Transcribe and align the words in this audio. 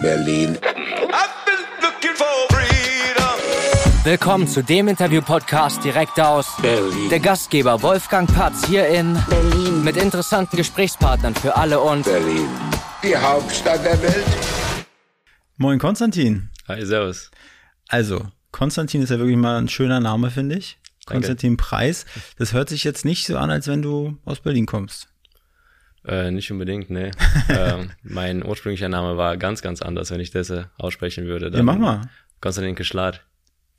Berlin. 0.00 0.58
Willkommen 4.02 4.48
zu 4.48 4.62
dem 4.62 4.88
Interview-Podcast 4.88 5.84
direkt 5.84 6.18
aus 6.18 6.56
Berlin. 6.62 7.10
der 7.10 7.20
Gastgeber 7.20 7.82
Wolfgang 7.82 8.32
Patz 8.34 8.66
hier 8.66 8.88
in 8.88 9.18
Berlin. 9.28 9.84
mit 9.84 9.96
interessanten 9.98 10.56
Gesprächspartnern 10.56 11.34
für 11.34 11.54
alle 11.56 11.80
und 11.80 12.04
Berlin. 12.04 12.48
Die 13.02 13.14
Hauptstadt 13.14 13.84
der 13.84 14.00
Welt. 14.02 14.24
Moin 15.58 15.78
Konstantin. 15.78 16.48
Hi, 16.66 16.84
servus. 16.84 17.30
Also, 17.88 18.26
Konstantin 18.52 19.02
ist 19.02 19.10
ja 19.10 19.18
wirklich 19.18 19.36
mal 19.36 19.58
ein 19.58 19.68
schöner 19.68 20.00
Name, 20.00 20.30
finde 20.30 20.56
ich. 20.56 20.78
Danke. 21.04 21.26
Konstantin 21.26 21.56
Preis. 21.58 22.06
Das 22.38 22.54
hört 22.54 22.70
sich 22.70 22.84
jetzt 22.84 23.04
nicht 23.04 23.26
so 23.26 23.36
an, 23.36 23.50
als 23.50 23.66
wenn 23.68 23.82
du 23.82 24.16
aus 24.24 24.40
Berlin 24.40 24.64
kommst. 24.64 25.09
Äh, 26.06 26.30
nicht 26.30 26.50
unbedingt, 26.50 26.90
nee. 26.90 27.10
ähm, 27.48 27.90
mein 28.02 28.44
ursprünglicher 28.44 28.88
Name 28.88 29.16
war 29.16 29.36
ganz, 29.36 29.60
ganz 29.62 29.82
anders, 29.82 30.10
wenn 30.10 30.20
ich 30.20 30.30
das 30.30 30.50
äh, 30.50 30.64
aussprechen 30.78 31.26
würde. 31.26 31.54
Ja, 31.54 31.62
mach 31.62 31.76
mal. 31.76 32.02
Konstantin 32.40 32.74
Kischlar. 32.74 33.20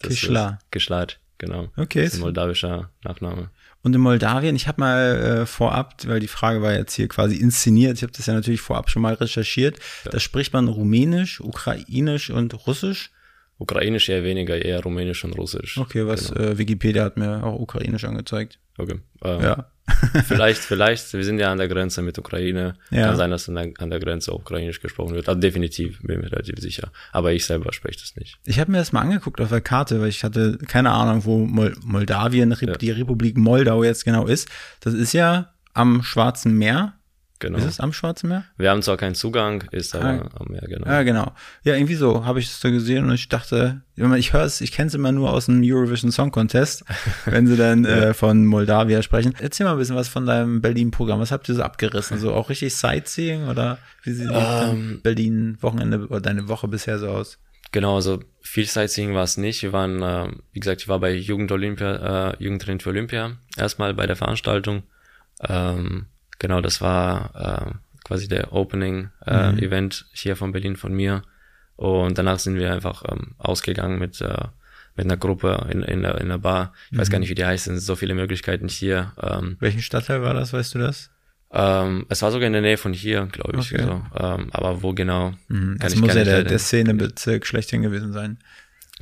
ist 0.03 0.29
Kischlat, 0.71 1.19
genau. 1.39 1.69
Okay. 1.77 2.03
Das 2.03 2.13
ist 2.13 2.19
ein 2.19 2.21
moldawischer 2.21 2.91
Nachname. 3.03 3.49
Und 3.83 3.95
in 3.95 4.01
Moldawien, 4.01 4.55
ich 4.55 4.67
habe 4.67 4.79
mal 4.79 5.15
äh, 5.41 5.45
vorab, 5.47 5.95
weil 6.05 6.19
die 6.19 6.27
Frage 6.27 6.61
war 6.61 6.73
jetzt 6.73 6.93
hier 6.93 7.07
quasi 7.07 7.35
inszeniert, 7.37 7.97
ich 7.97 8.03
habe 8.03 8.13
das 8.15 8.27
ja 8.27 8.35
natürlich 8.35 8.61
vorab 8.61 8.91
schon 8.91 9.01
mal 9.01 9.15
recherchiert, 9.15 9.79
da 10.05 10.19
spricht 10.19 10.53
man 10.53 10.67
Rumänisch, 10.67 11.41
Ukrainisch 11.41 12.29
und 12.29 12.67
Russisch. 12.67 13.11
Ukrainisch 13.57 14.09
eher 14.09 14.23
weniger, 14.23 14.63
eher 14.63 14.81
Rumänisch 14.83 15.23
und 15.23 15.33
Russisch. 15.37 15.77
Okay, 15.79 16.05
was 16.05 16.31
Genau. 16.31 16.49
äh, 16.49 16.57
Wikipedia 16.59 17.03
hat 17.03 17.17
mir 17.17 17.43
auch 17.43 17.59
Ukrainisch 17.59 18.05
angezeigt. 18.05 18.59
Okay. 18.77 18.99
Ähm, 19.23 19.41
Ja. 19.41 19.71
vielleicht, 20.25 20.61
vielleicht, 20.61 21.13
wir 21.13 21.23
sind 21.23 21.39
ja 21.39 21.51
an 21.51 21.57
der 21.57 21.67
Grenze 21.67 22.01
mit 22.01 22.17
Ukraine. 22.17 22.75
Ja. 22.89 23.07
Kann 23.07 23.17
sein, 23.17 23.31
dass 23.31 23.49
an 23.49 23.55
der, 23.55 23.99
Grenze 23.99 24.31
auch 24.31 24.39
Ukrainisch 24.39 24.79
gesprochen 24.81 25.15
wird. 25.15 25.27
Also 25.27 25.39
definitiv, 25.39 26.01
bin 26.01 26.21
mir 26.21 26.31
relativ 26.31 26.59
sicher. 26.59 26.91
Aber 27.11 27.33
ich 27.33 27.45
selber 27.45 27.73
spreche 27.73 27.99
das 27.99 28.15
nicht. 28.15 28.37
Ich 28.45 28.59
habe 28.59 28.71
mir 28.71 28.77
das 28.77 28.91
mal 28.91 29.01
angeguckt 29.01 29.41
auf 29.41 29.49
der 29.49 29.61
Karte, 29.61 30.01
weil 30.01 30.09
ich 30.09 30.23
hatte 30.23 30.57
keine 30.67 30.91
Ahnung, 30.91 31.25
wo 31.25 31.45
Mol 31.45 31.75
Moldawien, 31.83 32.51
Ja. 32.51 32.73
die 32.77 32.91
Republik 32.91 33.37
Moldau 33.37 33.83
jetzt 33.83 34.05
genau 34.05 34.27
ist. 34.27 34.49
Das 34.79 34.93
ist 34.93 35.13
ja 35.13 35.53
am 35.73 36.03
Schwarzen 36.03 36.57
Meer. 36.57 36.93
Genau. 37.41 37.57
Ist 37.57 37.65
es 37.65 37.79
am 37.79 37.91
Schwarzen 37.91 38.29
Meer? 38.29 38.45
Wir 38.57 38.69
haben 38.69 38.81
zwar 38.83 38.97
keinen 38.97 39.15
Zugang, 39.15 39.63
ist 39.71 39.95
aber 39.95 40.05
Ah. 40.05 40.29
am 40.39 40.47
Meer, 40.49 40.61
genau. 40.61 40.87
Ja, 40.87 41.01
genau. 41.03 41.33
Ja, 41.63 41.73
irgendwie 41.73 41.95
so 41.95 42.23
habe 42.23 42.39
ich 42.39 42.45
es 42.45 42.59
da 42.59 42.69
gesehen 42.69 43.05
und 43.05 43.13
ich 43.15 43.27
dachte, 43.29 43.81
ich 43.95 44.31
höre 44.33 44.43
es, 44.43 44.61
ich 44.61 44.71
kenne 44.71 44.87
es 44.87 44.93
immer 44.93 45.11
nur 45.11 45.31
aus 45.33 45.47
dem 45.47 45.61
Eurovision 45.63 46.11
Song 46.11 46.31
Contest, 46.31 46.85
wenn 47.25 47.47
sie 47.47 47.57
dann 47.57 47.83
äh, 47.83 48.13
von 48.13 48.45
Moldawia 48.45 49.01
sprechen. 49.01 49.33
Erzähl 49.39 49.65
mal 49.65 49.73
ein 49.73 49.79
bisschen 49.79 49.95
was 49.95 50.07
von 50.07 50.25
deinem 50.27 50.61
Berlin-Programm. 50.61 51.19
Was 51.19 51.31
habt 51.31 51.49
ihr 51.49 51.55
so 51.55 51.63
abgerissen? 51.63 52.19
So 52.19 52.31
auch 52.33 52.49
richtig 52.49 52.75
Sightseeing 52.75 53.47
oder 53.47 53.79
wie 54.03 54.11
sieht 54.13 54.29
Ähm. 54.29 54.35
dein 54.35 54.99
Berlin-Wochenende 55.01 56.07
oder 56.07 56.21
deine 56.21 56.47
Woche 56.47 56.67
bisher 56.67 56.99
so 56.99 57.09
aus? 57.09 57.39
Genau, 57.71 57.95
also 57.95 58.19
viel 58.41 58.65
Sightseeing 58.67 59.15
war 59.15 59.23
es 59.23 59.37
nicht. 59.37 59.63
Wir 59.63 59.73
waren, 59.73 60.01
äh, 60.03 60.27
wie 60.51 60.59
gesagt, 60.59 60.81
ich 60.81 60.87
war 60.87 60.99
bei 60.99 61.13
Jugend 61.13 61.51
Olympia, 61.51 62.31
äh, 62.31 62.43
Jugendtrain 62.43 62.79
für 62.79 62.89
Olympia, 62.89 63.37
erstmal 63.57 63.93
bei 63.95 64.05
der 64.05 64.15
Veranstaltung. 64.15 64.83
Ähm, 65.47 66.05
genau, 66.41 66.59
das 66.59 66.81
war 66.81 67.69
äh, 67.69 67.71
quasi 68.03 68.27
der 68.27 68.51
Opening-Event 68.51 70.05
hier 70.11 70.35
von 70.35 70.51
Berlin 70.51 70.75
von 70.75 70.93
mir. 70.93 71.21
Und 71.75 72.17
danach 72.17 72.39
sind 72.39 72.55
wir 72.55 72.73
einfach 72.73 73.03
ähm, 73.09 73.35
ausgegangen 73.37 73.99
mit, 73.99 74.19
äh, 74.21 74.45
mit 74.95 75.05
einer 75.05 75.17
Gruppe 75.17 75.67
in, 75.71 75.81
in, 75.83 76.01
der, 76.01 76.19
in 76.19 76.29
der 76.29 76.37
Bar. 76.39 76.73
Ich 76.91 76.97
weiß 76.97 77.09
gar 77.09 77.19
nicht, 77.19 77.29
wie 77.29 77.35
die 77.35 77.45
heißt, 77.45 77.67
es 77.67 77.73
sind 77.73 77.79
so 77.79 77.95
viele 77.95 78.15
Möglichkeiten 78.15 78.67
hier. 78.67 79.13
Ähm, 79.21 79.55
Welchen 79.59 79.81
Stadtteil 79.81 80.21
war 80.21 80.33
das, 80.33 80.51
weißt 80.51 80.75
du 80.75 80.79
das? 80.79 81.09
ähm, 81.53 82.05
es 82.09 82.21
war 82.21 82.31
sogar 82.31 82.47
in 82.47 82.53
der 82.53 82.61
Nähe 82.61 82.77
von 82.77 82.93
hier, 82.93 83.27
glaube 83.27 83.59
ich. 83.59 83.73
Okay. 83.73 83.83
So. 83.83 84.03
Ähm, 84.17 84.49
aber 84.51 84.83
wo 84.83 84.93
genau, 84.93 85.33
kann, 85.47 85.77
Das 85.79 85.93
ich, 85.93 86.01
muss 86.01 86.13
ja 86.13 86.23
der, 86.23 86.43
der 86.43 86.59
Szenebezirk 86.59 87.45
schlechthin 87.45 87.81
gewesen 87.81 88.13
sein. 88.13 88.37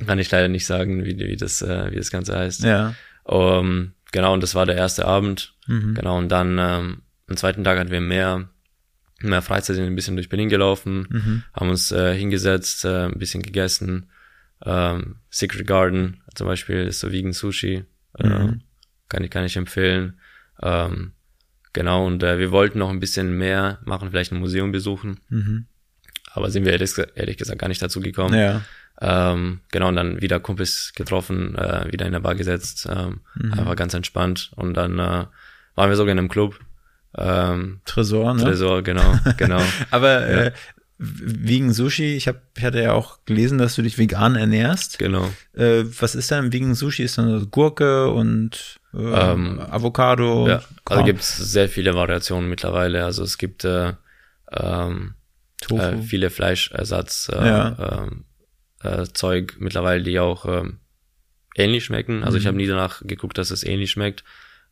kann 0.06 0.18
ich 0.18 0.30
leider 0.30 0.48
nicht 0.48 0.66
sagen, 0.66 1.04
wie, 1.04 1.18
wie, 1.18 1.36
das, 1.36 1.62
äh, 1.62 1.90
wie 1.90 1.96
das 1.96 2.10
Ganze 2.10 2.36
heißt. 2.36 2.64
Ja. 2.64 2.94
Um, 3.24 3.92
genau, 4.10 4.32
und 4.34 4.42
das 4.42 4.54
war 4.54 4.66
der 4.66 4.76
erste 4.76 5.04
Abend. 5.04 5.54
Mhm. 5.66 5.94
Genau, 5.94 6.18
und 6.18 6.28
dann 6.28 6.58
ähm, 6.58 7.02
am 7.30 7.36
zweiten 7.36 7.64
Tag 7.64 7.78
hatten 7.78 7.90
wir 7.90 8.00
mehr, 8.00 8.48
mehr 9.22 9.42
Freizeit, 9.42 9.76
sind 9.76 9.86
ein 9.86 9.94
bisschen 9.94 10.16
durch 10.16 10.28
Berlin 10.28 10.48
gelaufen, 10.48 11.06
Mhm. 11.10 11.42
haben 11.54 11.70
uns 11.70 11.92
äh, 11.92 12.14
hingesetzt, 12.14 12.84
äh, 12.84 13.06
ein 13.06 13.18
bisschen 13.18 13.42
gegessen. 13.42 14.10
Ähm, 14.64 15.16
Secret 15.30 15.66
Garden 15.66 16.22
zum 16.34 16.46
Beispiel 16.46 16.86
ist 16.86 17.00
so 17.00 17.12
Vegan 17.12 17.32
Sushi. 17.32 17.84
Äh, 18.18 18.28
Mhm. 18.28 18.62
kann, 19.08 19.24
ich, 19.24 19.30
kann 19.30 19.44
ich 19.44 19.56
empfehlen. 19.56 20.18
Ähm, 20.62 21.12
genau, 21.72 22.06
und 22.06 22.22
äh, 22.22 22.38
wir 22.38 22.50
wollten 22.50 22.78
noch 22.78 22.90
ein 22.90 23.00
bisschen 23.00 23.36
mehr 23.38 23.78
machen, 23.84 24.10
vielleicht 24.10 24.32
ein 24.32 24.38
Museum 24.40 24.72
besuchen. 24.72 25.20
Mhm. 25.28 25.66
Aber 26.32 26.50
sind 26.50 26.64
wir 26.64 26.72
ehrlich, 26.72 26.92
ehrlich 27.14 27.36
gesagt 27.38 27.58
gar 27.60 27.68
nicht 27.68 27.82
dazu 27.82 28.00
gekommen. 28.00 28.38
Ja. 28.38 28.62
Ähm, 29.02 29.60
genau, 29.72 29.88
und 29.88 29.96
dann 29.96 30.20
wieder 30.20 30.40
Kumpels 30.40 30.92
getroffen, 30.94 31.56
äh, 31.56 31.90
wieder 31.90 32.06
in 32.06 32.12
der 32.12 32.20
Bar 32.20 32.34
gesetzt, 32.34 32.86
ähm, 32.90 33.20
Mhm. 33.34 33.52
einfach 33.54 33.76
ganz 33.76 33.94
entspannt. 33.94 34.50
Und 34.56 34.74
dann 34.74 34.98
äh, 34.98 35.26
waren 35.74 35.88
wir 35.88 35.96
sogar 35.96 36.12
in 36.12 36.18
einem 36.18 36.28
Club. 36.28 36.60
Ähm, 37.16 37.80
Tresor, 37.84 38.34
ne? 38.34 38.42
Tresor, 38.44 38.82
genau, 38.82 39.18
genau. 39.36 39.62
Aber 39.90 40.26
äh, 40.28 40.52
wegen 40.98 41.72
Sushi, 41.72 42.14
ich, 42.14 42.28
hab, 42.28 42.36
ich 42.56 42.62
hatte 42.64 42.82
ja 42.82 42.92
auch 42.92 43.18
gelesen, 43.24 43.56
dass 43.58 43.74
du 43.74 43.82
dich 43.82 43.96
vegan 43.98 44.36
ernährst. 44.36 44.98
genau. 44.98 45.30
Äh, 45.54 45.84
was 45.98 46.14
ist 46.14 46.30
denn 46.30 46.52
wegen 46.52 46.74
Sushi? 46.74 47.02
Ist 47.04 47.16
dann 47.18 47.50
Gurke 47.50 48.08
und 48.10 48.78
äh, 48.94 48.98
Ähm, 48.98 49.58
Avocado? 49.60 50.46
Ja, 50.46 50.62
also 50.84 51.04
gibt 51.04 51.20
es 51.20 51.36
sehr 51.36 51.68
viele 51.68 51.94
Variationen 51.94 52.48
mittlerweile. 52.50 53.04
Also 53.04 53.22
es 53.24 53.38
gibt 53.38 53.64
äh, 53.64 53.94
ähm, 54.52 55.14
äh, 55.70 55.96
viele 56.02 56.28
Fleischersatz 56.30 57.30
äh, 57.34 57.46
Ja. 57.46 58.02
ähm, 58.04 58.24
äh, 58.82 59.06
Zeug 59.12 59.56
mittlerweile, 59.58 60.02
die 60.02 60.18
auch 60.20 60.44
ähm, 60.46 60.80
ähnlich 61.56 61.84
schmecken. 61.84 62.24
Also 62.24 62.36
ich 62.36 62.44
Mhm. 62.44 62.48
habe 62.48 62.56
nie 62.58 62.66
danach 62.66 63.00
geguckt, 63.06 63.38
dass 63.38 63.50
es 63.50 63.64
ähnlich 63.64 63.90
schmeckt. 63.90 64.22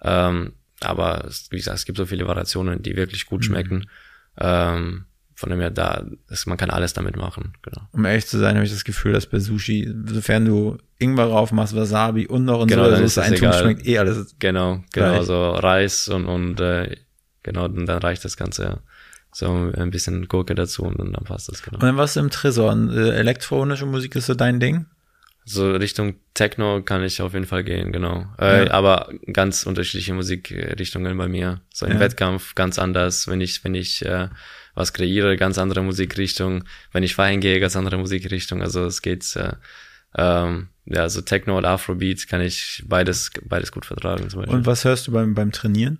Ähm, 0.02 0.52
aber 0.80 1.24
es, 1.26 1.48
wie 1.50 1.56
gesagt, 1.56 1.78
es 1.78 1.84
gibt 1.84 1.98
so 1.98 2.06
viele 2.06 2.26
Variationen, 2.26 2.82
die 2.82 2.96
wirklich 2.96 3.26
gut 3.26 3.40
Mhm. 3.40 3.44
schmecken. 3.44 3.90
Ähm, 4.38 5.04
von 5.34 5.50
dem 5.50 5.60
her, 5.60 5.70
da 5.70 6.04
ist, 6.30 6.46
man 6.46 6.56
kann 6.58 6.70
alles 6.70 6.94
damit 6.94 7.16
machen. 7.16 7.52
Genau. 7.62 7.82
um 7.92 8.04
ehrlich 8.04 8.26
zu 8.26 8.38
sein, 8.38 8.56
habe 8.56 8.64
ich 8.66 8.72
das 8.72 8.82
Gefühl, 8.84 9.12
dass 9.12 9.26
bei 9.26 9.38
Sushi, 9.38 9.88
sofern 10.06 10.44
du 10.44 10.78
Ingwer 10.98 11.26
drauf 11.28 11.52
machst, 11.52 11.76
Wasabi 11.76 12.26
und 12.26 12.44
noch 12.44 12.62
in 12.62 12.66
Genau, 12.68 12.86
so 12.86 12.90
dann 12.90 13.04
ist 13.04 13.18
eintun, 13.18 13.48
egal. 13.48 13.62
schmeckt 13.62 13.86
eh 13.86 13.98
alles. 13.98 14.34
Genau, 14.40 14.82
genau, 14.92 15.12
Gleich. 15.12 15.26
so 15.26 15.50
Reis 15.52 16.08
und, 16.08 16.24
und 16.26 16.60
äh, 16.60 16.96
genau, 17.44 17.66
und 17.66 17.86
dann 17.86 17.98
reicht 17.98 18.24
das 18.24 18.36
Ganze 18.36 18.62
ja. 18.64 18.78
So 19.30 19.70
ein 19.76 19.90
bisschen 19.90 20.26
Gurke 20.26 20.54
dazu 20.56 20.82
und 20.84 20.98
dann, 20.98 21.12
passt 21.24 21.48
das, 21.48 21.62
genau. 21.62 21.76
Und 21.76 21.82
dann 21.84 21.96
warst 21.96 22.16
du 22.16 22.20
im 22.20 22.30
Tresor. 22.30 22.72
Äh, 22.90 23.10
elektronische 23.10 23.86
Musik 23.86 24.16
ist 24.16 24.26
so 24.26 24.34
dein 24.34 24.58
Ding? 24.58 24.86
So 25.48 25.70
Richtung 25.72 26.16
Techno 26.34 26.82
kann 26.82 27.02
ich 27.02 27.22
auf 27.22 27.32
jeden 27.32 27.46
Fall 27.46 27.64
gehen, 27.64 27.90
genau. 27.92 28.26
Äh, 28.38 28.66
Ja. 28.66 28.70
Aber 28.72 29.10
ganz 29.32 29.64
unterschiedliche 29.64 30.12
Musikrichtungen 30.14 31.16
bei 31.16 31.28
mir. 31.28 31.60
So 31.72 31.86
im 31.86 31.92
Ja. 31.94 32.00
Wettkampf 32.00 32.54
ganz 32.54 32.78
anders, 32.78 33.28
wenn 33.28 33.40
ich, 33.40 33.64
wenn 33.64 33.74
ich 33.74 34.04
äh, 34.04 34.28
was 34.74 34.92
kreiere, 34.92 35.36
ganz 35.36 35.56
andere 35.58 35.82
Musikrichtung. 35.82 36.64
Wenn 36.92 37.02
ich 37.02 37.14
feiern 37.14 37.40
gehe, 37.40 37.60
ganz 37.60 37.76
andere 37.76 37.96
Musikrichtung. 37.98 38.62
Also 38.62 38.84
es 38.86 39.00
geht, 39.02 39.34
äh, 39.36 39.52
ähm, 40.16 40.68
ja, 40.84 41.08
so 41.08 41.20
Techno 41.22 41.56
oder 41.58 41.70
Afrobeat 41.70 42.28
kann 42.28 42.40
ich 42.40 42.84
beides, 42.86 43.30
beides 43.44 43.72
gut 43.72 43.86
vertragen 43.86 44.28
zum 44.30 44.40
Beispiel. 44.40 44.56
Und 44.58 44.66
was 44.66 44.84
hörst 44.84 45.06
du 45.06 45.12
beim, 45.12 45.34
beim 45.34 45.52
Trainieren? 45.52 45.98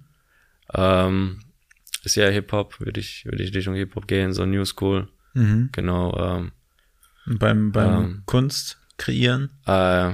Ähm, 0.75 1.41
ist 2.05 2.15
ja 2.17 2.29
Hip-Hop, 2.29 2.81
würde 2.81 3.01
ich, 3.01 3.25
würde 3.25 3.43
ich 3.43 3.55
Richtung 3.55 3.75
Hip-Hop 3.75 4.07
gehen, 4.07 4.33
so 4.33 4.45
New 4.47 4.65
School, 4.65 5.09
Mhm. 5.35 5.71
genau. 5.73 6.17
Ähm, 6.19 6.53
Und 7.27 7.39
beim 7.39 7.73
beim 7.73 7.95
Ähm. 8.05 8.23
Kunst 8.27 8.79
kreieren? 8.99 9.51
äh, 9.67 10.13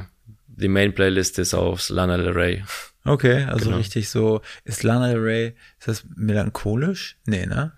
die 0.57 0.69
Main-Playlist 0.69 1.39
ist 1.41 1.53
auf 1.55 1.89
Lana 1.89 2.17
Del 2.17 2.29
Rey. 2.31 2.63
Okay, 3.05 3.43
also 3.45 3.67
Genau. 3.67 3.79
richtig 3.79 4.09
so, 4.09 4.41
ist 4.65 4.83
Lana 4.85 5.09
Del 5.09 5.19
Rey, 5.19 5.55
ist 5.81 5.89
das 5.89 6.05
melancholisch? 6.15 7.17
Nee, 7.27 7.47
ne? 7.47 7.73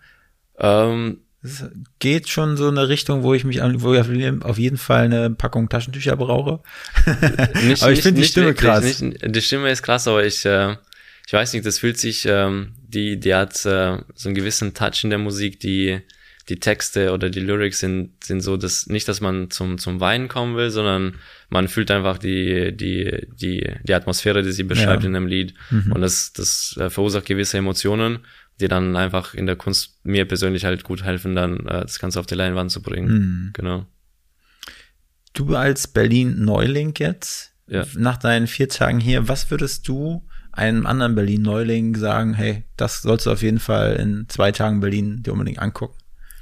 Ähm, 0.59 1.21
Das 1.43 1.65
geht 2.01 2.29
schon 2.29 2.57
so 2.57 2.69
in 2.69 2.77
eine 2.77 2.89
Richtung, 2.89 3.23
wo 3.23 3.33
ich 3.33 3.45
mich 3.45 3.63
an, 3.63 3.81
wo 3.81 3.95
ich 3.95 4.01
auf 4.01 4.59
jeden- 4.59 4.77
Fall 4.79 5.05
eine 5.05 5.31
Packung 5.31 5.69
Taschentücher 5.69 6.17
brauche. 6.17 6.61
nicht, 7.65 7.83
Aber 7.83 7.93
ich 7.93 8.03
finde 8.03 8.21
die 8.21 8.27
Stimme 8.27 8.47
wirklich, 8.49 8.69
krass. 8.69 9.01
Nicht, 9.01 9.35
die 9.35 9.43
Stimme 9.43 9.71
ist 9.71 9.83
krass, 9.83 10.09
aber 10.09 10.25
ich, 10.25 10.45
äh, 10.45 10.77
ich 11.27 11.33
weiß 11.33 11.53
nicht, 11.53 11.65
das 11.65 11.79
fühlt 11.79 11.99
sich, 11.99 12.27
ähm, 12.27 12.73
die, 12.81 13.19
die 13.21 13.35
hat 13.35 13.55
äh, 13.65 13.99
so 14.15 14.29
einen 14.29 14.35
gewissen 14.35 14.75
Touch 14.75 15.05
in 15.05 15.11
der 15.11 15.19
Musik, 15.21 15.61
die, 15.61 16.01
die 16.49 16.61
Texte 16.61 17.13
oder 17.13 17.29
die 17.29 17.41
Lyrics 17.41 17.81
sind, 17.81 18.23
sind 18.23 18.41
so, 18.41 18.57
dass 18.57 18.87
nicht, 18.87 19.09
dass 19.09 19.21
man 19.21 19.51
zum, 19.51 19.79
zum 19.79 19.99
Weinen 20.01 20.29
kommen 20.29 20.57
will, 20.57 20.71
sondern 20.71 21.17
man 21.49 21.67
fühlt 21.69 21.91
einfach 21.91 22.19
die, 22.19 22.77
die, 22.77 23.27
die, 23.41 23.69
die 23.83 23.95
Atmosphäre, 23.95 24.43
die 24.43 24.53
sie 24.53 24.63
beschreibt 24.63 25.03
Ja. 25.03 25.09
in 25.09 25.15
dem 25.15 25.27
Lied. 25.27 25.55
Mhm. 25.71 25.93
Und 25.93 26.01
das, 26.03 26.33
das 26.33 26.77
äh, 26.79 26.89
verursacht 26.89 27.27
gewisse 27.27 27.59
Emotionen, 27.59 28.21
die 28.61 28.69
dann 28.69 28.95
einfach 28.97 29.35
in 29.35 29.47
der 29.47 29.57
Kunst 29.57 29.99
mir 30.05 30.25
persönlich 30.25 30.65
halt 30.65 30.85
gut 30.85 31.03
helfen, 31.03 31.35
dann 31.35 31.67
äh, 31.67 31.83
das 31.83 31.99
Ganze 31.99 32.21
auf 32.21 32.27
die 32.27 32.37
Leinwand 32.37 32.71
zu 32.71 32.81
bringen. 32.81 33.09
Mhm. 33.09 33.51
Genau. 33.53 33.87
Du 35.33 35.55
als 35.55 35.87
Berlin-Neuling 35.89 36.95
jetzt, 36.99 37.53
Ja. 37.67 37.85
nach 37.97 38.17
deinen 38.17 38.47
vier 38.47 38.69
Tagen 38.69 39.01
hier, 39.01 39.29
was 39.29 39.51
würdest 39.51 39.87
du 39.89 40.27
einem 40.53 40.87
anderen 40.87 41.15
Berlin-Neuling 41.15 41.97
sagen, 41.97 42.33
hey, 42.35 42.65
das 42.77 43.03
sollst 43.03 43.27
du 43.27 43.31
auf 43.33 43.43
jeden 43.43 43.59
Fall 43.59 43.97
in 43.97 44.27
zwei 44.29 44.53
Tagen 44.53 44.81
Berlin 44.81 45.23
dir 45.23 45.33
unbedingt 45.33 45.59
angucken? 45.59 45.99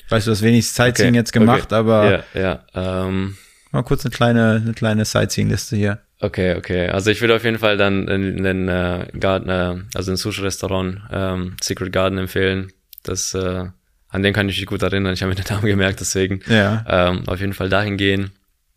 Weißt 0.09 0.27
du, 0.27 0.31
hast 0.31 0.43
wenig 0.43 0.69
Sightseeing 0.69 1.11
Okay, 1.11 1.17
jetzt 1.19 1.33
gemacht, 1.33 1.67
okay. 1.67 1.75
aber 1.75 2.25
Ja, 2.35 2.41
ja. 2.75 3.05
Ähm, 3.07 3.37
mal 3.73 3.83
kurz 3.83 4.05
eine 4.05 4.13
kleine, 4.15 4.61
eine 4.63 4.75
kleine 4.75 5.05
Sightseeing-Liste 5.05 5.77
hier. 5.77 5.99
okay, 6.21 6.55
okay. 6.57 6.89
Also 6.89 7.11
ich 7.11 7.21
würde 7.21 7.35
auf 7.37 7.45
jeden 7.45 7.59
Fall 7.59 7.77
dann 7.77 8.07
den, 8.07 8.43
den 8.43 8.69
äh, 8.69 9.07
Garten, 9.19 9.49
äh, 9.49 9.77
also 9.95 10.13
ein 10.13 10.17
Sushi-Restaurant, 10.17 11.01
ähm, 11.11 11.57
Secret 11.63 11.93
Garden 11.93 12.19
empfehlen. 12.19 12.73
Das, 13.03 13.35
äh, 13.35 13.65
an 14.09 14.23
den 14.23 14.33
kann 14.33 14.49
ich 14.49 14.59
mich 14.59 14.67
gut 14.67 14.83
erinnern. 14.83 15.13
Ich 15.13 15.23
habe 15.23 15.31
mir 15.35 15.37
den 15.43 15.53
Namen 15.53 15.67
gemerkt, 15.67 16.01
deswegen. 16.01 16.41
Ja, 16.49 16.85
Ähm, 16.89 17.27
auf 17.29 17.41
jeden 17.41 17.53
Fall 17.55 17.69
dahin 17.69 17.97
gehen. 17.97 18.31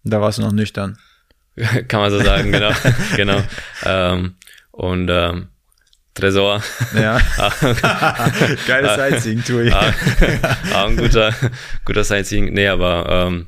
da 0.04 0.20
warst 0.22 0.38
du 0.40 0.42
noch 0.42 0.52
nüchtern. 0.52 0.98
kann 1.88 2.00
man 2.02 2.12
so 2.12 2.20
sagen, 2.24 2.52
genau. 2.52 2.72
genau. 3.16 3.42
Ähm, 3.84 4.36
und 4.72 5.10
ähm, 5.12 5.48
Tresor. 6.18 6.62
Ja. 6.96 7.20
Ah, 7.84 8.32
Geile 8.66 8.96
Sightseeing-Tour. 8.96 9.72
ah, 9.72 9.94
ah, 10.74 10.86
ein 10.86 10.98
guter, 10.98 11.34
guter 11.86 12.04
Sightseeing. 12.04 12.54
Nee, 12.54 12.68
aber 12.68 13.06
ähm, 13.10 13.48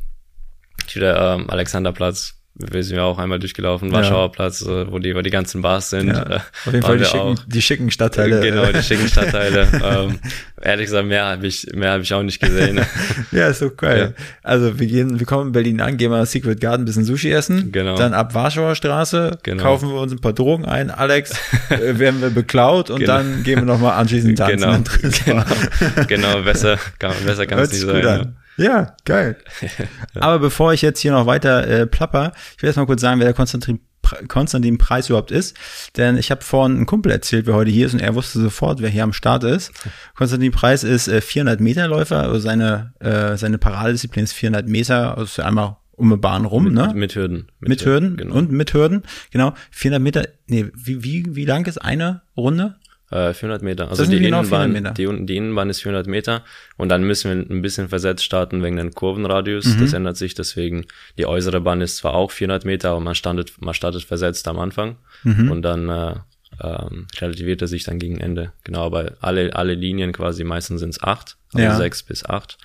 wieder 0.94 1.36
ähm, 1.36 1.50
Alexanderplatz, 1.50 2.39
wir 2.60 2.84
sind 2.84 2.98
ja 2.98 3.04
auch 3.04 3.18
einmal 3.18 3.40
durchgelaufen, 3.40 3.92
Warschauer 3.92 4.32
Platz, 4.34 4.62
äh, 4.62 4.92
wo 4.92 5.00
die, 5.00 5.16
wo 5.16 5.22
die 5.22 5.30
ganzen 5.30 5.62
Bars 5.62 5.92
sind. 5.92 6.10
Ja, 6.10 6.24
äh, 6.24 6.36
auf 6.36 6.74
jeden 6.74 6.82
Fall 6.82 6.98
die 6.98 7.06
schicken, 7.06 7.40
die 7.48 7.62
schicken 7.62 7.92
Stadtteile. 7.92 8.42
Genau, 8.42 8.66
die 8.66 8.84
schicken 8.84 9.08
Stadtteile. 9.08 9.68
ähm, 9.84 10.20
ehrlich 10.62 10.88
gesagt, 10.88 11.08
mehr 11.08 11.26
habe 11.26 11.48
ich, 11.48 11.68
mehr 11.74 11.92
habe 11.92 12.04
ich 12.04 12.14
auch 12.14 12.24
nicht 12.24 12.42
gesehen. 12.42 12.82
Ja, 13.32 13.48
ist 13.48 13.62
doch 13.62 13.76
geil. 13.78 14.16
Also 14.44 14.80
wir 14.80 14.88
gehen, 14.88 15.20
wir 15.20 15.26
kommen 15.26 15.48
in 15.48 15.52
Berlin 15.52 15.82
an, 15.82 15.98
gehen 15.98 16.10
mal 16.10 16.26
Secret 16.26 16.60
Garden 16.60 16.84
ein 16.84 16.86
bisschen 16.86 17.06
Sushi 17.06 17.32
essen. 17.32 17.72
Genau. 17.72 17.96
Dann 17.96 18.14
ab 18.14 18.34
Warschauer 18.34 18.76
Straße 18.76 19.38
Genau. 19.44 19.64
kaufen 19.64 19.90
wir 19.90 20.02
uns 20.02 20.12
ein 20.12 20.20
paar 20.20 20.34
Drogen 20.34 20.66
ein. 20.66 20.90
Alex 20.90 21.32
äh, 21.70 22.00
werden 22.00 22.22
wir 22.22 22.30
beklaut 22.30 22.90
und 22.90 23.00
Genau. 23.00 23.14
dann 23.18 23.44
gehen 23.44 23.60
wir 23.60 23.66
nochmal 23.66 23.94
anschließend 23.94 24.38
tanzen. 24.38 24.84
genau, 25.26 25.44
genau, 25.46 26.06
genau, 26.08 26.42
besser 26.42 26.78
kann, 26.98 27.14
besser 27.26 27.46
kann 27.46 27.60
es 27.60 27.72
nicht 27.72 27.86
sein. 27.86 28.36
Ja. 28.60 28.96
geil. 29.06 29.38
Aber 30.16 30.40
bevor 30.40 30.74
ich 30.74 30.82
jetzt 30.82 31.00
hier 31.00 31.12
noch 31.12 31.26
weiter 31.26 31.68
äh, 31.68 31.88
plapper, 31.88 32.34
ich 32.56 32.62
will 32.62 32.68
erst 32.68 32.78
mal 32.78 32.86
kurz 32.86 33.02
sagen, 33.02 33.20
wer 33.20 33.26
der 33.26 33.34
Konstantin, 33.34 33.80
Konstantin 34.28 34.78
Preis 34.78 35.10
überhaupt 35.10 35.32
ist. 35.32 35.56
Denn 35.98 36.18
ich 36.18 36.32
habe 36.32 36.42
vorhin 36.42 36.78
einen 36.78 36.86
Kumpel 36.86 37.12
erzählt, 37.12 37.48
wer 37.48 37.56
heute 37.56 37.72
hier 37.72 37.86
ist 37.86 37.94
und 37.94 38.02
er 38.02 38.16
wusste 38.16 38.40
sofort, 38.40 38.82
wer 38.82 38.90
hier 38.90 39.04
am 39.04 39.14
Start 39.14 39.44
ist. 39.44 39.72
Konstantin 40.16 40.52
Preis 40.52 40.84
ist 40.84 41.08
äh, 41.08 41.22
400 41.22 41.60
Meter 41.60 41.88
Läufer, 41.88 42.20
also 42.20 42.40
seine, 42.40 42.94
äh, 43.00 43.38
seine 43.38 43.58
Paradedisziplin 43.58 44.24
ist 44.24 44.34
400 44.34 44.68
Meter, 44.68 45.18
also 45.18 45.42
einmal 45.42 45.78
um 46.00 46.08
eine 46.08 46.18
Bahn 46.18 46.46
rum, 46.46 46.72
ne? 46.72 46.88
Mit, 46.88 46.96
mit 46.96 47.16
Hürden. 47.16 47.52
Mit 47.60 47.86
Hürden 47.86 48.16
genau. 48.16 48.36
und 48.36 48.52
mit 48.52 48.74
Hürden, 48.74 49.04
genau. 49.32 49.54
400 49.72 50.02
Meter, 50.02 50.28
nee, 50.48 50.68
wie, 50.74 51.04
wie, 51.04 51.36
wie 51.36 51.46
lang 51.46 51.66
ist 51.66 51.78
eine 51.78 52.22
Runde? 52.38 52.78
Äh, 53.12 53.34
400 53.34 53.64
Meter. 53.64 53.90
Also 53.90 54.04
sind 54.04 54.12
die 54.12 54.20
genau 54.20 54.40
Innenbahn, 54.42 54.72
400 54.72 54.94
Meter. 54.96 55.16
Die, 55.20 55.26
die 55.26 55.38
Innenbahn 55.38 55.70
ist 55.70 55.82
400 55.82 56.06
Meter 56.08 56.44
und 56.78 56.90
dann 56.90 57.04
müssen 57.04 57.30
wir 57.50 57.56
ein 57.56 57.62
bisschen 57.64 57.90
versetzt 57.90 58.24
starten 58.24 58.62
wegen 58.64 58.78
dem 58.78 58.94
Kurvenradius. 58.94 59.66
Mhm. 59.66 59.80
Das 59.80 59.94
ändert 59.94 60.18
sich, 60.18 60.36
deswegen 60.36 60.86
die 61.18 61.26
äußere 61.26 61.60
Bahn 61.62 61.82
ist 61.82 61.98
zwar 61.98 62.14
auch 62.14 62.30
400 62.32 62.66
Meter, 62.66 62.92
aber 62.92 63.00
man 63.00 63.16
startet, 63.16 63.54
man 63.62 63.74
startet 63.74 64.04
versetzt 64.04 64.48
am 64.48 64.60
Anfang 64.60 64.98
Mhm. 65.24 65.52
und 65.52 65.62
dann 65.64 65.90
äh, 65.90 66.16
ähm, 66.62 67.08
relativiert 67.20 67.62
er 67.62 67.68
sich 67.68 67.84
dann 67.84 68.00
gegen 68.00 68.20
Ende. 68.20 68.52
Genau, 68.64 68.86
aber 68.86 69.14
alle, 69.22 69.56
alle 69.56 69.74
Linien 69.74 70.12
quasi, 70.12 70.44
meistens 70.44 70.80
sind 70.82 70.90
es 70.92 71.02
acht, 71.02 71.38
also 71.54 71.64
Ja. 71.66 71.76
sechs 71.78 72.04
bis 72.04 72.26
acht. 72.26 72.58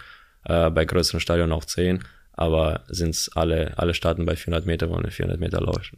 Äh, 0.45 0.71
bei 0.71 0.85
größeren 0.85 1.21
Stadion 1.21 1.53
auch 1.53 1.65
zehn, 1.65 2.01
aber 2.33 2.83
sind's 2.89 3.31
alle, 3.35 3.73
alle 3.79 3.95
starten 3.95 4.27
bei 4.27 4.37
400 4.37 4.67
Meter, 4.67 4.91
wo 4.91 4.95
eine 4.97 5.11
400 5.11 5.41
Meter 5.41 5.61
läuft. 5.61 5.93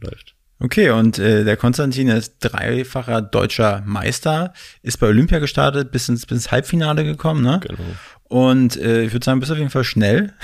Okay, 0.59 0.89
und 0.89 1.19
äh, 1.19 1.43
der 1.43 1.55
Konstantin 1.55 2.07
ist 2.07 2.37
dreifacher 2.39 3.21
deutscher 3.21 3.83
Meister, 3.85 4.53
ist 4.81 4.99
bei 4.99 5.07
Olympia 5.07 5.37
gestartet, 5.37 5.91
bis 5.91 6.09
ins, 6.09 6.25
bis 6.25 6.37
ins 6.37 6.51
Halbfinale 6.51 7.03
gekommen, 7.03 7.43
ne? 7.43 7.59
Genau. 7.61 7.79
Und 8.29 8.75
äh, 8.75 9.03
ich 9.03 9.13
würde 9.13 9.23
sagen, 9.23 9.39
bist 9.39 9.51
auf 9.51 9.57
jeden 9.57 9.69
Fall 9.69 9.83
schnell. 9.83 10.33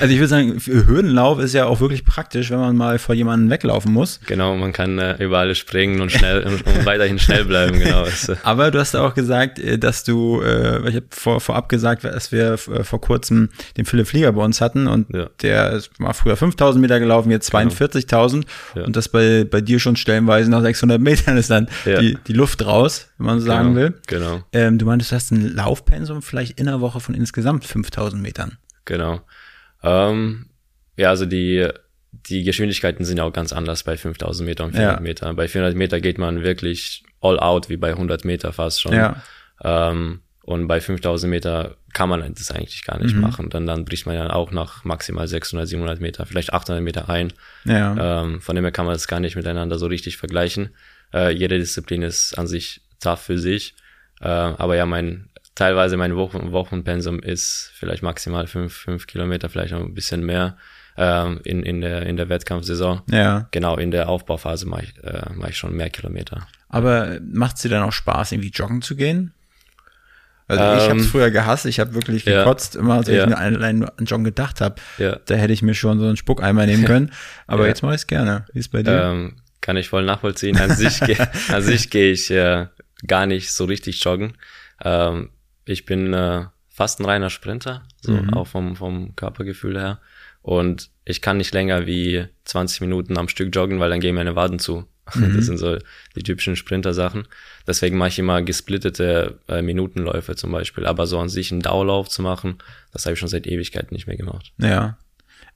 Also 0.00 0.12
ich 0.12 0.18
würde 0.18 0.28
sagen, 0.28 0.60
für 0.60 0.86
Hürdenlauf 0.86 1.38
ist 1.38 1.52
ja 1.54 1.66
auch 1.66 1.80
wirklich 1.80 2.04
praktisch, 2.04 2.50
wenn 2.50 2.58
man 2.58 2.76
mal 2.76 2.98
vor 2.98 3.14
jemanden 3.14 3.48
weglaufen 3.50 3.92
muss. 3.92 4.20
Genau, 4.26 4.56
man 4.56 4.72
kann 4.72 4.98
äh, 4.98 5.22
über 5.22 5.38
alles 5.38 5.58
springen 5.58 6.00
und 6.00 6.12
schnell 6.12 6.42
und, 6.42 6.86
weiterhin 6.86 7.18
schnell 7.18 7.44
bleiben, 7.44 7.78
genau. 7.78 8.04
Äh, 8.04 8.10
Aber 8.42 8.70
du 8.70 8.78
hast 8.78 8.94
auch 8.96 9.14
gesagt, 9.14 9.58
äh, 9.58 9.78
dass 9.78 10.04
du, 10.04 10.42
äh, 10.42 10.88
ich 10.88 10.96
habe 10.96 11.06
vor, 11.10 11.40
vorab 11.40 11.68
gesagt, 11.68 12.04
dass 12.04 12.32
wir 12.32 12.54
äh, 12.54 12.84
vor 12.84 13.00
kurzem 13.00 13.48
den 13.76 13.84
Philipp 13.84 14.08
Flieger 14.08 14.32
bei 14.32 14.42
uns 14.42 14.60
hatten 14.60 14.86
und 14.86 15.06
Ja. 15.14 15.28
der 15.42 15.72
ist 15.72 15.90
war 15.98 16.14
früher 16.14 16.36
5000 16.36 16.80
Meter 16.80 16.98
gelaufen, 17.00 17.30
jetzt 17.30 17.52
42.000 17.54 18.44
Ja. 18.74 18.84
und 18.84 18.96
das 18.96 19.08
bei, 19.08 19.44
bei 19.44 19.60
dir 19.60 19.78
schon 19.80 19.96
stellenweise 19.96 20.50
nach 20.50 20.62
600 20.62 21.00
Metern 21.00 21.36
ist 21.36 21.50
dann 21.50 21.68
Ja. 21.84 22.00
die, 22.00 22.16
die 22.26 22.32
Luft 22.34 22.64
raus, 22.64 23.08
wenn 23.18 23.26
man 23.26 23.40
so 23.40 23.46
sagen 23.46 23.74
genau, 23.74 23.80
will. 23.80 24.00
Genau, 24.06 24.42
Ähm, 24.52 24.78
du 24.78 24.86
meintest, 24.86 25.10
du 25.12 25.16
hast 25.16 25.30
ein 25.32 25.54
Laufpensum 25.54 26.22
vielleicht 26.22 26.58
in 26.60 26.66
der 26.66 26.80
Woche 26.80 27.00
von 27.00 27.14
insgesamt 27.14 27.64
5000 27.64 28.20
Metern. 28.22 28.58
genau. 28.84 29.20
Ähm, 29.82 30.46
ja, 30.96 31.10
also 31.10 31.26
die, 31.26 31.68
die 32.12 32.42
Geschwindigkeiten 32.42 33.04
sind 33.04 33.18
ja 33.18 33.24
auch 33.24 33.32
ganz 33.32 33.52
anders 33.52 33.84
bei 33.84 33.96
5000 33.96 34.46
Meter 34.48 34.64
und 34.64 34.72
400 34.72 34.96
Ja. 34.96 35.00
Meter. 35.02 35.34
Bei 35.34 35.48
400 35.48 35.76
Meter 35.76 36.00
geht 36.00 36.18
man 36.18 36.42
wirklich 36.42 37.04
all 37.20 37.38
out, 37.38 37.68
wie 37.68 37.76
bei 37.76 37.90
100 37.90 38.24
Meter 38.24 38.52
fast 38.52 38.80
schon. 38.80 38.94
Ja. 38.94 39.22
Ähm, 39.62 40.20
und 40.42 40.68
bei 40.68 40.80
5000 40.80 41.28
Meter 41.30 41.76
kann 41.92 42.08
man 42.08 42.20
das 42.34 42.50
eigentlich 42.50 42.84
gar 42.84 42.98
Mhm. 42.98 43.02
nicht 43.04 43.16
machen. 43.16 43.50
Dann, 43.50 43.66
dann 43.66 43.84
bricht 43.84 44.06
man 44.06 44.14
ja 44.14 44.30
auch 44.32 44.50
nach 44.52 44.84
maximal 44.84 45.26
600, 45.28 45.66
700 45.68 46.00
Meter, 46.00 46.24
vielleicht 46.24 46.52
800 46.52 46.82
Meter 46.82 47.08
ein. 47.08 47.32
Ja. 47.64 48.22
Ähm, 48.22 48.40
von 48.40 48.54
dem 48.56 48.64
her 48.64 48.72
kann 48.72 48.86
man 48.86 48.94
das 48.94 49.08
gar 49.08 49.20
nicht 49.20 49.36
miteinander 49.36 49.78
so 49.78 49.86
richtig 49.86 50.16
vergleichen. 50.16 50.70
Äh, 51.12 51.32
jede 51.32 51.58
Disziplin 51.58 52.02
ist 52.02 52.38
an 52.38 52.46
sich 52.46 52.80
tough 53.00 53.20
für 53.22 53.38
sich. 53.38 53.74
Äh, 54.20 54.28
aber 54.28 54.76
ja, 54.76 54.86
mein 54.86 55.28
teilweise 55.54 55.96
mein 55.96 56.16
Wochen 56.16 56.52
Wochenpensum 56.52 57.18
ist 57.20 57.70
vielleicht 57.74 58.02
maximal 58.02 58.46
fünf, 58.46 58.74
fünf 58.74 59.06
Kilometer, 59.06 59.48
vielleicht 59.48 59.72
noch 59.72 59.80
ein 59.80 59.94
bisschen 59.94 60.24
mehr 60.24 60.56
ähm, 60.98 61.40
in, 61.44 61.62
in, 61.62 61.80
der, 61.80 62.02
in 62.06 62.16
der 62.16 62.28
Wettkampfsaison. 62.28 63.02
ja. 63.10 63.48
Genau, 63.52 63.76
in 63.76 63.90
der 63.90 64.08
Aufbauphase 64.08 64.66
mache 64.66 64.84
ich, 64.84 65.04
äh, 65.04 65.22
mach 65.34 65.48
ich 65.48 65.56
schon 65.58 65.74
mehr 65.74 65.90
Kilometer. 65.90 66.46
Aber 66.68 67.18
macht 67.32 67.56
es 67.56 67.62
dir 67.62 67.68
dann 67.70 67.82
auch 67.84 67.92
Spaß, 67.92 68.32
irgendwie 68.32 68.50
joggen 68.50 68.82
zu 68.82 68.96
gehen? 68.96 69.32
Also 70.48 70.62
ich 70.62 70.82
habe 70.84 70.90
Ähm, 70.92 70.98
es 71.00 71.06
früher 71.08 71.30
gehasst, 71.30 71.66
ich 71.66 71.80
habe 71.80 71.94
wirklich 71.94 72.24
ja. 72.24 72.44
gekotzt, 72.44 72.76
immer 72.76 72.94
als 72.94 73.08
Ja. 73.08 73.24
ich 73.24 73.28
mir 73.28 73.36
allein 73.36 73.82
an 73.84 74.04
Joggen 74.04 74.24
gedacht 74.24 74.60
habe. 74.60 74.76
Ja. 74.96 75.18
Da 75.26 75.34
hätte 75.34 75.52
ich 75.52 75.60
mir 75.62 75.74
schon 75.74 75.98
so 75.98 76.06
einen 76.06 76.16
Spuckeimer 76.16 76.66
nehmen 76.66 76.84
können. 76.86 77.12
Aber 77.46 77.62
Ja. 77.62 77.68
jetzt 77.68 77.82
mache 77.82 77.94
ich 77.94 78.02
es 78.02 78.06
gerne. 78.06 78.44
Wie 78.52 78.60
ist 78.60 78.68
bei 78.68 78.82
dir? 78.82 79.02
Ähm, 79.02 79.36
kann 79.60 79.76
ich 79.76 79.88
voll 79.88 80.04
nachvollziehen. 80.04 80.56
An 80.58 80.70
sich, 80.76 81.00
an 81.52 81.62
sich 81.62 81.90
gehe 81.90 82.12
ich 82.12 82.30
äh, 82.30 82.66
gar 83.06 83.26
nicht 83.26 83.52
so 83.52 83.64
richtig 83.64 84.02
joggen. 84.04 84.34
Ähm, 84.84 85.30
ich 85.64 85.84
bin 85.84 86.12
äh, 86.14 86.46
fast 86.68 87.00
ein 87.00 87.04
reiner 87.06 87.30
Sprinter, 87.30 87.82
so 88.00 88.12
Mhm. 88.12 88.34
auch 88.34 88.46
vom, 88.46 88.76
vom 88.76 89.16
Körpergefühl 89.16 89.78
her. 89.78 90.00
Und 90.42 90.90
ich 91.04 91.22
kann 91.22 91.38
nicht 91.38 91.52
länger 91.54 91.86
wie 91.86 92.26
20 92.44 92.80
Minuten 92.82 93.18
am 93.18 93.28
Stück 93.28 93.54
joggen, 93.54 93.80
weil 93.80 93.90
dann 93.90 94.00
gehen 94.00 94.14
meine 94.14 94.36
Waden 94.36 94.58
zu. 94.58 94.84
Mhm. 95.14 95.36
Das 95.36 95.46
sind 95.46 95.58
so 95.58 95.78
die 96.16 96.22
typischen 96.24 96.56
Sprinter-Sachen. 96.56 97.28
Deswegen 97.66 97.96
mache 97.96 98.08
ich 98.08 98.18
immer 98.18 98.42
gesplittete 98.42 99.38
äh, 99.48 99.62
Minutenläufe 99.62 100.34
zum 100.34 100.50
Beispiel. 100.50 100.84
Aber 100.84 101.06
so 101.06 101.18
an 101.20 101.28
sich 101.28 101.52
einen 101.52 101.62
Dauerlauf 101.62 102.08
zu 102.08 102.22
machen, 102.22 102.58
das 102.92 103.06
habe 103.06 103.14
ich 103.14 103.20
schon 103.20 103.28
seit 103.28 103.46
Ewigkeiten 103.46 103.94
nicht 103.94 104.08
mehr 104.08 104.16
gemacht. 104.16 104.52
Ja. 104.58 104.98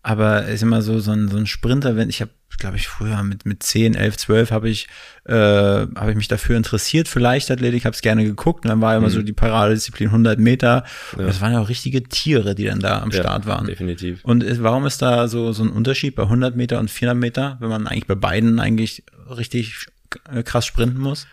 Aber 0.02 0.46
ist 0.46 0.62
immer 0.62 0.80
so, 0.82 0.98
so 0.98 1.12
ein, 1.12 1.28
so 1.28 1.36
ein 1.36 1.46
Sprinter, 1.46 1.94
wenn 1.94 2.08
ich 2.08 2.20
habe, 2.22 2.30
glaube 2.58 2.76
ich, 2.76 2.88
früher 2.88 3.22
mit, 3.22 3.44
mit 3.44 3.62
10, 3.62 3.94
11, 3.94 4.16
12 4.16 4.50
habe 4.50 4.68
ich, 4.70 4.88
äh, 5.24 5.34
habe 5.34 6.10
ich 6.10 6.16
mich 6.16 6.28
dafür 6.28 6.56
interessiert 6.56 7.06
für 7.06 7.20
Leichtathletik, 7.20 7.84
habe 7.84 7.94
es 7.94 8.00
gerne 8.00 8.24
geguckt 8.24 8.64
und 8.64 8.70
dann 8.70 8.80
war 8.80 8.96
immer 8.96 9.08
Mhm. 9.08 9.12
so 9.12 9.22
die 9.22 9.34
Paradedisziplin 9.34 10.08
100 10.08 10.38
Meter. 10.38 10.84
Und 11.16 11.26
das 11.26 11.40
waren 11.42 11.52
ja 11.52 11.60
auch 11.60 11.68
richtige 11.68 12.02
Tiere, 12.04 12.54
die 12.54 12.64
dann 12.64 12.80
da 12.80 13.02
am 13.02 13.10
Ja, 13.10 13.18
Start 13.20 13.44
waren. 13.46 13.66
Definitiv. 13.66 14.24
Und 14.24 14.44
warum 14.62 14.86
ist 14.86 15.02
da 15.02 15.28
so, 15.28 15.52
so 15.52 15.62
ein 15.64 15.70
Unterschied 15.70 16.14
bei 16.16 16.22
100 16.22 16.56
Meter 16.56 16.78
und 16.80 16.90
400 16.90 17.20
Meter, 17.20 17.56
wenn 17.60 17.68
man 17.68 17.86
eigentlich 17.86 18.06
bei 18.06 18.14
beiden 18.14 18.58
eigentlich 18.58 19.04
richtig 19.28 19.86
äh, 20.32 20.42
krass 20.42 20.64
sprinten 20.64 20.98
muss? 20.98 21.26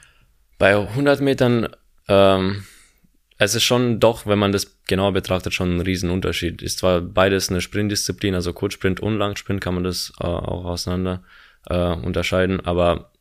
Bei 0.57 0.75
100 0.77 1.21
Metern, 1.21 1.67
ähm, 2.09 2.63
es 3.39 3.53
ist 3.55 3.63
schon 3.63 3.99
doch, 3.99 4.25
wenn 4.25 4.39
man 4.39 4.51
das 4.51 4.77
genauer 4.87 5.13
betrachtet, 5.13 5.53
schon 5.53 5.75
ein 5.77 5.81
Riesenunterschied. 5.81 6.61
Ist 6.61 6.79
zwar 6.79 7.01
beides 7.01 7.49
eine 7.49 7.61
Sprintdisziplin, 7.61 8.33
also 8.35 8.51
Kurzsprint 8.53 8.99
und 8.99 9.17
Langsprint 9.17 9.61
kann 9.61 9.75
man 9.75 9.83
das 9.83 10.11
äh, 10.19 10.23
auch 10.25 10.65
auseinander 10.65 11.23
äh, 11.69 11.93
unterscheiden, 11.93 12.59
aber 12.65 13.11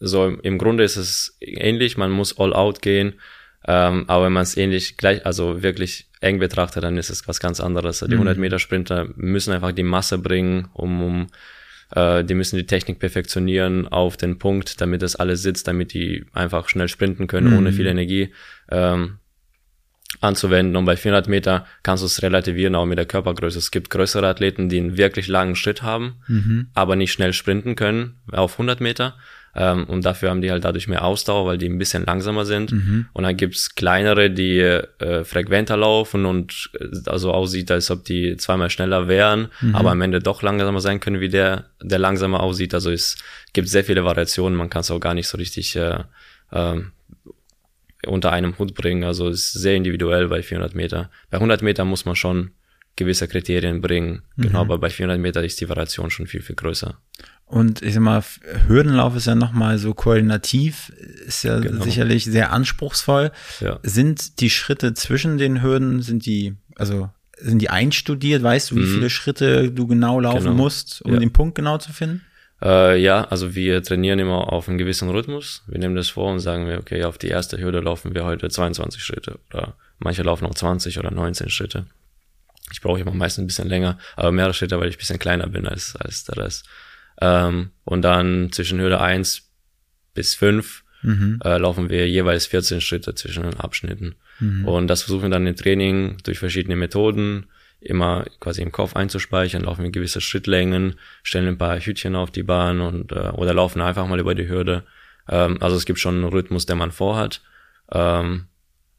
so 0.00 0.26
im- 0.26 0.40
im 0.40 0.58
Grunde 0.58 0.82
ist 0.84 0.96
es 0.96 1.36
ähnlich, 1.40 1.96
man 1.96 2.10
muss 2.10 2.38
all 2.38 2.52
out 2.54 2.82
gehen, 2.82 3.14
ähm, 3.66 4.04
aber 4.08 4.24
wenn 4.26 4.32
man 4.32 4.42
es 4.42 4.56
ähnlich 4.56 4.96
gleich, 4.96 5.24
also 5.24 5.62
wirklich 5.62 6.08
eng 6.20 6.38
betrachtet, 6.38 6.82
dann 6.82 6.96
ist 6.96 7.10
es 7.10 7.28
was 7.28 7.38
ganz 7.40 7.60
anderes. 7.60 8.00
Die 8.00 8.14
100 8.16 8.36
Meter 8.38 8.58
Sprinter 8.58 9.08
müssen 9.16 9.52
einfach 9.52 9.72
die 9.72 9.82
Masse 9.84 10.18
bringen, 10.18 10.68
um, 10.72 11.02
um 11.02 11.26
äh, 11.92 12.24
die 12.24 12.34
müssen 12.34 12.56
die 12.56 12.66
Technik 12.66 12.98
perfektionieren 12.98 13.88
auf 13.88 14.16
den 14.16 14.38
Punkt, 14.38 14.80
damit 14.80 15.02
das 15.02 15.16
alles 15.16 15.42
sitzt, 15.42 15.68
damit 15.68 15.92
die 15.92 16.26
einfach 16.32 16.68
schnell 16.68 16.88
sprinten 16.88 17.26
können, 17.26 17.56
ohne 17.58 17.72
viel 17.72 17.86
Energie 17.86 18.32
ähm, 18.70 19.18
anzuwenden. 20.20 20.76
Und 20.76 20.84
bei 20.84 20.96
400 20.96 21.28
Meter 21.28 21.66
kannst 21.82 22.02
du 22.02 22.06
es 22.06 22.22
relativieren, 22.22 22.74
auch 22.74 22.86
mit 22.86 22.98
der 22.98 23.06
Körpergröße. 23.06 23.58
Es 23.58 23.70
gibt 23.70 23.90
größere 23.90 24.26
Athleten, 24.26 24.68
die 24.68 24.78
einen 24.78 24.96
wirklich 24.96 25.28
langen 25.28 25.56
Schritt 25.56 25.82
haben, 25.82 26.16
aber 26.74 26.96
nicht 26.96 27.12
schnell 27.12 27.32
sprinten 27.32 27.76
können 27.76 28.20
auf 28.30 28.52
100 28.54 28.80
Meter. 28.80 29.16
Ähm, 29.54 29.84
und 29.84 30.04
dafür 30.06 30.30
haben 30.30 30.40
die 30.40 30.50
halt 30.50 30.64
dadurch 30.64 30.88
mehr 30.88 31.04
Ausdauer, 31.04 31.44
weil 31.46 31.58
die 31.58 31.68
ein 31.68 31.76
bisschen 31.76 32.06
langsamer 32.06 32.46
sind. 32.46 32.72
Mhm. 32.72 33.06
Und 33.12 33.24
dann 33.24 33.36
gibt's 33.36 33.74
kleinere, 33.74 34.30
die 34.30 34.58
äh, 34.60 35.24
frequenter 35.24 35.76
laufen 35.76 36.24
und 36.24 36.70
äh, 36.80 36.86
also 37.06 37.32
aussieht, 37.32 37.70
als 37.70 37.90
ob 37.90 38.04
die 38.04 38.36
zweimal 38.38 38.70
schneller 38.70 39.08
wären, 39.08 39.48
Mhm. 39.60 39.74
aber 39.74 39.90
am 39.90 40.00
Ende 40.00 40.20
doch 40.20 40.42
langsamer 40.42 40.80
sein 40.80 41.00
können, 41.00 41.20
wie 41.20 41.28
der, 41.28 41.66
der 41.82 41.98
langsamer 41.98 42.40
aussieht. 42.40 42.72
Also 42.72 42.90
es 42.90 43.18
gibt 43.52 43.68
sehr 43.68 43.84
viele 43.84 44.04
Variationen, 44.04 44.56
man 44.56 44.70
kann 44.70 44.80
es 44.80 44.90
auch 44.90 45.00
gar 45.00 45.12
nicht 45.14 45.28
so 45.28 45.36
richtig 45.36 45.76
äh, 45.76 45.98
ähm, 46.52 46.92
unter 48.06 48.32
einem 48.32 48.58
Hut 48.58 48.74
bringen. 48.74 49.04
Also 49.04 49.28
es 49.28 49.46
ist 49.46 49.52
sehr 49.52 49.74
individuell 49.76 50.28
bei 50.28 50.42
400 50.42 50.74
Meter. 50.74 51.10
Bei 51.30 51.36
100 51.36 51.62
Meter 51.62 51.84
muss 51.84 52.04
man 52.04 52.16
schon 52.16 52.50
gewisse 52.96 53.28
Kriterien 53.28 53.80
bringen. 53.80 54.22
Mhm. 54.36 54.42
Genau, 54.42 54.60
aber 54.60 54.78
bei 54.78 54.90
400 54.90 55.18
Meter 55.20 55.42
ist 55.44 55.60
die 55.60 55.68
Variation 55.68 56.10
schon 56.10 56.26
viel, 56.26 56.42
viel 56.42 56.56
größer. 56.56 56.98
Und 57.52 57.82
ich 57.82 57.92
sag 57.92 58.00
mal, 58.00 58.22
Hürdenlauf 58.66 59.14
ist 59.14 59.26
ja 59.26 59.34
nochmal 59.34 59.76
so 59.76 59.92
koordinativ, 59.92 60.90
ist 61.26 61.44
ja 61.44 61.58
Genau. 61.58 61.84
sicherlich 61.84 62.24
sehr 62.24 62.50
anspruchsvoll. 62.50 63.30
Ja. 63.60 63.78
Sind 63.82 64.40
die 64.40 64.48
Schritte 64.48 64.94
zwischen 64.94 65.36
den 65.36 65.62
Hürden, 65.62 66.00
sind 66.00 66.24
die, 66.24 66.54
also 66.76 67.10
sind 67.38 67.58
die 67.60 67.68
einstudiert? 67.68 68.42
Weißt 68.42 68.70
du, 68.70 68.76
wie 68.76 68.80
Mhm. 68.80 68.94
viele 68.94 69.10
Schritte 69.10 69.70
du 69.70 69.86
genau 69.86 70.18
laufen 70.18 70.44
Genau. 70.44 70.54
musst, 70.54 71.02
um 71.02 71.12
Ja. 71.12 71.18
den 71.20 71.34
Punkt 71.34 71.54
genau 71.54 71.76
zu 71.76 71.92
finden? 71.92 72.22
Äh, 72.62 72.98
ja, 73.02 73.24
also 73.24 73.54
wir 73.54 73.82
trainieren 73.82 74.18
immer 74.18 74.50
auf 74.50 74.66
einen 74.70 74.78
gewissen 74.78 75.10
Rhythmus. 75.10 75.62
Wir 75.66 75.78
nehmen 75.78 75.94
das 75.94 76.08
vor 76.08 76.32
und 76.32 76.40
sagen 76.40 76.66
wir, 76.66 76.78
okay, 76.78 77.04
auf 77.04 77.18
die 77.18 77.28
erste 77.28 77.58
Hürde 77.58 77.80
laufen 77.80 78.14
wir 78.14 78.24
heute 78.24 78.48
22 78.48 79.02
Schritte 79.04 79.38
oder 79.52 79.74
manche 79.98 80.22
laufen 80.22 80.46
auch 80.46 80.54
20 80.54 80.98
oder 80.98 81.10
19 81.10 81.50
Schritte. 81.50 81.84
Ich 82.72 82.80
brauche 82.80 83.00
immer 83.00 83.12
meistens 83.12 83.42
ein 83.42 83.46
bisschen 83.48 83.68
länger, 83.68 83.98
aber 84.16 84.32
mehrere 84.32 84.54
Schritte, 84.54 84.80
weil 84.80 84.88
ich 84.88 84.94
ein 84.94 84.98
bisschen 85.00 85.18
kleiner 85.18 85.48
bin 85.48 85.66
als, 85.66 85.96
als 85.96 86.24
der 86.24 86.38
Rest. 86.38 86.64
Ähm, 87.22 87.70
und 87.84 88.02
dann 88.02 88.50
zwischen 88.50 88.80
Hürde 88.80 89.00
1 89.00 89.48
bis 90.14 90.34
5 90.34 90.82
äh, 91.44 91.58
laufen 91.58 91.88
wir 91.88 92.08
jeweils 92.08 92.46
14 92.46 92.80
Schritte 92.80 93.14
zwischen 93.14 93.44
den 93.44 93.60
Abschnitten. 93.60 94.16
Und 94.66 94.88
das 94.88 95.02
versuchen 95.02 95.24
wir 95.24 95.30
dann 95.30 95.46
im 95.46 95.56
Training 95.56 96.16
durch 96.24 96.38
verschiedene 96.38 96.76
Methoden 96.76 97.46
immer 97.80 98.24
quasi 98.40 98.62
im 98.62 98.72
Kopf 98.72 98.94
einzuspeichern, 98.94 99.62
laufen 99.62 99.82
wir 99.82 99.90
gewisse 99.90 100.20
Schrittlängen, 100.20 100.94
stellen 101.22 101.48
ein 101.48 101.58
paar 101.58 101.80
Hütchen 101.80 102.14
auf 102.14 102.30
die 102.30 102.44
Bahn 102.44 102.80
und 102.80 103.12
äh, 103.12 103.30
oder 103.30 103.54
laufen 103.54 103.80
einfach 103.80 104.06
mal 104.06 104.20
über 104.20 104.34
die 104.34 104.48
Hürde. 104.48 104.84
Ähm, 105.28 105.58
also 105.60 105.76
es 105.76 105.84
gibt 105.84 105.98
schon 105.98 106.16
einen 106.16 106.24
Rhythmus, 106.24 106.66
den 106.66 106.78
man 106.78 106.92
vorhat. 106.92 107.42
Ähm, 107.90 108.46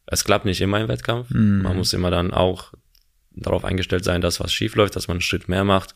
es 0.05 0.25
klappt 0.25 0.45
nicht 0.45 0.61
immer 0.61 0.81
im 0.81 0.89
Wettkampf. 0.89 1.29
Man 1.63 1.77
muss 1.77 1.93
immer 1.93 2.11
dann 2.11 2.31
auch 2.31 2.73
darauf 3.31 3.63
eingestellt 3.63 4.03
sein, 4.03 4.21
dass 4.21 4.39
was 4.39 4.53
schief 4.53 4.75
läuft, 4.75 4.95
dass 4.95 5.07
man 5.07 5.15
einen 5.15 5.21
Schritt 5.21 5.47
mehr 5.47 5.63
macht. 5.63 5.93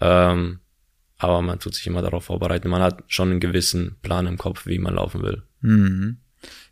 Ähm, 0.00 0.60
aber 1.22 1.42
man 1.42 1.58
tut 1.58 1.74
sich 1.74 1.86
immer 1.86 2.02
darauf 2.02 2.24
vorbereiten. 2.24 2.68
Man 2.68 2.82
hat 2.82 3.04
schon 3.06 3.30
einen 3.30 3.40
gewissen 3.40 3.96
Plan 4.02 4.26
im 4.26 4.38
Kopf, 4.38 4.66
wie 4.66 4.78
man 4.78 4.94
laufen 4.94 5.22
will. 5.22 5.42
Mhm. 5.60 6.18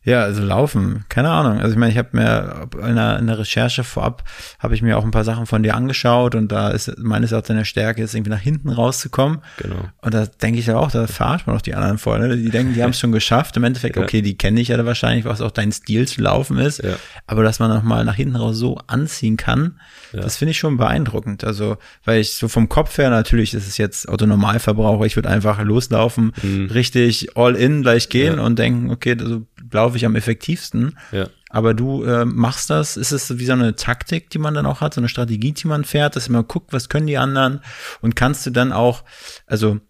Ja, 0.02 0.22
also 0.22 0.42
laufen, 0.42 1.04
keine 1.10 1.28
Ahnung. 1.28 1.60
Also 1.60 1.72
ich 1.72 1.78
meine, 1.78 1.92
ich 1.92 1.98
habe 1.98 2.08
mir 2.12 2.68
in 2.88 2.96
der, 2.96 3.18
in 3.18 3.26
der 3.26 3.38
Recherche 3.38 3.84
vorab, 3.84 4.24
habe 4.58 4.74
ich 4.74 4.80
mir 4.80 4.96
auch 4.96 5.04
ein 5.04 5.10
paar 5.10 5.24
Sachen 5.24 5.44
von 5.44 5.62
dir 5.62 5.74
angeschaut 5.76 6.34
und 6.34 6.50
da 6.50 6.70
ist 6.70 6.96
meines 6.98 7.32
Erachtens 7.32 7.48
deine 7.48 7.64
Stärke, 7.66 8.02
ist 8.02 8.14
irgendwie 8.14 8.30
nach 8.30 8.40
hinten 8.40 8.70
rauszukommen. 8.70 9.40
Genau. 9.58 9.76
Und 10.00 10.14
da 10.14 10.24
denke 10.24 10.58
ich 10.58 10.66
ja 10.66 10.76
auch, 10.78 10.90
da 10.90 11.06
verarscht 11.06 11.46
man 11.46 11.54
doch 11.54 11.60
die 11.60 11.74
anderen 11.74 11.98
voll. 11.98 12.18
Ne? 12.18 12.34
Die 12.36 12.48
denken, 12.48 12.72
die 12.72 12.82
haben 12.82 12.90
es 12.90 12.98
schon 12.98 13.12
geschafft. 13.12 13.58
Im 13.58 13.64
Endeffekt, 13.64 13.96
Ja. 13.96 14.02
okay, 14.02 14.22
die 14.22 14.38
kenne 14.38 14.60
ich 14.62 14.68
ja 14.68 14.84
wahrscheinlich, 14.86 15.26
was 15.26 15.42
auch 15.42 15.50
dein 15.50 15.70
Stil 15.70 16.08
zu 16.08 16.22
laufen 16.22 16.56
ist. 16.58 16.82
Ja. 16.82 16.96
Aber 17.26 17.42
dass 17.42 17.58
man 17.58 17.68
nochmal 17.68 18.06
nach 18.06 18.14
hinten 18.14 18.36
raus 18.36 18.56
so 18.56 18.78
anziehen 18.86 19.36
kann, 19.36 19.78
Ja. 20.14 20.20
das 20.22 20.38
finde 20.38 20.52
ich 20.52 20.58
schon 20.58 20.78
beeindruckend. 20.78 21.44
Also, 21.44 21.76
weil 22.06 22.20
ich 22.22 22.32
so 22.36 22.48
vom 22.48 22.70
Kopf 22.70 22.96
her, 22.96 23.10
natürlich 23.10 23.52
ist 23.52 23.68
es 23.68 23.76
jetzt 23.76 24.08
Autonormalverbraucher, 24.08 25.04
ich 25.04 25.16
würde 25.16 25.28
einfach 25.28 25.62
loslaufen, 25.62 26.32
richtig 26.72 27.36
all 27.36 27.54
in 27.54 27.82
gleich 27.82 28.08
gehen 28.08 28.36
Mhm. 28.36 28.40
Und 28.40 28.58
denken, 28.58 28.90
okay, 28.90 29.16
so 29.18 29.42
laufe 29.90 29.96
ich 29.96 30.06
am 30.06 30.14
effektivsten. 30.16 30.96
Ja. 31.12 31.28
Aber 31.48 31.74
du 31.74 32.04
äh, 32.04 32.24
machst 32.24 32.70
das, 32.70 32.96
ist 32.96 33.10
es 33.12 33.38
wie 33.38 33.44
so 33.44 33.52
eine 33.52 33.74
Taktik, 33.74 34.30
die 34.30 34.38
man 34.38 34.54
dann 34.54 34.66
auch 34.66 34.80
hat, 34.80 34.94
so 34.94 35.00
eine 35.00 35.08
Strategie, 35.08 35.52
die 35.52 35.66
man 35.66 35.84
fährt, 35.84 36.14
dass 36.14 36.28
man 36.28 36.46
guckt, 36.46 36.72
was 36.72 36.88
können 36.88 37.08
die 37.08 37.18
anderen 37.18 37.60
und 38.00 38.14
kannst 38.14 38.46
du 38.46 38.50
dann 38.50 38.72
auch, 38.72 39.02
also 39.46 39.80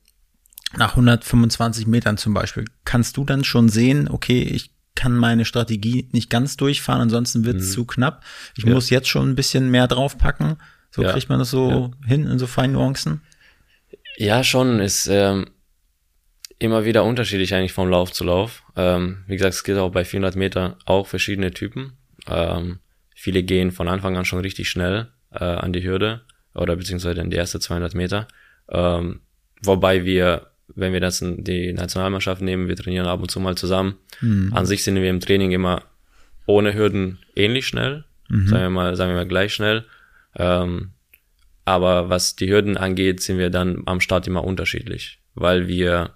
nach 0.77 0.91
125 0.93 1.87
Metern 1.87 2.17
zum 2.17 2.33
Beispiel, 2.33 2.65
kannst 2.85 3.17
du 3.19 3.25
dann 3.25 3.45
schon 3.45 3.69
sehen, 3.69 4.09
okay, 4.09 4.43
ich 4.43 4.71
kann 4.95 5.17
meine 5.17 5.45
Strategie 5.45 6.09
nicht 6.13 6.31
ganz 6.31 6.57
durchfahren, 6.57 7.03
ansonsten 7.03 7.45
wird 7.45 7.57
es 7.57 7.73
zu 7.73 7.85
knapp. 7.85 8.23
Ich 8.57 8.65
Mhm. 8.65 8.71
Ja. 8.71 8.75
muss 8.77 8.91
jetzt 8.91 9.09
schon 9.09 9.29
ein 9.31 9.35
bisschen 9.35 9.71
mehr 9.71 9.87
draufpacken. 9.87 10.57
So 10.91 11.03
Ja. 11.03 11.13
kriegt 11.13 11.29
man 11.29 11.39
das 11.39 11.51
so 11.51 11.93
hin 12.07 12.27
in 12.27 12.39
so 12.39 12.47
feinen 12.47 12.73
Nuancen. 12.73 13.21
Ja, 14.17 14.43
schon. 14.45 14.81
Ist 14.81 15.07
ähm, 15.11 15.47
immer 16.61 16.85
wieder 16.85 17.05
unterschiedlich 17.05 17.55
eigentlich 17.55 17.73
vom 17.73 17.89
Lauf 17.89 18.13
zu 18.13 18.23
Lauf. 18.23 18.63
Ähm, 18.77 19.25
wie 19.27 19.37
gesagt, 19.37 19.55
es 19.55 19.65
gibt 19.65 19.79
auch 19.79 19.91
bei 19.91 20.05
400 20.05 20.37
Meter 20.37 20.77
auch 20.85 21.07
verschiedene 21.07 21.51
Typen. 21.53 21.95
Ähm, 22.29 22.79
viele 23.17 23.43
gehen 23.43 23.73
von 23.73 23.89
Anfang 23.89 24.17
an 24.17 24.27
schon 24.27 24.41
richtig 24.41 24.69
schnell 24.69 25.09
äh, 25.33 25.43
an 25.43 25.73
die 25.73 25.83
Hürde 25.83 26.21
oder 26.55 26.77
beziehungsweise 26.77 27.21
in 27.23 27.31
die 27.31 27.39
erste 27.39 27.61
200 27.61 27.95
Meter. 27.95 28.29
Ähm, 28.69 29.21
wobei 29.63 30.05
wir, 30.05 30.49
wenn 30.75 30.93
wir 30.93 31.01
das 31.01 31.23
in 31.23 31.45
die 31.45 31.73
Nationalmannschaft 31.73 32.43
nehmen, 32.43 32.69
wir 32.69 32.77
trainieren 32.77 33.07
ab 33.07 33.21
und 33.23 33.31
zu 33.31 33.41
mal 33.41 33.57
zusammen. 33.57 33.97
An 34.55 34.67
sich 34.67 34.85
sind 34.85 34.97
wir 34.97 35.09
im 35.09 35.21
Training 35.21 35.53
immer 35.53 35.83
ohne 36.47 36.75
Hürden 36.75 37.19
ähnlich 37.37 37.67
schnell, 37.67 38.05
sagen 38.49 38.63
wir 38.65 38.71
mal, 38.71 38.97
sagen 38.97 39.13
wir 39.13 39.17
mal 39.17 39.27
gleich 39.29 39.55
schnell. 39.55 39.87
Ähm, 40.37 40.91
aber 41.65 42.11
was 42.11 42.37
die 42.37 42.51
Hürden 42.51 42.77
angeht, 42.77 43.21
sind 43.23 43.39
wir 43.39 43.49
dann 43.49 43.83
am 43.87 44.01
Start 44.01 44.27
immer 44.27 44.45
unterschiedlich, 44.45 45.21
weil 45.35 45.67
wir 45.69 46.11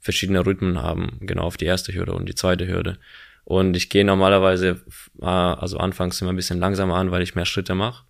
verschiedene 0.00 0.44
Rhythmen 0.44 0.82
haben, 0.82 1.18
genau 1.20 1.42
auf 1.42 1.56
die 1.56 1.66
erste 1.66 1.94
Hürde 1.94 2.12
und 2.12 2.28
die 2.28 2.34
zweite 2.34 2.66
Hürde. 2.66 2.98
Und 3.44 3.76
ich 3.76 3.90
gehe 3.90 4.04
normalerweise, 4.04 4.80
äh, 5.20 5.26
also 5.26 5.78
anfangs 5.78 6.20
immer 6.20 6.32
ein 6.32 6.36
bisschen 6.36 6.58
langsamer 6.58 6.96
an, 6.96 7.10
weil 7.10 7.22
ich 7.22 7.34
mehr 7.34 7.46
Schritte 7.46 7.74
mache 7.74 8.04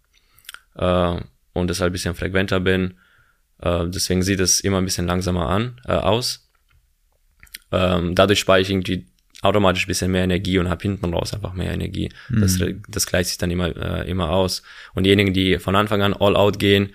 äh, 0.76 1.16
und 1.52 1.68
deshalb 1.68 1.90
ein 1.90 1.92
bisschen 1.92 2.14
frequenter 2.14 2.60
bin. 2.60 2.94
Äh, 3.60 3.88
deswegen 3.88 4.22
sieht 4.22 4.40
es 4.40 4.60
immer 4.60 4.78
ein 4.78 4.84
bisschen 4.84 5.06
langsamer 5.06 5.48
an, 5.48 5.80
äh, 5.86 5.92
aus. 5.92 6.50
Ähm, 7.72 8.14
dadurch 8.14 8.40
spare 8.40 8.60
ich 8.60 8.70
irgendwie 8.70 9.06
automatisch 9.42 9.84
ein 9.84 9.88
bisschen 9.88 10.10
mehr 10.10 10.24
Energie 10.24 10.58
und 10.58 10.68
habe 10.68 10.82
hinten 10.82 11.14
raus 11.14 11.32
einfach 11.32 11.54
mehr 11.54 11.72
Energie. 11.72 12.12
Das, 12.40 12.58
das 12.88 13.06
gleicht 13.06 13.30
sich 13.30 13.38
dann 13.38 13.50
immer, 13.50 13.74
äh, 13.74 14.10
immer 14.10 14.30
aus. 14.30 14.62
Und 14.94 15.04
diejenigen, 15.04 15.32
die 15.32 15.58
von 15.58 15.76
Anfang 15.76 16.02
an 16.02 16.12
all 16.12 16.36
out 16.36 16.58
gehen, 16.58 16.92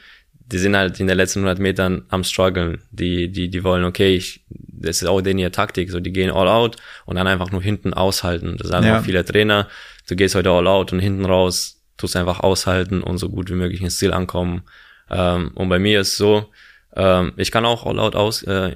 die 0.51 0.57
sind 0.59 0.75
halt 0.75 0.99
in 0.99 1.07
den 1.07 1.17
letzten 1.17 1.39
100 1.39 1.59
Metern 1.59 2.05
am 2.09 2.23
struggeln. 2.23 2.81
Die, 2.91 3.31
die, 3.31 3.49
die 3.49 3.63
wollen, 3.63 3.83
okay, 3.83 4.15
ich, 4.15 4.43
das 4.49 5.01
ist 5.01 5.07
auch 5.07 5.21
denen 5.21 5.39
ihre 5.39 5.51
Taktik, 5.51 5.89
so 5.89 5.99
die 5.99 6.13
gehen 6.13 6.29
all 6.31 6.47
out 6.47 6.75
und 7.05 7.15
dann 7.15 7.27
einfach 7.27 7.51
nur 7.51 7.61
hinten 7.63 7.93
aushalten. 7.93 8.57
Das 8.57 8.67
sagen 8.67 8.85
Ja. 8.85 8.99
auch 8.99 9.03
viele 9.03 9.25
Trainer, 9.25 9.67
du 10.07 10.15
gehst 10.15 10.35
heute 10.35 10.51
all 10.51 10.67
out 10.67 10.93
und 10.93 10.99
hinten 10.99 11.25
raus 11.25 11.81
tust 11.97 12.15
einfach 12.15 12.41
aushalten 12.41 13.01
und 13.01 13.17
so 13.17 13.29
gut 13.29 13.49
wie 13.49 13.55
möglich 13.55 13.81
ins 13.81 13.97
Ziel 13.97 14.13
ankommen. 14.13 14.63
Ähm, 15.09 15.51
und 15.55 15.69
bei 15.69 15.79
mir 15.79 16.01
ist 16.01 16.17
so, 16.17 16.51
ähm, 16.95 17.33
ich 17.37 17.51
kann 17.51 17.65
auch 17.65 17.85
all 17.85 17.99
out 17.99 18.15
aus, 18.15 18.43
äh, 18.43 18.75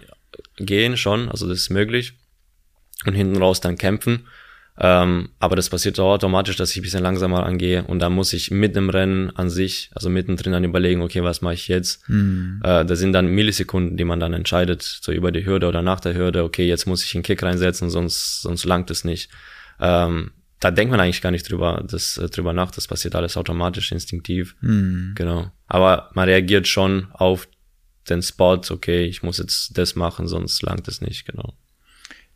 gehen 0.58 0.98
schon, 0.98 1.30
also 1.30 1.48
das 1.48 1.60
ist 1.60 1.70
möglich 1.70 2.14
und 3.06 3.14
hinten 3.14 3.38
raus 3.38 3.62
dann 3.62 3.78
kämpfen. 3.78 4.28
Ähm, 4.82 5.30
aber 5.40 5.58
das 5.58 5.70
passiert 5.70 5.98
so 5.98 6.06
automatisch, 6.06 6.56
dass 6.56 6.72
ich 6.72 6.78
ein 6.78 6.84
bisschen 6.84 7.04
langsamer 7.04 7.46
angehe 7.46 7.84
und 7.84 8.00
dann 8.00 8.14
muss 8.14 8.32
ich 8.32 8.50
mit 8.50 8.78
dem 8.78 8.90
Rennen 8.90 9.30
an 9.36 9.50
sich, 9.50 9.92
also 9.94 10.10
mittendrin 10.10 10.54
dann 10.54 10.64
überlegen, 10.64 11.02
okay, 11.02 11.22
was 11.22 11.42
mache 11.42 11.56
ich 11.56 11.68
jetzt? 11.68 12.02
Äh, 12.64 12.86
da 12.86 12.96
sind 12.96 13.12
dann 13.12 13.28
Millisekunden, 13.28 13.98
die 13.98 14.06
man 14.06 14.22
dann 14.22 14.32
entscheidet, 14.32 14.82
so 14.82 15.12
über 15.12 15.34
die 15.34 15.46
Hürde 15.46 15.68
oder 15.68 15.82
nach 15.82 16.00
der 16.00 16.16
Hürde, 16.16 16.46
okay, 16.46 16.66
jetzt 16.66 16.88
muss 16.88 17.04
ich 17.04 17.14
einen 17.14 17.24
Kick 17.24 17.44
reinsetzen, 17.44 17.90
sonst, 17.90 18.42
sonst 18.42 18.64
langt 18.64 18.90
es 18.90 19.04
nicht. 19.04 19.30
Ähm, 19.82 20.32
da 20.62 20.72
denkt 20.72 20.92
man 20.92 21.02
eigentlich 21.02 21.22
gar 21.22 21.32
nicht 21.32 21.50
drüber, 21.50 21.84
das, 21.86 22.18
äh, 22.18 22.30
drüber 22.30 22.54
nach, 22.54 22.72
das 22.72 22.88
passiert 22.88 23.16
alles 23.16 23.36
automatisch, 23.36 23.92
instinktiv. 23.92 24.56
Genau. 25.16 25.52
Aber 25.68 26.10
man 26.14 26.30
reagiert 26.30 26.68
schon 26.68 27.08
auf 27.12 27.50
den 28.10 28.22
Spot, 28.22 28.62
okay, 28.70 29.04
ich 29.06 29.24
muss 29.24 29.40
jetzt 29.40 29.78
das 29.78 29.96
machen, 29.96 30.28
sonst 30.30 30.62
langt 30.62 30.88
es 30.88 31.02
nicht, 31.02 31.26
genau. 31.26 31.54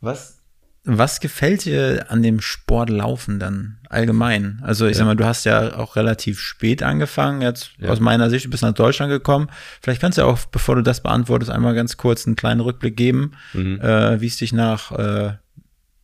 Was, 0.00 0.43
was 0.86 1.20
gefällt 1.20 1.64
dir 1.64 2.06
an 2.10 2.22
dem 2.22 2.40
Sport 2.40 2.90
Laufen 2.90 3.38
dann 3.38 3.78
allgemein? 3.88 4.60
Also 4.62 4.86
ich 4.86 4.96
sag 4.98 5.06
mal, 5.06 5.16
du 5.16 5.24
hast 5.24 5.44
ja 5.44 5.76
auch 5.76 5.96
relativ 5.96 6.38
spät 6.40 6.82
angefangen, 6.82 7.40
jetzt 7.40 7.70
Ja. 7.78 7.88
aus 7.88 8.00
meiner 8.00 8.28
Sicht, 8.28 8.44
du 8.46 8.50
bist 8.50 8.62
nach 8.62 8.74
Deutschland 8.74 9.10
gekommen. 9.10 9.48
Vielleicht 9.80 10.00
kannst 10.02 10.18
du 10.18 10.22
ja 10.22 10.28
auch, 10.28 10.38
bevor 10.46 10.76
du 10.76 10.82
das 10.82 11.02
beantwortest, 11.02 11.50
einmal 11.50 11.74
ganz 11.74 11.96
kurz 11.96 12.26
einen 12.26 12.36
kleinen 12.36 12.60
Rückblick 12.60 12.96
geben, 12.96 13.32
Mhm. 13.54 13.80
äh, 13.80 14.20
wie 14.20 14.26
es 14.26 14.36
dich 14.36 14.52
nach 14.52 14.92
äh, 14.92 15.34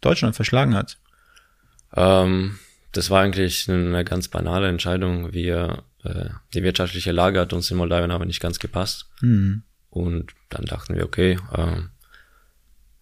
Deutschland 0.00 0.34
verschlagen 0.34 0.74
hat. 0.74 0.96
Ähm, 1.94 2.58
das 2.92 3.10
war 3.10 3.20
eigentlich 3.22 3.68
eine 3.68 4.04
ganz 4.04 4.28
banale 4.28 4.68
Entscheidung. 4.68 5.32
Wir, 5.32 5.82
äh, 6.04 6.30
die 6.54 6.62
wirtschaftliche 6.62 7.12
Lage 7.12 7.40
hat 7.40 7.52
uns 7.52 7.70
in 7.70 7.76
Moldawien 7.76 8.10
aber 8.10 8.24
nicht 8.24 8.40
ganz 8.40 8.58
gepasst. 8.58 9.06
Mhm. 9.20 9.62
Und 9.90 10.32
dann 10.48 10.64
dachten 10.64 10.94
wir, 10.94 11.04
okay, 11.04 11.38
ähm, 11.54 11.90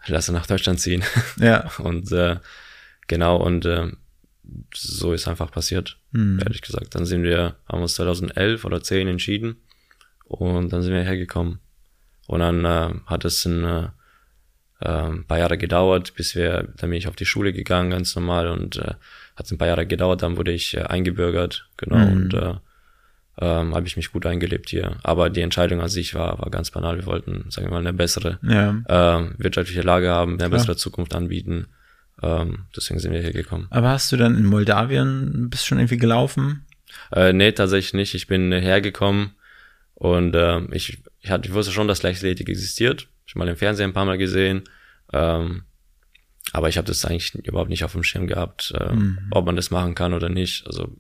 lass 0.09 0.29
nach 0.31 0.47
Deutschland 0.47 0.81
ziehen. 0.81 1.03
Ja. 1.41 1.71
und 1.79 2.11
äh, 2.13 2.37
genau, 3.07 3.37
und 3.37 3.65
äh, 3.67 3.89
so 4.75 5.13
ist 5.13 5.29
einfach 5.29 5.51
passiert, 5.51 5.99
Mhm. 6.13 6.41
ehrlich 6.41 6.63
gesagt. 6.63 6.95
Dann 6.95 7.05
sind 7.07 7.23
wir, 7.23 7.57
haben 7.69 7.83
uns 7.83 7.95
2011 7.95 8.65
oder 8.65 8.83
10 8.83 9.09
entschieden 9.09 9.57
und 10.25 10.73
dann 10.73 10.83
sind 10.83 10.93
wir 10.95 11.03
hergekommen. 11.03 11.59
Und 12.27 12.41
dann 12.41 12.65
äh, 12.65 12.95
hat 13.07 13.25
es 13.25 13.45
ein, 13.45 13.65
äh, 13.65 13.89
ähm, 14.81 15.25
paar 15.27 15.39
Jahre 15.39 15.59
gedauert, 15.59 16.15
bis 16.15 16.35
wir, 16.37 16.69
dann 16.77 16.91
bin 16.91 16.93
ich 16.99 17.09
auf 17.09 17.17
die 17.17 17.27
Schule 17.27 17.53
gegangen, 17.53 17.91
ganz 17.91 18.15
normal 18.15 18.49
und 18.49 18.77
äh, 18.77 18.95
hat 19.37 19.51
ein 19.51 19.59
paar 19.59 19.69
Jahre 19.69 19.87
gedauert, 19.87 20.23
dann 20.23 20.37
wurde 20.37 20.53
ich 20.53 20.77
äh, 20.77 20.83
eingebürgert, 20.83 21.69
genau, 21.77 21.97
Mhm. 21.99 22.13
und 22.13 22.35
äh, 22.35 22.55
ähm, 23.41 23.75
habe 23.75 23.87
ich 23.87 23.97
mich 23.97 24.11
gut 24.13 24.27
eingelebt 24.27 24.69
hier. 24.69 24.97
Aber 25.03 25.31
die 25.31 25.41
Entscheidung 25.43 25.81
an 25.81 25.89
sich 25.89 26.15
war, 26.15 26.39
war 26.41 26.51
ganz 26.51 26.71
banal. 26.71 26.97
Wir 26.97 27.07
wollten, 27.07 27.51
sagen 27.51 27.69
wir 27.69 27.73
mal, 27.73 27.79
eine 27.81 27.93
bessere 27.93 28.39
Ja. 28.43 28.83
ähm, 28.89 29.35
wirtschaftliche 29.39 29.83
Lage 29.83 30.11
haben, 30.11 30.39
eine 30.41 30.51
bessere 30.51 30.77
Zukunft 30.77 31.15
anbieten. 31.15 31.69
Ähm, 32.23 32.65
deswegen 32.77 32.99
sind 32.99 33.13
wir 33.13 33.21
hier 33.21 33.33
gekommen. 33.33 33.69
Aber 33.71 33.91
hast 33.91 34.11
du 34.11 34.17
dann 34.17 34.37
in 34.37 34.45
Moldawien, 34.45 35.51
bist 35.51 35.67
schon 35.67 35.79
irgendwie 35.79 35.99
gelaufen? 35.99 36.67
Äh, 37.13 37.33
nee, 37.33 37.53
tatsächlich 37.53 37.95
nicht. 37.95 38.15
Ich 38.15 38.27
bin 38.27 38.51
hergekommen 38.53 39.31
und 39.95 40.35
äh, 40.35 40.61
ich, 40.75 40.99
ich, 41.21 41.31
hatte, 41.31 41.49
ich 41.49 41.55
wusste 41.55 41.73
schon, 41.73 41.87
dass 41.87 42.03
Leichtathletik 42.03 42.49
existiert. 42.49 43.09
Ich 43.27 43.35
habe 43.35 43.41
mal 43.45 43.49
im 43.49 43.57
Fernsehen 43.57 43.91
ein 43.91 43.95
paar 43.95 44.05
Mal 44.05 44.19
gesehen. 44.19 44.65
Ähm, 45.13 45.63
aber 46.53 46.69
ich 46.69 46.77
habe 46.77 46.87
das 46.87 47.05
eigentlich 47.05 47.35
überhaupt 47.35 47.71
nicht 47.71 47.85
auf 47.85 47.93
dem 47.93 48.03
Schirm 48.03 48.27
gehabt, 48.27 48.73
äh, 48.75 48.95
ob 49.31 49.45
man 49.47 49.55
das 49.57 49.71
machen 49.71 49.95
kann 49.95 50.13
oder 50.15 50.29
nicht. 50.29 50.67
Also 50.67 50.97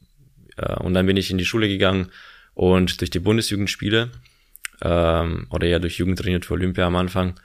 und 0.80 0.94
dann 0.94 1.06
bin 1.06 1.16
ich 1.16 1.30
in 1.30 1.38
die 1.38 1.44
Schule 1.44 1.68
gegangen 1.68 2.08
und 2.54 3.00
durch 3.00 3.10
die 3.10 3.20
Bundesjugendspiele 3.20 4.10
ähm, 4.82 5.46
oder 5.50 5.66
ja 5.66 5.78
durch 5.78 5.98
Jugendtrainiert 5.98 6.44
für 6.44 6.54
Olympia 6.54 6.86
am 6.86 6.96
Anfang 6.96 7.38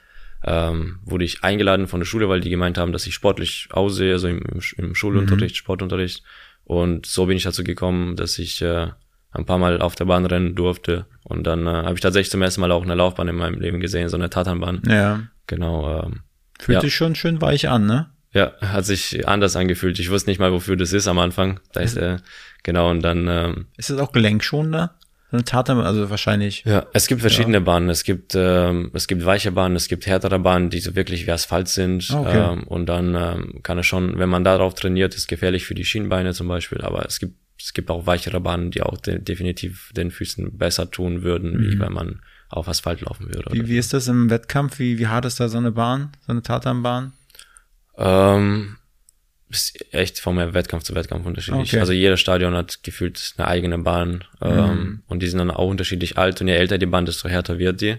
ähm, 0.45 0.99
wurde 1.05 1.25
ich 1.25 1.43
eingeladen 1.43 1.87
von 1.87 1.99
der 1.99 2.05
Schule, 2.05 2.27
weil 2.29 2.41
die 2.41 2.49
gemeint 2.49 2.77
haben, 2.77 2.91
dass 2.91 3.07
ich 3.07 3.13
sportlich 3.13 3.69
aussehe, 3.71 4.13
also 4.13 4.27
im, 4.27 4.41
im, 4.77 4.95
Schulunterricht, 4.95 5.55
Sportunterricht. 5.55 6.23
Und 6.65 7.05
so 7.05 7.25
bin 7.25 7.37
ich 7.37 7.43
dazu 7.43 7.63
gekommen, 7.63 8.15
dass 8.15 8.37
ich 8.39 8.61
äh, 8.61 8.87
ein 9.31 9.45
paar 9.45 9.57
Mal 9.57 9.81
auf 9.81 9.95
der 9.95 10.05
Bahn 10.05 10.25
rennen 10.25 10.55
durfte. 10.55 11.05
Und 11.23 11.47
dann 11.47 11.65
äh, 11.65 11.69
habe 11.69 11.95
ich 11.95 12.01
tatsächlich 12.01 12.31
zum 12.31 12.41
ersten 12.41 12.61
Mal 12.61 12.71
auch 12.71 12.83
eine 12.83 12.95
Laufbahn 12.95 13.27
in 13.27 13.35
meinem 13.35 13.59
Leben 13.59 13.79
gesehen, 13.79 14.09
so 14.09 14.17
eine 14.17 14.29
Tatanbahn. 14.29 14.81
Ja. 14.87 15.23
Genau. 15.47 16.03
Ähm, 16.03 16.21
Fühlt 16.59 16.75
Ja. 16.77 16.81
sich 16.81 16.95
schon 16.95 17.15
schön 17.15 17.41
weich 17.41 17.69
an, 17.69 17.85
ne? 17.85 18.09
Ja, 18.33 18.53
hat 18.61 18.85
sich 18.85 19.27
anders 19.27 19.55
angefühlt. 19.55 19.99
Ich 19.99 20.09
wusste 20.09 20.29
nicht 20.29 20.39
mal, 20.39 20.51
wofür 20.51 20.75
das 20.75 20.93
ist 20.93 21.07
am 21.07 21.19
Anfang. 21.19 21.59
Da 21.73 21.81
ist, 21.81 21.97
äh, 21.97 22.17
genau, 22.63 22.89
und 22.89 23.01
dann 23.01 23.27
ähm, 23.27 23.65
Ist 23.77 23.89
das 23.89 23.99
auch 23.99 24.11
gelenkschonender? 24.11 24.95
So 25.31 25.37
eine 25.37 25.45
Tatam, 25.45 25.79
also 25.79 26.09
wahrscheinlich. 26.11 26.63
Ja, 26.63 26.85
es 26.93 27.07
gibt 27.07 27.21
verschiedene 27.21 27.59
Bahnen. 27.59 27.89
Es 27.89 28.03
gibt 28.03 28.33
ähm, 28.35 28.91
es 28.93 29.07
gibt 29.07 29.25
weiche 29.25 29.51
Bahnen, 29.51 29.75
es 29.75 29.87
gibt 29.87 30.05
härtere 30.05 30.37
Bahnen, 30.37 30.69
die 30.69 30.79
so 30.79 30.95
wirklich 30.95 31.25
wie 31.25 31.31
Asphalt 31.31 31.69
sind. 31.69 32.09
Ah, 32.11 32.19
Okay. 32.21 32.53
Ähm, 32.53 32.63
und 32.67 32.87
dann 32.87 33.15
ähm, 33.15 33.63
kann 33.63 33.79
es 33.79 33.87
schon, 33.87 34.19
wenn 34.19 34.29
man 34.29 34.43
darauf 34.43 34.75
trainiert, 34.75 35.15
ist 35.15 35.27
gefährlich 35.27 35.65
für 35.65 35.73
die 35.73 35.85
Schienbeine 35.85 36.33
zum 36.33 36.47
Beispiel. 36.47 36.81
Aber 36.81 37.05
es 37.05 37.19
gibt 37.19 37.35
es 37.59 37.73
gibt 37.73 37.89
auch 37.89 38.05
weichere 38.05 38.41
Bahnen, 38.41 38.71
die 38.71 38.81
auch 38.81 38.97
de 38.97 39.19
definitiv 39.19 39.91
den 39.95 40.11
Füßen 40.11 40.57
besser 40.57 40.91
tun 40.91 41.23
würden, 41.23 41.61
wie 41.61 41.79
wenn 41.79 41.93
man 41.93 42.19
auf 42.49 42.67
Asphalt 42.67 43.01
laufen 43.01 43.33
würde. 43.33 43.49
Mhm. 43.49 43.53
Wie, 43.63 43.67
wie 43.69 43.77
ist 43.77 43.93
das 43.93 44.07
im 44.07 44.29
Wettkampf? 44.29 44.79
Wie, 44.79 44.99
wie 44.99 45.07
hart 45.07 45.25
ist 45.25 45.39
da 45.39 45.49
so 45.49 45.57
eine 45.57 45.71
Bahn? 45.71 46.11
So 46.25 46.31
eine 46.33 46.41
Tatanbahn? 46.43 47.13
Ähm, 47.97 48.77
ist 49.53 49.93
echt 49.93 50.19
vom 50.19 50.37
Wettkampf 50.37 50.83
zu 50.83 50.95
Wettkampf 50.95 51.25
unterschiedlich. 51.25 51.69
Okay. 51.69 51.79
Also 51.79 51.93
jeder 51.93 52.17
Stadion 52.17 52.55
hat 52.55 52.83
gefühlt 52.83 53.35
eine 53.37 53.47
eigene 53.47 53.77
Bahn 53.77 54.23
ähm, 54.41 55.03
und 55.07 55.21
die 55.21 55.27
sind 55.27 55.39
dann 55.39 55.51
auch 55.51 55.69
unterschiedlich 55.69 56.17
alt 56.17 56.41
und 56.41 56.47
je 56.47 56.55
älter 56.55 56.77
die 56.77 56.87
Bahn, 56.87 57.05
desto 57.05 57.29
härter 57.29 57.59
wird 57.59 57.81
die. 57.81 57.97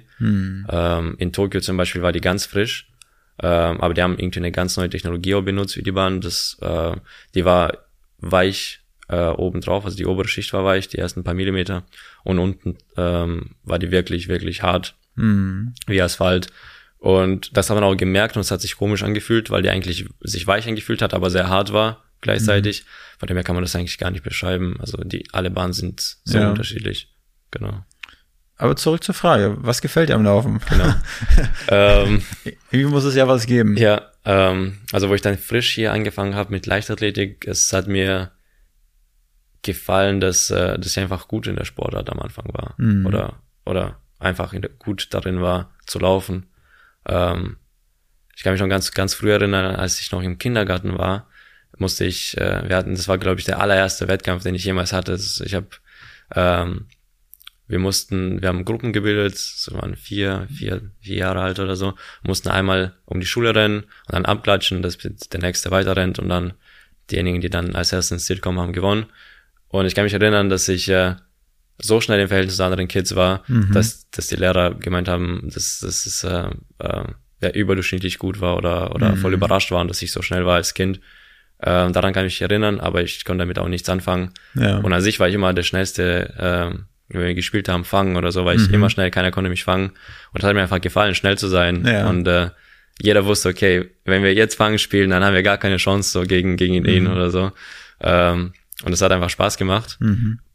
Ähm, 0.69 1.15
in 1.19 1.33
Tokio 1.33 1.61
zum 1.61 1.77
Beispiel 1.77 2.03
war 2.03 2.13
die 2.13 2.21
ganz 2.21 2.45
frisch, 2.47 2.91
ähm, 3.41 3.81
aber 3.81 3.95
die 3.95 4.03
haben 4.03 4.19
irgendwie 4.19 4.41
eine 4.41 4.53
ganz 4.53 4.77
neue 4.77 4.91
Technologie 4.91 5.35
auch 5.37 5.43
benutzt 5.43 5.75
für 5.75 5.83
die 5.83 5.93
Bahn. 5.93 6.21
Das, 6.21 6.59
äh, 6.61 6.97
die 7.35 7.45
war 7.45 7.79
weich 8.19 8.81
äh, 9.09 9.29
oben 9.29 9.61
drauf, 9.61 9.85
also 9.85 9.97
die 9.97 10.07
obere 10.07 10.29
Schicht 10.29 10.53
war 10.53 10.65
weich, 10.65 10.89
die 10.89 10.99
ersten 10.99 11.23
paar 11.23 11.35
Millimeter 11.35 11.85
und 12.25 12.39
unten 12.39 12.79
ähm, 12.97 13.51
war 13.63 13.79
die 13.79 13.91
wirklich, 13.91 14.29
wirklich 14.29 14.63
hart 14.63 14.97
wie 15.87 16.03
Asphalt. 16.03 16.49
Und 17.05 17.55
das 17.55 17.69
hat 17.69 17.75
man 17.77 17.85
auch 17.85 17.95
gemerkt 17.97 18.35
und 18.37 18.41
es 18.41 18.51
hat 18.51 18.63
sich 18.63 18.77
komisch 18.79 19.03
angefühlt, 19.03 19.51
weil 19.51 19.61
die 19.61 19.69
eigentlich 19.69 20.07
sich 20.21 20.47
weich 20.47 20.67
angefühlt 20.67 21.03
hat, 21.03 21.13
aber 21.13 21.29
sehr 21.29 21.51
hart 21.51 21.71
war 21.75 22.03
gleichzeitig. 22.23 22.87
Von 23.19 23.27
dem 23.27 23.37
her 23.37 23.45
kann 23.45 23.55
man 23.55 23.63
das 23.63 23.77
eigentlich 23.77 23.99
gar 23.99 24.11
nicht 24.11 24.25
beschreiben. 24.25 24.77
Also 24.81 24.97
die 25.05 25.29
alle 25.33 25.51
Bahnen 25.51 25.75
sind 25.75 26.17
so 26.25 26.39
Ja. 26.39 26.49
unterschiedlich. 26.49 27.13
Genau. 27.51 27.85
Aber 28.57 28.75
zurück 28.77 29.05
zur 29.05 29.15
Frage. 29.15 29.57
Was 29.59 29.83
gefällt 29.83 30.09
dir 30.09 30.15
am 30.15 30.25
Laufen? 30.25 30.61
Genau. 30.71 30.95
ähm, 31.69 32.23
Irgendwie 32.71 32.91
muss 32.91 33.05
es 33.05 33.15
ja 33.17 33.29
was 33.29 33.45
geben. 33.45 33.77
ja, 33.77 34.11
ähm, 34.25 34.79
also 34.93 35.11
wo 35.11 35.15
ich 35.15 35.21
dann 35.21 35.37
frisch 35.37 35.75
hier 35.75 35.93
angefangen 35.93 36.35
habe 36.35 36.53
mit 36.53 36.65
Leichtathletik, 36.65 37.47
es 37.47 37.71
hat 37.75 37.87
mir 37.87 38.31
gefallen, 39.63 40.21
dass, 40.21 40.49
äh, 40.51 40.79
dass 40.79 40.93
ich 40.93 40.99
einfach 41.01 41.29
gut 41.29 41.47
in 41.47 41.57
der 41.57 41.65
Sportart 41.67 42.09
am 42.11 42.21
Anfang 42.21 42.47
war. 42.53 42.77
Oder, 43.07 43.41
oder 43.67 44.01
einfach 44.19 44.53
in 44.55 44.63
der, 44.63 44.71
gut 44.71 45.09
darin 45.11 45.43
war 45.43 45.71
zu 45.87 45.99
laufen. 45.99 46.47
Ähm, 47.07 47.57
ich 48.37 48.43
kann 48.43 48.53
mich 48.53 48.61
noch 48.61 48.69
ganz, 48.69 48.91
ganz 48.93 49.15
früh 49.15 49.33
erinnern, 49.33 49.77
als 49.77 50.01
ich 50.01 50.11
noch 50.13 50.23
im 50.23 50.39
Kindergarten 50.39 50.99
war, 50.99 51.29
musste 51.79 52.05
ich, 52.05 52.37
äh, 52.39 52.69
wir 52.69 52.77
hatten, 52.77 52.95
das 52.95 53.09
war 53.09 53.19
glaube 53.19 53.41
ich 53.41 53.47
der 53.47 53.61
allererste 53.61 54.09
Wettkampf, 54.09 54.43
den 54.43 54.55
ich 54.55 54.65
jemals 54.65 54.93
hatte. 54.93 55.13
Das- 55.13 55.41
Ich 55.45 55.55
habe, 55.55 55.69
ähm, 56.35 56.87
wir 57.67 57.79
mussten, 57.79 58.43
wir 58.43 58.49
haben 58.49 58.65
Gruppen 58.65 58.93
gebildet, 58.93 59.39
so 59.39 59.75
waren 59.75 59.97
vier, 59.97 60.47
vier, 60.53 60.83
vier 61.01 61.17
Jahre 61.17 61.41
alt 61.41 61.59
oder 61.61 61.77
so, 61.77 61.95
mussten 62.23 62.49
einmal 62.51 62.95
um 63.07 63.21
die 63.21 63.27
Schule 63.27 63.55
rennen 63.55 63.81
und 63.85 64.13
dann 64.13 64.27
abklatschen, 64.27 64.83
dass 64.83 64.99
der 64.99 65.41
nächste 65.41 65.71
weiter 65.71 65.97
rennt 65.97 66.19
und 66.19 66.29
dann 66.29 66.55
diejenigen, 67.11 67.41
die 67.41 67.51
dann 67.51 67.75
als 67.75 67.93
erstes 67.93 68.13
ins 68.13 68.27
Ziel 68.27 68.39
kommen, 68.41 68.59
haben 68.59 68.73
gewonnen. 68.73 69.07
Und 69.69 69.87
ich 69.87 69.95
kann 69.95 70.05
mich 70.05 70.13
erinnern, 70.15 70.49
dass 70.51 70.69
ich 70.69 70.89
äh, 70.89 71.17
so 71.79 72.01
schnell 72.01 72.21
im 72.21 72.29
Verhältnis 72.29 72.57
zu 72.57 72.65
anderen 72.65 72.89
Kids 72.89 73.15
war, 73.15 73.45
dass, 73.73 74.09
dass 74.11 74.29
die 74.29 74.37
Lehrer 74.37 74.75
gemeint 74.75 75.09
haben, 75.09 75.51
dass, 75.53 75.81
dass 75.81 76.07
es 76.07 76.25
äh, 76.25 76.49
äh, 76.79 77.05
ja, 77.43 77.51
überdurchschnittlich 77.51 78.19
gut 78.19 78.41
war 78.41 78.57
oder, 78.57 78.95
oder 78.95 79.17
voll 79.17 79.35
überrascht 79.35 79.71
waren, 79.71 79.89
dass 79.89 80.03
ich 80.03 80.13
so 80.13 80.23
schnell 80.23 80.47
war 80.47 80.55
als 80.57 80.75
Kind. 80.75 81.01
Ähm, 81.63 81.93
daran 81.93 82.13
kann 82.13 82.27
ich 82.27 82.41
mich 82.41 82.43
erinnern, 82.43 82.81
aber 82.81 83.03
ich 83.03 83.25
konnte 83.25 83.43
damit 83.43 83.59
auch 83.59 83.69
nichts 83.69 83.89
anfangen. 83.89 84.31
Ja. 84.55 84.79
Und 84.79 84.93
an 84.93 85.01
sich 85.01 85.21
war 85.21 85.29
ich 85.29 85.35
immer 85.35 85.53
der 85.53 85.63
schnellste, 85.63 86.35
ähm, 86.39 86.87
wenn 87.09 87.23
wir 87.23 87.35
gespielt 87.35 87.69
haben, 87.69 87.85
fangen 87.85 88.17
oder 88.17 88.33
so, 88.33 88.45
war 88.45 88.55
ich 88.55 88.71
immer 88.73 88.91
schnell, 88.91 89.11
keiner 89.11 89.31
konnte 89.31 89.51
mich 89.51 89.65
fangen. 89.65 89.91
Und 90.33 90.41
es 90.41 90.45
hat 90.45 90.55
mir 90.55 90.63
einfach 90.63 90.81
gefallen, 90.81 91.15
schnell 91.15 91.39
zu 91.39 91.49
sein. 91.49 91.87
Ja. 91.87 92.09
Und 92.09 92.27
äh, 92.27 92.51
jeder 93.01 93.25
wusste, 93.25 93.49
okay, 93.51 93.91
wenn 94.05 94.23
wir 94.23 94.35
jetzt 94.35 94.55
fangen 94.55 94.79
spielen, 94.79 95.11
dann 95.11 95.25
haben 95.25 95.35
wir 95.35 95.43
gar 95.43 95.59
keine 95.59 95.77
Chance 95.77 96.11
so 96.11 96.23
gegen, 96.23 96.57
gegen 96.57 96.85
ihn 96.85 97.07
oder 97.07 97.31
so. 97.31 97.53
Ähm, 98.01 98.53
und 98.83 98.93
es 98.93 99.01
hat 99.01 99.13
einfach 99.13 99.31
Spaß 99.31 99.57
gemacht. 99.57 99.99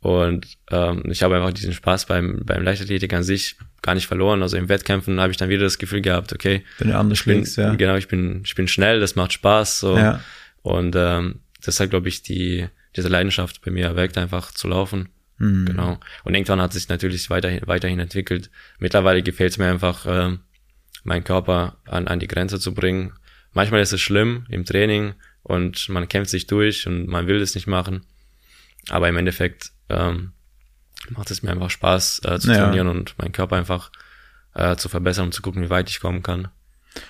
Und 0.02 0.48
ähm, 0.72 1.04
ich 1.10 1.24
habe 1.24 1.38
einfach 1.38 1.54
diesen 1.54 1.74
Spaß 1.74 2.06
beim, 2.06 2.42
beim 2.46 2.64
Leichtathletik 2.64 3.14
an 3.14 3.24
sich 3.24 3.56
gar 3.82 3.96
nicht 3.96 4.08
verloren. 4.08 4.42
Also 4.42 4.58
im 4.58 4.68
Wettkämpfen 4.68 5.22
habe 5.22 5.32
ich 5.32 5.38
dann 5.38 5.50
wieder 5.50 5.64
das 5.64 5.78
Gefühl 5.78 6.02
gehabt, 6.02 6.34
okay, 6.34 6.64
Wenn 6.80 6.90
du 6.90 6.98
anders 6.98 7.20
schlägst, 7.20 7.58
ja. 7.58 7.74
genau, 7.76 7.96
ich 7.96 8.10
bin, 8.10 8.42
ich 8.44 8.56
bin 8.56 8.68
schnell, 8.68 9.00
das 9.00 9.16
macht 9.16 9.34
Spaß. 9.34 9.80
So. 9.80 9.98
Ja. 9.98 10.22
Und 10.62 10.96
ähm, 10.98 11.40
das 11.64 11.80
hat, 11.80 11.92
glaube 11.92 12.10
ich, 12.10 12.22
die, 12.22 12.68
diese 12.96 13.08
Leidenschaft 13.08 13.62
bei 13.64 13.72
mir 13.72 13.86
erweckt, 13.86 14.18
einfach 14.18 14.52
zu 14.52 14.68
laufen. 14.68 15.10
Mhm. 15.38 15.66
Genau. 15.66 16.00
Und 16.26 16.36
irgendwann 16.36 16.62
hat 16.62 16.74
sich 16.74 16.90
natürlich 16.90 17.30
weiterhin, 17.30 17.62
weiterhin 17.66 18.00
entwickelt. 18.00 18.50
Mittlerweile 18.80 19.24
gefällt 19.24 19.54
es 19.54 19.58
mir 19.58 19.70
einfach, 19.70 20.06
ähm, 20.08 20.40
meinen 21.04 21.24
Körper 21.24 21.78
an, 21.86 22.08
an 22.08 22.20
die 22.20 22.28
Grenze 22.28 22.60
zu 22.60 22.74
bringen. 22.74 23.14
Manchmal 23.54 23.82
ist 23.82 23.94
es 23.94 24.02
schlimm 24.02 24.46
im 24.50 24.66
Training 24.66 25.14
und 25.44 25.90
man 25.90 26.08
kämpft 26.08 26.32
sich 26.32 26.48
durch 26.48 26.86
und 26.88 27.08
man 27.08 27.28
will 27.28 27.42
es 27.42 27.56
nicht 27.56 27.68
machen. 27.68 28.06
Aber 28.90 29.08
im 29.10 29.18
Endeffekt 29.18 29.72
ähm, 29.90 30.32
macht 31.10 31.32
es 31.32 31.44
mir 31.44 31.52
einfach 31.52 31.70
Spaß 31.70 32.22
äh, 32.26 32.40
zu 32.40 32.52
Ja. 32.52 32.58
trainieren 32.66 32.88
und 32.88 33.18
meinen 33.18 33.32
Körper 33.32 33.56
einfach 33.56 33.92
äh, 34.56 34.76
zu 34.76 34.90
verbessern 34.90 35.26
und 35.26 35.34
zu 35.34 35.42
gucken, 35.42 35.62
wie 35.64 35.70
weit 35.70 35.90
ich 35.90 36.00
kommen 36.00 36.24
kann. 36.24 36.48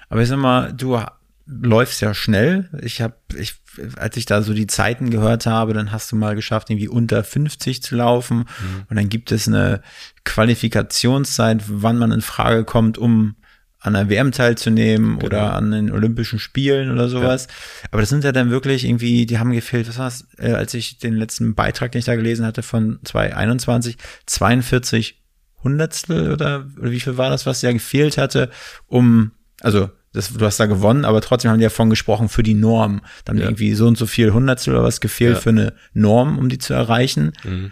Aber 0.09 0.21
ich 0.21 0.27
sag 0.29 0.37
mal, 0.37 0.73
du 0.73 0.99
läufst 1.45 2.01
ja 2.01 2.13
schnell. 2.13 2.69
Ich 2.83 3.01
habe, 3.01 3.15
ich, 3.35 3.55
als 3.97 4.17
ich 4.17 4.25
da 4.25 4.41
so 4.43 4.53
die 4.53 4.67
Zeiten 4.67 5.09
gehört 5.09 5.45
habe, 5.47 5.73
dann 5.73 5.91
hast 5.91 6.11
du 6.11 6.15
mal 6.15 6.35
geschafft, 6.35 6.69
irgendwie 6.69 6.87
unter 6.89 7.23
50 7.23 7.81
zu 7.81 7.95
laufen. 7.95 8.45
Und 8.89 8.95
dann 8.95 9.09
gibt 9.09 9.31
es 9.31 9.47
eine 9.47 9.81
Qualifikationszeit, 10.25 11.63
wann 11.67 11.97
man 11.97 12.11
in 12.11 12.21
Frage 12.21 12.65
kommt, 12.65 12.97
um 12.97 13.35
an 13.81 13.95
einer 13.95 14.09
WM 14.09 14.31
teilzunehmen 14.33 15.21
oder 15.21 15.53
an 15.55 15.71
den 15.71 15.91
Olympischen 15.91 16.37
Spielen 16.39 16.91
oder 16.91 17.07
sowas. 17.07 17.47
Aber 17.91 18.01
das 18.01 18.09
sind 18.09 18.23
ja 18.25 18.31
dann 18.33 18.49
wirklich 18.51 18.83
irgendwie, 18.85 19.25
die 19.25 19.39
haben 19.39 19.51
gefehlt, 19.51 19.87
was 19.87 19.97
war's, 19.97 20.27
äh, 20.37 20.51
als 20.51 20.73
ich 20.73 20.97
den 20.99 21.13
letzten 21.15 21.55
Beitrag, 21.55 21.91
den 21.93 21.99
ich 21.99 22.05
da 22.05 22.15
gelesen 22.15 22.45
hatte 22.45 22.61
von 22.61 22.99
2021, 23.05 23.97
42 24.25 25.21
Hundertstel 25.63 26.31
oder, 26.31 26.65
oder 26.79 26.91
wie 26.91 26.99
viel 26.99 27.17
war 27.17 27.29
das, 27.29 27.45
was 27.45 27.61
ja 27.61 27.71
gefehlt 27.71 28.17
hatte, 28.17 28.49
um, 28.87 29.31
also 29.61 29.89
das, 30.11 30.33
du 30.33 30.43
hast 30.45 30.59
da 30.59 30.65
gewonnen, 30.65 31.05
aber 31.05 31.21
trotzdem 31.21 31.51
haben 31.51 31.59
die 31.59 31.65
davon 31.65 31.89
gesprochen 31.89 32.29
für 32.29 32.41
die 32.43 32.55
Norm. 32.55 33.01
Dann 33.25 33.37
Ja. 33.37 33.43
irgendwie 33.45 33.75
so 33.75 33.85
und 33.87 33.97
so 33.97 34.07
viel 34.07 34.33
Hundertstel 34.33 34.73
oder 34.73 34.83
was 34.83 35.01
gefehlt 35.01 35.35
Ja. 35.35 35.41
für 35.41 35.49
eine 35.49 35.73
Norm, 35.93 36.37
um 36.39 36.49
die 36.49 36.57
zu 36.57 36.73
erreichen. 36.73 37.33
Mhm. 37.43 37.71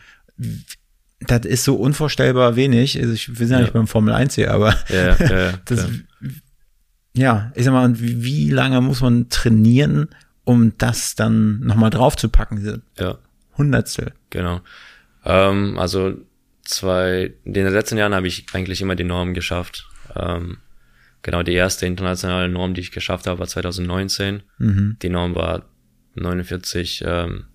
Das 1.19 1.45
ist 1.45 1.63
so 1.63 1.75
unvorstellbar 1.75 2.55
wenig. 2.55 2.99
Also 2.99 3.13
ich, 3.13 3.29
wir 3.29 3.47
sind 3.47 3.51
ja, 3.51 3.57
Ja. 3.57 3.61
nicht 3.63 3.73
beim 3.73 3.87
Formel 3.87 4.13
1 4.13 4.35
hier, 4.35 4.51
aber 4.53 4.75
Ja, 4.89 5.15
ja, 5.15 5.53
das, 5.65 5.87
ja, 7.13 7.51
ich 7.55 7.65
sag 7.65 7.71
mal, 7.73 7.91
wie 7.99 8.51
lange 8.51 8.79
muss 8.81 9.01
man 9.01 9.27
trainieren, 9.29 10.09
um 10.43 10.77
das 10.77 11.15
dann 11.15 11.59
nochmal 11.61 11.89
draufzupacken, 11.89 12.57
diese 12.57 12.81
ja. 12.99 13.17
Hundertstel? 13.57 14.13
Genau. 14.29 14.61
Ähm, 15.25 15.79
also 15.79 16.13
zwei, 16.63 17.33
in 17.43 17.53
den 17.53 17.67
letzten 17.67 17.97
Jahren 17.97 18.13
habe 18.13 18.27
ich 18.27 18.45
eigentlich 18.53 18.81
immer 18.81 18.95
die 18.95 19.03
Norm 19.03 19.33
geschafft. 19.33 19.87
Ähm, 20.15 20.57
Genau, 21.23 21.43
die 21.43 21.53
erste 21.53 21.85
internationale 21.85 22.47
Norm, 22.47 22.73
die 22.73 22.79
ich 22.79 22.91
geschafft 22.91 23.27
habe, 23.27 23.39
war 23.39 23.47
2019. 23.47 24.43
Mhm. 24.59 24.97
Die 25.01 25.09
Norm 25.09 25.35
war 25.35 25.65
49, 26.15 27.03
ähm, 27.05 27.45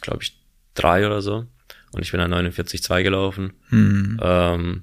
glaube 0.00 0.22
ich, 0.22 0.38
drei 0.74 1.04
oder 1.04 1.20
so. 1.20 1.46
Und 1.92 2.02
ich 2.02 2.12
bin 2.12 2.20
dann 2.20 2.32
49,2 2.32 3.02
gelaufen. 3.02 3.52
Mhm. 3.70 4.18
Ähm, 4.22 4.82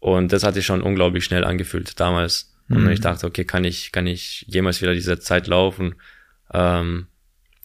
und 0.00 0.32
das 0.32 0.42
hat 0.42 0.54
sich 0.54 0.66
schon 0.66 0.82
unglaublich 0.82 1.24
schnell 1.24 1.44
angefühlt 1.44 1.98
damals. 2.00 2.54
Und 2.68 2.84
Mhm. 2.84 2.90
ich 2.90 3.00
dachte, 3.00 3.26
okay, 3.26 3.44
kann 3.44 3.64
ich, 3.64 3.92
kann 3.92 4.06
ich 4.06 4.44
jemals 4.48 4.82
wieder 4.82 4.94
diese 4.94 5.18
Zeit 5.18 5.46
laufen? 5.46 5.94
Ähm, 6.52 7.06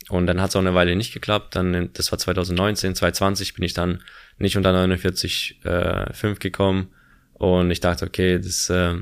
und 0.09 0.27
dann 0.27 0.41
hat 0.41 0.49
es 0.49 0.55
auch 0.55 0.61
eine 0.61 0.73
Weile 0.75 0.95
nicht 0.95 1.13
geklappt. 1.13 1.55
Dann, 1.55 1.91
das 1.93 2.11
war 2.11 2.19
2019, 2.19 2.95
2020 2.95 3.53
bin 3.53 3.63
ich 3.63 3.73
dann 3.73 4.01
nicht 4.37 4.57
unter 4.57 4.71
49,5 4.71 5.65
äh, 5.65 6.13
5 6.13 6.39
gekommen. 6.39 6.89
Und 7.33 7.71
ich 7.71 7.79
dachte, 7.79 8.05
okay, 8.05 8.39
das, 8.39 8.69
äh, 8.69 8.95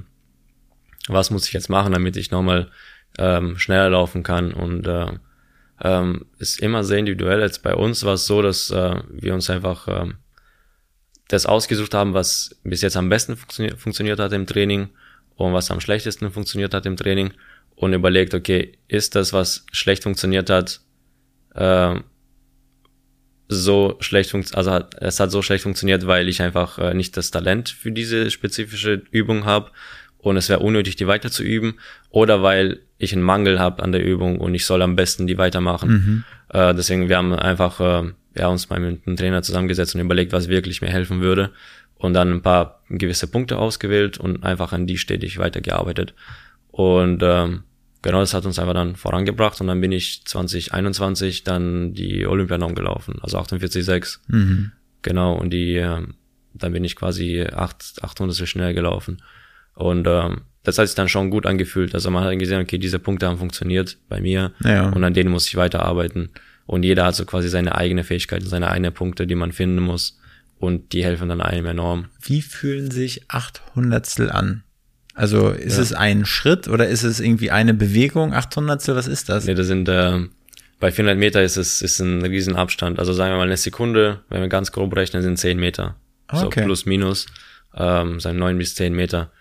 was 1.07 1.31
muss 1.31 1.47
ich 1.47 1.53
jetzt 1.53 1.69
machen, 1.69 1.93
damit 1.93 2.15
ich 2.17 2.31
nochmal 2.31 2.69
ähm, 3.17 3.57
schneller 3.57 3.89
laufen 3.89 4.23
kann? 4.23 4.53
Und 4.53 4.87
äh, 4.87 5.07
ähm, 5.83 6.25
ist 6.37 6.59
immer 6.59 6.83
sehr 6.83 6.99
individuell. 6.99 7.41
Jetzt 7.41 7.63
bei 7.63 7.75
uns 7.75 8.03
war 8.03 8.13
es 8.13 8.25
so, 8.25 8.41
dass 8.41 8.69
äh, 8.71 9.01
wir 9.09 9.33
uns 9.33 9.49
einfach 9.49 9.87
ähm, 9.87 10.15
das 11.27 11.45
ausgesucht 11.45 11.93
haben, 11.93 12.13
was 12.13 12.59
bis 12.63 12.81
jetzt 12.81 12.97
am 12.97 13.09
besten 13.09 13.35
funktio 13.35 13.75
funktioniert 13.77 14.19
hat 14.19 14.33
im 14.33 14.45
Training 14.45 14.89
und 15.35 15.53
was 15.53 15.71
am 15.71 15.79
schlechtesten 15.81 16.29
funktioniert 16.31 16.73
hat 16.73 16.85
im 16.85 16.97
Training 16.97 17.33
und 17.75 17.93
überlegt, 17.93 18.33
okay, 18.33 18.77
ist 18.87 19.15
das, 19.15 19.33
was 19.33 19.65
schlecht 19.71 20.03
funktioniert 20.03 20.49
hat, 20.49 20.81
äh, 21.55 21.99
so 23.47 23.97
schlecht 23.99 24.31
funkt 24.31 24.55
also 24.55 24.79
es 24.97 25.19
hat 25.19 25.29
so 25.29 25.41
schlecht 25.41 25.63
funktioniert, 25.63 26.07
weil 26.07 26.29
ich 26.29 26.41
einfach 26.41 26.77
äh, 26.77 26.93
nicht 26.93 27.17
das 27.17 27.31
Talent 27.31 27.69
für 27.69 27.91
diese 27.91 28.31
spezifische 28.31 29.01
Übung 29.11 29.43
habe 29.43 29.71
und 30.21 30.37
es 30.37 30.49
wäre 30.49 30.59
unnötig, 30.59 30.95
die 30.95 31.07
weiter 31.07 31.31
zu 31.31 31.43
üben, 31.43 31.79
oder 32.09 32.43
weil 32.43 32.79
ich 32.97 33.13
einen 33.13 33.23
Mangel 33.23 33.59
habe 33.59 33.83
an 33.83 33.91
der 33.91 34.05
Übung 34.05 34.39
und 34.39 34.53
ich 34.53 34.65
soll 34.65 34.81
am 34.81 34.95
besten 34.95 35.27
die 35.27 35.37
weitermachen. 35.37 35.89
Äh, 36.49 36.75
deswegen, 36.75 37.09
wir 37.09 37.17
haben 37.17 37.33
einfach 37.33 37.79
äh, 37.79 38.11
ja, 38.35 38.47
uns 38.47 38.69
mal 38.69 38.79
mit 38.79 39.05
einem 39.05 39.17
Trainer 39.17 39.41
zusammengesetzt 39.41 39.95
und 39.95 40.01
überlegt, 40.01 40.31
was 40.31 40.47
wirklich 40.47 40.81
mir 40.81 40.89
helfen 40.89 41.21
würde 41.21 41.51
und 41.95 42.13
dann 42.13 42.31
ein 42.31 42.41
paar 42.41 42.81
gewisse 42.89 43.27
Punkte 43.27 43.57
ausgewählt 43.57 44.17
und 44.17 44.43
einfach 44.43 44.73
an 44.73 44.87
die 44.87 44.97
stetig 44.97 45.37
weitergearbeitet. 45.37 46.13
Und 46.71 47.21
ähm, 47.23 47.63
genau 48.01 48.19
das 48.19 48.33
hat 48.33 48.45
uns 48.45 48.59
einfach 48.59 48.73
dann 48.73 48.95
vorangebracht 48.95 49.59
und 49.61 49.67
dann 49.67 49.81
bin 49.81 49.91
ich 49.91 50.25
2021 50.25 51.43
dann 51.43 51.93
die 51.93 52.25
Olympianorm 52.25 52.75
gelaufen, 52.75 53.19
also 53.21 53.37
48,6. 53.39 54.19
Mhm. 54.27 54.71
Genau, 55.01 55.35
und 55.35 55.51
die, 55.51 55.75
ähm, 55.75 56.15
dann 56.53 56.73
bin 56.73 56.83
ich 56.83 56.95
quasi 56.95 57.41
acht, 57.41 57.95
800 58.01 58.47
schnell 58.47 58.73
gelaufen. 58.73 59.21
Und 59.75 60.07
ähm, 60.07 60.41
das 60.63 60.77
hat 60.77 60.87
sich 60.87 60.95
dann 60.95 61.09
schon 61.09 61.29
gut 61.31 61.45
angefühlt. 61.45 61.93
Also 61.95 62.11
man 62.11 62.23
hat 62.23 62.37
gesehen, 62.37 62.61
okay, 62.61 62.77
diese 62.77 62.99
Punkte 62.99 63.27
haben 63.27 63.37
funktioniert 63.37 63.97
bei 64.09 64.21
mir 64.21 64.51
Ja. 64.63 64.89
und 64.89 65.03
an 65.03 65.13
denen 65.13 65.31
muss 65.31 65.47
ich 65.47 65.55
weiterarbeiten. 65.55 66.29
Und 66.67 66.83
jeder 66.83 67.05
hat 67.05 67.15
so 67.15 67.25
quasi 67.25 67.49
seine 67.49 67.75
eigene 67.75 68.03
Fähigkeiten, 68.03 68.45
seine 68.45 68.69
eigenen 68.69 68.93
Punkte, 68.93 69.25
die 69.27 69.35
man 69.35 69.51
finden 69.51 69.81
muss. 69.81 70.17
Und 70.59 70.93
die 70.93 71.03
helfen 71.03 71.27
dann 71.29 71.41
einem 71.41 71.65
enorm. 71.65 72.05
Wie 72.21 72.41
fühlen 72.43 72.91
sich 72.91 73.23
acht 73.29 73.61
Hundertstel 73.75 74.29
an? 74.31 74.63
Also 75.15 75.49
ist 75.49 75.77
Ja. 75.77 75.81
es 75.81 75.93
ein 75.93 76.25
Schritt 76.25 76.67
oder 76.67 76.87
ist 76.87 77.03
es 77.03 77.19
irgendwie 77.19 77.49
eine 77.49 77.73
Bewegung? 77.73 78.33
Acht 78.33 78.55
Hundertstel, 78.55 78.95
was 78.95 79.07
ist 79.07 79.27
das? 79.29 79.45
Nee, 79.45 79.55
das 79.55 79.65
sind, 79.67 79.89
ähm, 79.89 80.29
bei 80.79 80.91
400 80.91 81.17
Meter 81.17 81.41
ist 81.43 81.57
es 81.57 81.81
ist 81.81 81.99
ein 81.99 82.21
riesen 82.23 82.55
Abstand. 82.55 82.99
Also 82.99 83.11
sagen 83.11 83.33
wir 83.33 83.37
mal 83.37 83.43
eine 83.47 83.57
Sekunde, 83.57 84.19
wenn 84.29 84.41
wir 84.41 84.47
ganz 84.49 84.71
grob 84.71 84.95
rechnen, 84.95 85.23
sind 85.23 85.37
10 85.37 85.59
Meter. 85.59 85.95
So 86.31 86.45
Okay. 86.45 86.63
plus 86.63 86.85
minus, 86.85 87.25
ähm, 87.75 88.19
sind 88.19 88.37
9 88.37 88.57
bis 88.57 88.75
10 88.75 88.93
Meter. 88.95 89.31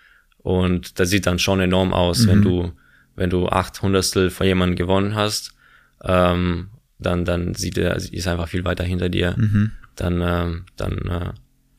Und 0.43 0.99
das 0.99 1.09
sieht 1.09 1.25
dann 1.27 1.39
schon 1.39 1.59
enorm 1.59 1.93
aus, 1.93 2.27
wenn 2.27 2.41
du, 2.41 2.71
wenn 3.15 3.29
du 3.29 3.47
acht 3.47 3.81
Hundertstel 3.81 4.29
von 4.29 4.47
jemandem 4.47 4.75
gewonnen 4.75 5.15
hast, 5.15 5.53
ähm, 6.03 6.69
dann, 6.97 7.25
dann 7.25 7.53
sieht 7.53 7.77
er, 7.77 7.95
ist 7.95 8.27
einfach 8.27 8.47
viel 8.47 8.63
weiter 8.65 8.83
hinter 8.83 9.09
dir. 9.09 9.35
Dann, 9.95 10.21
ähm, 10.21 10.65
dann, 10.77 10.97
äh, 11.07 11.29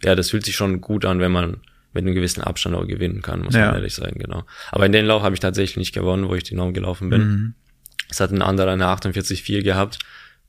ja, 0.05 0.15
das 0.15 0.31
fühlt 0.31 0.45
sich 0.45 0.55
schon 0.57 0.81
gut 0.81 1.05
an, 1.05 1.19
wenn 1.21 1.33
man 1.33 1.59
mit 1.93 2.05
einem 2.05 2.15
gewissen 2.15 2.41
Abstand 2.43 2.75
auch 2.77 2.87
gewinnen 2.87 3.21
kann, 3.23 3.43
muss 3.43 3.55
Ja. 3.55 3.67
man 3.67 3.75
ehrlich 3.77 3.95
sagen, 3.95 4.19
genau. 4.19 4.45
Aber 4.71 4.87
in 4.87 4.93
den 4.93 5.07
Lauf 5.07 5.23
habe 5.23 5.35
ich 5.35 5.41
tatsächlich 5.41 5.77
nicht 5.77 5.93
gewonnen, 5.93 6.29
wo 6.29 6.35
ich 6.35 6.43
die 6.45 6.55
Norm 6.55 6.73
gelaufen 6.73 7.11
bin. 7.11 7.55
Es 8.11 8.21
hat 8.21 8.31
ein 8.31 8.43
anderer 8.43 8.71
eine 8.73 8.87
48,4 8.87 9.63
gehabt 9.63 9.99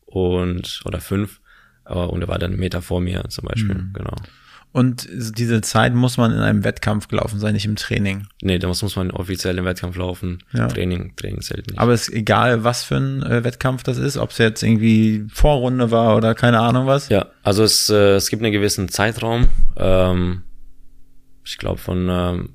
und 0.06 0.82
oder 0.86 1.00
5 1.02 1.40
und 1.86 2.22
er 2.22 2.28
war 2.28 2.40
dann 2.40 2.52
einen 2.52 2.60
Meter 2.60 2.82
vor 2.82 3.02
mir 3.02 3.24
zum 3.30 3.46
Beispiel, 3.46 3.76
genau. 3.94 4.16
Und 4.74 5.08
diese 5.38 5.62
Zeit 5.62 5.94
muss 5.94 6.18
man 6.18 6.32
in 6.32 6.40
einem 6.40 6.64
Wettkampf 6.64 7.08
gelaufen 7.08 7.40
sein, 7.40 7.54
nicht 7.54 7.66
im 7.66 7.76
Training. 7.76 8.26
Nee, 8.42 8.58
da 8.58 8.68
muss, 8.68 8.82
muss 8.82 8.96
man 8.96 9.12
offiziell 9.12 9.56
im 9.60 9.66
Wettkampf 9.66 9.96
laufen. 9.96 10.40
Ja. 10.52 10.68
Training, 10.68 11.16
Training 11.16 11.42
zählt 11.42 11.68
nicht. 11.68 11.80
Aber 11.80 11.94
es 11.94 12.08
ist 12.08 12.16
egal, 12.16 12.64
was 12.64 12.84
für 12.84 12.96
ein 12.96 13.22
äh, 13.22 13.44
Wettkampf 13.44 13.84
das 13.84 14.00
ist, 14.00 14.18
ob 14.18 14.32
es 14.32 14.40
jetzt 14.40 14.64
irgendwie 14.64 15.28
Vorrunde 15.32 15.92
war 15.92 16.18
oder 16.18 16.34
keine 16.34 16.60
Ahnung 16.60 16.88
was. 16.88 17.10
ja, 17.10 17.28
also 17.44 17.64
es, 17.64 17.88
äh, 17.92 18.16
es 18.16 18.32
gibt 18.32 18.42
einen 18.42 18.52
gewissen 18.52 18.90
Zeitraum. 18.90 19.48
Ähm, 19.78 20.42
ich 21.46 21.60
glaube 21.60 21.78
von 21.78 22.08
ähm, 22.10 22.50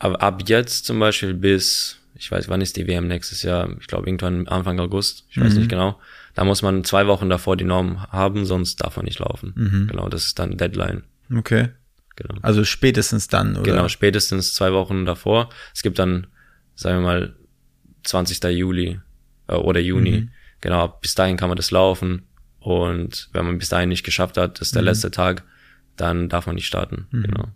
ab, 0.00 0.20
ab 0.20 0.42
jetzt 0.48 0.86
zum 0.86 0.98
Beispiel 0.98 1.34
bis, 1.34 2.00
ich 2.16 2.32
weiß, 2.32 2.48
wann 2.48 2.62
ist 2.62 2.78
die 2.78 2.88
WM 2.88 3.06
nächstes 3.06 3.44
Jahr? 3.44 3.68
Ich 3.78 3.86
glaube 3.86 4.08
irgendwann 4.08 4.48
Anfang 4.48 4.80
August, 4.80 5.24
ich 5.30 5.40
weiß 5.40 5.54
nicht 5.54 5.68
genau. 5.68 6.00
Da 6.34 6.42
muss 6.42 6.62
man 6.62 6.82
zwei 6.82 7.06
Wochen 7.06 7.30
davor 7.30 7.56
die 7.56 7.64
Norm 7.64 8.02
haben, 8.10 8.44
sonst 8.44 8.82
darf 8.82 8.96
man 8.96 9.04
nicht 9.04 9.20
laufen. 9.20 9.86
Genau, 9.88 10.08
das 10.08 10.26
ist 10.26 10.38
dann 10.38 10.56
Deadline. 10.56 11.04
Okay. 11.34 11.68
Genau. 12.16 12.34
Also 12.42 12.64
spätestens 12.64 13.28
dann, 13.28 13.56
oder? 13.56 13.62
Genau, 13.62 13.88
spätestens 13.88 14.54
zwei 14.54 14.72
Wochen 14.72 15.06
davor. 15.06 15.48
Es 15.74 15.82
gibt 15.82 15.98
dann, 15.98 16.26
sagen 16.74 16.98
wir 16.98 17.06
mal, 17.06 17.36
20. 18.04 18.42
Juli 18.44 19.00
äh, 19.48 19.54
oder 19.54 19.80
Juni. 19.80 20.28
Genau, 20.60 20.88
bis 21.00 21.14
dahin 21.14 21.36
kann 21.36 21.48
man 21.48 21.56
das 21.56 21.70
laufen. 21.70 22.22
Und 22.58 23.30
wenn 23.32 23.46
man 23.46 23.58
bis 23.58 23.70
dahin 23.70 23.88
nicht 23.88 24.04
geschafft 24.04 24.36
hat, 24.36 24.60
das 24.60 24.68
ist 24.68 24.74
der 24.74 24.82
letzte 24.82 25.10
Tag, 25.10 25.44
dann 25.96 26.28
darf 26.28 26.46
man 26.46 26.56
nicht 26.56 26.66
starten. 26.66 27.06
Genau. 27.10 27.48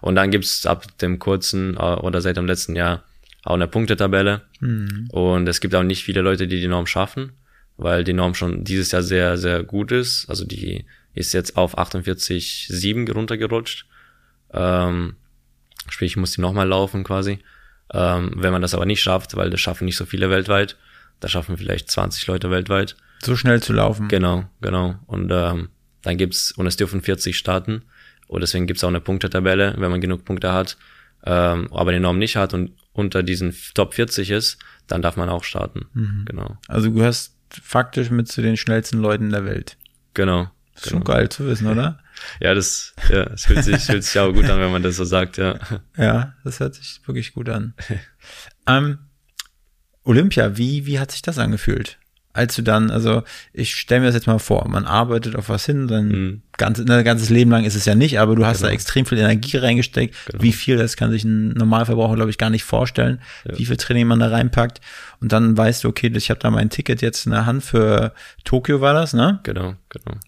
Und 0.00 0.16
dann 0.16 0.30
gibt's 0.30 0.66
ab 0.66 0.98
dem 0.98 1.18
kurzen 1.18 1.74
äh, 1.74 1.78
oder 1.78 2.20
seit 2.20 2.36
dem 2.36 2.46
letzten 2.46 2.74
Jahr 2.76 3.04
auch 3.44 3.54
eine 3.54 3.68
Punktetabelle. 3.68 4.42
Und 5.12 5.48
es 5.48 5.60
gibt 5.60 5.74
auch 5.74 5.82
nicht 5.82 6.02
viele 6.02 6.22
Leute, 6.22 6.48
die 6.48 6.60
die 6.60 6.68
Norm 6.68 6.86
schaffen, 6.86 7.32
weil 7.76 8.04
die 8.04 8.12
Norm 8.12 8.34
schon 8.34 8.64
dieses 8.64 8.90
Jahr 8.90 9.02
sehr, 9.02 9.38
sehr 9.38 9.62
gut 9.62 9.92
ist. 9.92 10.28
Also 10.28 10.44
die 10.44 10.84
ist 11.18 11.32
jetzt 11.32 11.56
auf 11.56 11.76
48,7 11.78 13.12
runtergerutscht. 13.12 13.86
Ähm, 14.52 15.16
sprich, 15.88 16.12
ich 16.12 16.16
muss 16.16 16.32
die 16.32 16.40
nochmal 16.40 16.68
laufen 16.68 17.04
quasi. 17.04 17.40
Ähm, 17.92 18.32
wenn 18.36 18.52
man 18.52 18.62
das 18.62 18.74
aber 18.74 18.86
nicht 18.86 19.02
schafft, 19.02 19.36
weil 19.36 19.50
das 19.50 19.60
schaffen 19.60 19.84
nicht 19.84 19.96
so 19.96 20.06
viele 20.06 20.30
weltweit, 20.30 20.76
da 21.20 21.28
schaffen 21.28 21.56
vielleicht 21.56 21.90
20 21.90 22.26
Leute 22.26 22.50
weltweit. 22.50 22.96
So 23.20 23.36
schnell 23.36 23.62
zu 23.62 23.72
laufen. 23.72 24.08
Genau, 24.08 24.44
genau. 24.60 24.96
Und 25.06 25.30
ähm, 25.32 25.68
dann 26.02 26.16
gibt's, 26.16 26.52
und 26.52 26.66
es 26.66 26.76
dürfen 26.76 27.02
40 27.02 27.36
starten. 27.36 27.82
Und 28.28 28.42
deswegen 28.42 28.66
gibt's 28.66 28.84
auch 28.84 28.88
eine 28.88 29.00
Punktetabelle, 29.00 29.74
wenn 29.78 29.90
man 29.90 30.00
genug 30.00 30.24
Punkte 30.24 30.52
hat. 30.52 30.76
Ähm, 31.24 31.72
aber 31.72 31.92
die 31.92 31.98
Norm 31.98 32.18
nicht 32.18 32.36
hat 32.36 32.54
und 32.54 32.72
unter 32.92 33.22
diesen 33.22 33.54
Top 33.74 33.94
40 33.94 34.30
ist, 34.30 34.58
dann 34.86 35.02
darf 35.02 35.16
man 35.16 35.28
auch 35.28 35.44
starten. 35.44 35.86
Genau. 36.26 36.58
Also 36.68 36.88
du 36.88 36.94
gehörst 36.94 37.36
faktisch 37.50 38.10
mit 38.10 38.28
zu 38.28 38.42
den 38.42 38.56
schnellsten 38.56 38.98
Leuten 38.98 39.30
der 39.30 39.44
Welt. 39.44 39.76
Genau. 40.14 40.50
Ist 40.80 40.90
Schon 40.90 41.04
geil 41.04 41.28
zu 41.28 41.46
wissen, 41.46 41.66
oder? 41.66 41.98
Ja, 42.40 42.52
das, 42.52 42.94
ja, 43.12 43.22
es 43.32 43.44
fühlt 43.44 43.62
sich, 43.62 43.84
fühlt 43.84 44.02
sich 44.02 44.18
auch 44.18 44.32
gut 44.32 44.50
an, 44.50 44.58
wenn 44.58 44.72
man 44.72 44.82
das 44.82 44.96
so 44.96 45.04
sagt, 45.04 45.36
ja. 45.36 45.54
Ja, 45.96 46.34
das 46.42 46.58
hört 46.58 46.74
sich 46.74 47.00
wirklich 47.06 47.32
gut 47.32 47.48
an. 47.48 47.74
ähm, 48.66 48.98
Olympia, 50.04 50.56
wie, 50.56 50.86
wie 50.86 50.98
hat 50.98 51.12
sich 51.12 51.22
das 51.22 51.38
angefühlt? 51.38 51.98
Als 52.32 52.54
du 52.56 52.62
dann, 52.62 52.90
also 52.90 53.22
ich 53.52 53.74
stelle 53.74 54.00
mir 54.00 54.06
das 54.06 54.14
jetzt 54.14 54.26
mal 54.26 54.38
vor, 54.38 54.68
man 54.68 54.84
arbeitet 54.84 55.34
auf 55.36 55.48
was 55.48 55.64
hin, 55.66 55.88
dann 55.88 56.08
Mhm. 56.08 56.42
ganz, 56.56 56.78
ein 56.78 57.04
ganzes 57.04 57.30
Leben 57.30 57.50
lang 57.50 57.64
ist 57.64 57.74
es 57.74 57.84
ja 57.84 57.94
nicht, 57.94 58.18
aber 58.20 58.36
du 58.36 58.46
hast 58.46 58.60
da 58.62 58.66
Genau. 58.66 58.74
extrem 58.74 59.06
viel 59.06 59.18
Energie 59.18 59.56
reingesteckt. 59.56 60.14
Genau. 60.26 60.42
Wie 60.42 60.52
viel, 60.52 60.76
das 60.76 60.96
kann 60.96 61.10
sich 61.10 61.24
ein 61.24 61.50
Normalverbraucher, 61.50 62.14
glaube 62.16 62.30
ich, 62.30 62.38
gar 62.38 62.50
nicht 62.50 62.64
vorstellen, 62.64 63.20
wie 63.44 63.64
viel 63.66 63.76
Training 63.76 64.06
man 64.06 64.20
da 64.20 64.28
reinpackt. 64.28 64.80
Und 65.20 65.32
dann 65.32 65.56
weißt 65.56 65.84
du, 65.84 65.88
okay, 65.88 66.12
ich 66.14 66.30
habe 66.30 66.40
da 66.40 66.50
mein 66.50 66.70
Ticket 66.70 67.00
jetzt 67.02 67.26
in 67.26 67.32
der 67.32 67.46
Hand 67.46 67.64
für 67.64 68.12
Tokio 68.44 68.80
war 68.80 68.94
das, 68.94 69.14
ne? 69.14 69.40
Genau, 69.42 69.74
genau. 69.88 70.18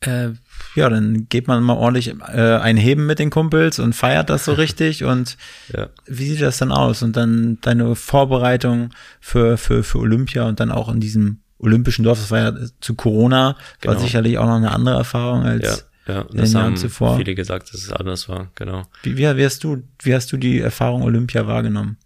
Äh, 0.00 0.28
ja, 0.76 0.88
dann 0.88 1.26
geht 1.28 1.48
man 1.48 1.62
mal 1.62 1.74
ordentlich 1.76 2.08
äh, 2.28 2.56
ein 2.56 2.76
Heben 2.76 3.06
mit 3.06 3.18
den 3.18 3.30
Kumpels 3.30 3.78
und 3.78 3.94
feiert 3.94 4.30
das 4.30 4.44
so 4.44 4.52
richtig. 4.64 5.04
Und 5.04 5.36
Ja. 5.72 5.88
wie 6.06 6.26
sieht 6.28 6.40
das 6.42 6.58
dann 6.58 6.70
aus? 6.72 7.02
Und 7.02 7.16
dann 7.16 7.58
deine 7.62 7.94
Vorbereitung 7.96 8.90
für, 9.20 9.56
für, 9.58 9.82
für 9.82 9.98
Olympia 9.98 10.44
und 10.44 10.60
dann 10.60 10.70
auch 10.70 10.88
in 10.88 11.00
diesem 11.00 11.40
olympischen 11.58 12.04
Dorf, 12.04 12.20
das 12.20 12.30
war 12.30 12.38
ja 12.38 12.52
zu 12.80 12.94
Corona, 12.94 13.56
war 13.82 13.94
Genau. 13.94 13.98
sicherlich 13.98 14.38
auch 14.38 14.46
noch 14.46 14.54
eine 14.56 14.70
andere 14.70 14.96
Erfahrung 14.96 15.42
Ja, 15.42 15.48
als 15.50 15.86
ja, 16.06 16.20
in 16.22 16.28
den 16.28 16.36
das 16.38 16.52
Jahren 16.52 16.76
zuvor. 16.76 17.16
viele 17.16 17.34
gesagt, 17.34 17.72
dass 17.74 17.82
es 17.82 17.92
anders 17.92 18.28
war, 18.28 18.50
genau. 18.54 18.84
Wie, 19.02 19.16
wie, 19.18 19.36
wie 19.36 19.44
hast 19.44 19.64
du, 19.64 19.82
wie 20.02 20.14
hast 20.14 20.30
du 20.30 20.36
die 20.36 20.60
Erfahrung 20.60 21.02
Olympia 21.02 21.46
wahrgenommen? 21.48 21.96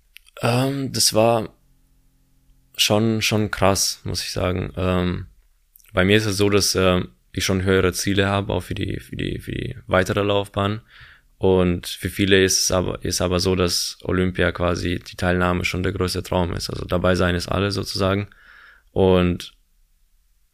Ähm, 0.41 0.91
das 0.93 1.13
war 1.13 1.51
schon, 2.77 3.23
schon 3.23 3.51
krass, 3.51 4.01
muss 4.05 4.23
ich 4.23 4.33
sagen. 4.33 4.73
Ähm, 4.77 5.27
bei 5.93 6.05
mir 6.05 6.17
ist 6.17 6.27
es 6.27 6.37
so, 6.39 6.49
dass 6.49 6.75
ähm, 6.75 7.09
ich 7.33 7.45
schon 7.45 7.63
höhere 7.63 7.93
Ziele 7.93 8.29
habe, 8.29 8.53
auch 8.53 8.63
für 8.63 8.75
die, 8.75 9.01
für 9.01 9.17
die, 9.17 9.39
für 9.39 9.53
die 9.53 9.77
weitere 9.87 10.23
Laufbahn. 10.23 10.83
Und 11.39 11.89
für 11.89 12.09
viele 12.09 12.43
ist 12.45 12.61
es 12.61 12.71
aber, 12.71 13.03
ist 13.05 13.21
aber 13.21 13.41
so, 13.41 13.57
dass 13.57 13.99
Olympia 14.03 14.53
quasi 14.53 15.01
die 15.01 15.17
Teilnahme 15.17 15.65
schon 15.65 15.83
der 15.83 15.93
größte 15.93 16.23
Traum 16.23 16.53
ist. 16.53 16.71
Also 16.71 16.85
dabei 16.85 17.15
sein 17.17 17.35
ist 17.35 17.49
alles 17.49 17.75
sozusagen. 17.75 18.29
Und 18.93 19.55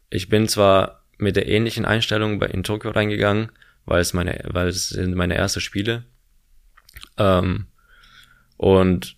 ich 0.09 0.29
bin 0.29 0.47
zwar 0.47 1.03
mit 1.17 1.35
der 1.35 1.47
ähnlichen 1.47 1.85
Einstellung 1.85 2.39
bei, 2.39 2.47
in 2.47 2.63
Tokio 2.63 2.91
reingegangen, 2.91 3.51
weil 3.85 4.01
es 4.01 4.13
meine, 4.13 4.41
weil 4.45 4.69
es 4.69 4.89
sind 4.89 5.13
meine 5.15 5.35
ersten 5.35 5.61
Spiele. 5.61 6.05
Ähm, 7.17 7.67
und 8.57 9.15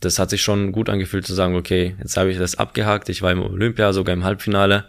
das 0.00 0.18
hat 0.18 0.30
sich 0.30 0.42
schon 0.42 0.70
gut 0.70 0.90
angefühlt 0.90 1.26
zu 1.26 1.34
sagen, 1.34 1.56
okay, 1.56 1.96
jetzt 1.98 2.16
habe 2.16 2.30
ich 2.30 2.38
das 2.38 2.56
abgehakt, 2.56 3.08
ich 3.08 3.22
war 3.22 3.32
im 3.32 3.42
Olympia, 3.42 3.92
sogar 3.92 4.12
im 4.12 4.24
Halbfinale 4.24 4.88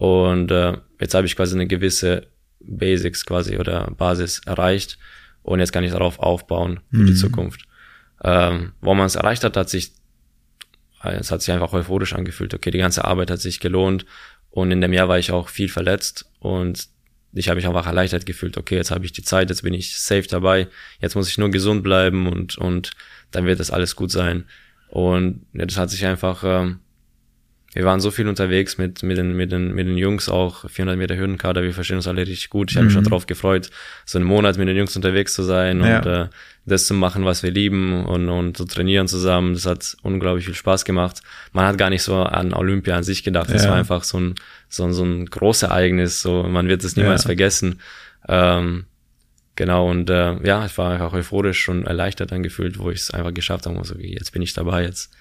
und 0.00 0.50
äh, 0.50 0.78
jetzt 0.98 1.12
habe 1.12 1.26
ich 1.26 1.36
quasi 1.36 1.54
eine 1.54 1.66
gewisse 1.66 2.26
Basics 2.60 3.26
quasi 3.26 3.58
oder 3.58 3.90
Basis 3.90 4.40
erreicht 4.46 4.98
und 5.42 5.60
jetzt 5.60 5.72
kann 5.72 5.84
ich 5.84 5.92
darauf 5.92 6.18
aufbauen 6.20 6.80
für 6.90 6.96
mhm. 6.96 7.06
die 7.06 7.14
Zukunft. 7.14 7.66
Ähm, 8.24 8.72
wo 8.80 8.94
man 8.94 9.04
es 9.04 9.16
erreicht 9.16 9.44
hat, 9.44 9.58
hat 9.58 9.68
sich 9.68 9.92
es 11.02 11.30
hat 11.30 11.42
sich 11.42 11.52
einfach 11.52 11.74
euphorisch 11.74 12.14
angefühlt. 12.14 12.54
Okay, 12.54 12.70
die 12.70 12.78
ganze 12.78 13.04
Arbeit 13.04 13.30
hat 13.30 13.42
sich 13.42 13.60
gelohnt 13.60 14.06
und 14.48 14.70
in 14.70 14.80
dem 14.80 14.94
Jahr 14.94 15.08
war 15.08 15.18
ich 15.18 15.32
auch 15.32 15.50
viel 15.50 15.68
verletzt 15.68 16.30
und 16.38 16.88
ich 17.34 17.50
habe 17.50 17.56
mich 17.56 17.66
einfach 17.66 17.86
erleichtert 17.86 18.24
gefühlt. 18.24 18.56
Okay, 18.56 18.76
jetzt 18.76 18.90
habe 18.90 19.04
ich 19.04 19.12
die 19.12 19.22
Zeit, 19.22 19.50
jetzt 19.50 19.62
bin 19.62 19.74
ich 19.74 19.98
safe 19.98 20.28
dabei. 20.28 20.68
Jetzt 21.00 21.14
muss 21.14 21.28
ich 21.28 21.36
nur 21.36 21.50
gesund 21.50 21.82
bleiben 21.82 22.26
und 22.26 22.56
und 22.56 22.92
dann 23.32 23.44
wird 23.44 23.60
das 23.60 23.70
alles 23.70 23.96
gut 23.96 24.10
sein. 24.10 24.46
Und 24.88 25.44
ja, 25.52 25.66
das 25.66 25.76
hat 25.76 25.90
sich 25.90 26.06
einfach, 26.06 26.42
ähm, 26.42 26.80
wir 27.72 27.84
waren 27.84 28.00
so 28.00 28.10
viel 28.10 28.26
unterwegs 28.26 28.78
mit, 28.78 29.02
mit, 29.04 29.16
den, 29.16 29.36
mit, 29.36 29.52
den, 29.52 29.72
mit 29.72 29.86
den 29.86 29.96
Jungs 29.96 30.28
auch, 30.28 30.68
400 30.68 30.98
Meter 30.98 31.16
Hürdenkader, 31.16 31.62
wir 31.62 31.72
verstehen 31.72 31.96
uns 31.96 32.08
alle 32.08 32.22
richtig 32.22 32.50
gut. 32.50 32.70
Ich 32.70 32.76
habe 32.76 32.86
mich 32.86 32.94
schon 32.94 33.04
mhm. 33.04 33.08
drauf 33.08 33.26
gefreut, 33.26 33.70
so 34.04 34.18
einen 34.18 34.26
Monat 34.26 34.58
mit 34.58 34.66
den 34.66 34.76
Jungs 34.76 34.96
unterwegs 34.96 35.34
zu 35.34 35.44
sein 35.44 35.80
ja. 35.84 35.98
und 35.98 36.06
äh, 36.06 36.28
das 36.66 36.86
zu 36.86 36.94
machen, 36.94 37.24
was 37.24 37.42
wir 37.44 37.52
lieben 37.52 38.04
und, 38.04 38.28
und 38.28 38.56
zu 38.56 38.64
trainieren 38.64 39.06
zusammen. 39.06 39.54
Das 39.54 39.66
hat 39.66 39.96
unglaublich 40.02 40.46
viel 40.46 40.54
Spaß 40.54 40.84
gemacht. 40.84 41.22
Man 41.52 41.64
hat 41.64 41.78
gar 41.78 41.90
nicht 41.90 42.02
so 42.02 42.16
an 42.16 42.52
Olympia 42.52 42.96
an 42.96 43.04
sich 43.04 43.22
gedacht. 43.22 43.50
Das 43.50 43.64
ja. 43.64 43.70
war 43.70 43.76
einfach 43.76 44.02
so 44.02 44.18
ein, 44.18 44.34
so, 44.68 44.84
ein, 44.84 44.92
so 44.92 45.04
ein 45.04 45.26
großes 45.26 45.64
Ereignis. 45.64 46.22
So, 46.22 46.42
man 46.42 46.66
wird 46.66 46.82
es 46.82 46.96
niemals 46.96 47.22
ja. 47.22 47.28
vergessen. 47.28 47.80
Ähm, 48.28 48.84
Genau, 49.56 49.90
und 49.90 50.08
äh, 50.08 50.42
ja, 50.42 50.64
ich 50.64 50.78
war 50.78 50.92
einfach 50.92 51.12
euphorisch 51.12 51.68
und 51.68 51.84
erleichtert 51.86 52.32
angefühlt, 52.32 52.78
wo 52.78 52.90
ich 52.90 53.00
es 53.00 53.10
einfach 53.10 53.34
geschafft 53.34 53.66
habe. 53.66 53.84
So, 53.84 53.94
okay, 53.94 54.14
jetzt 54.18 54.32
bin 54.32 54.40
ich 54.40 54.54
dabei, 54.54 54.84
jetzt, 54.84 55.12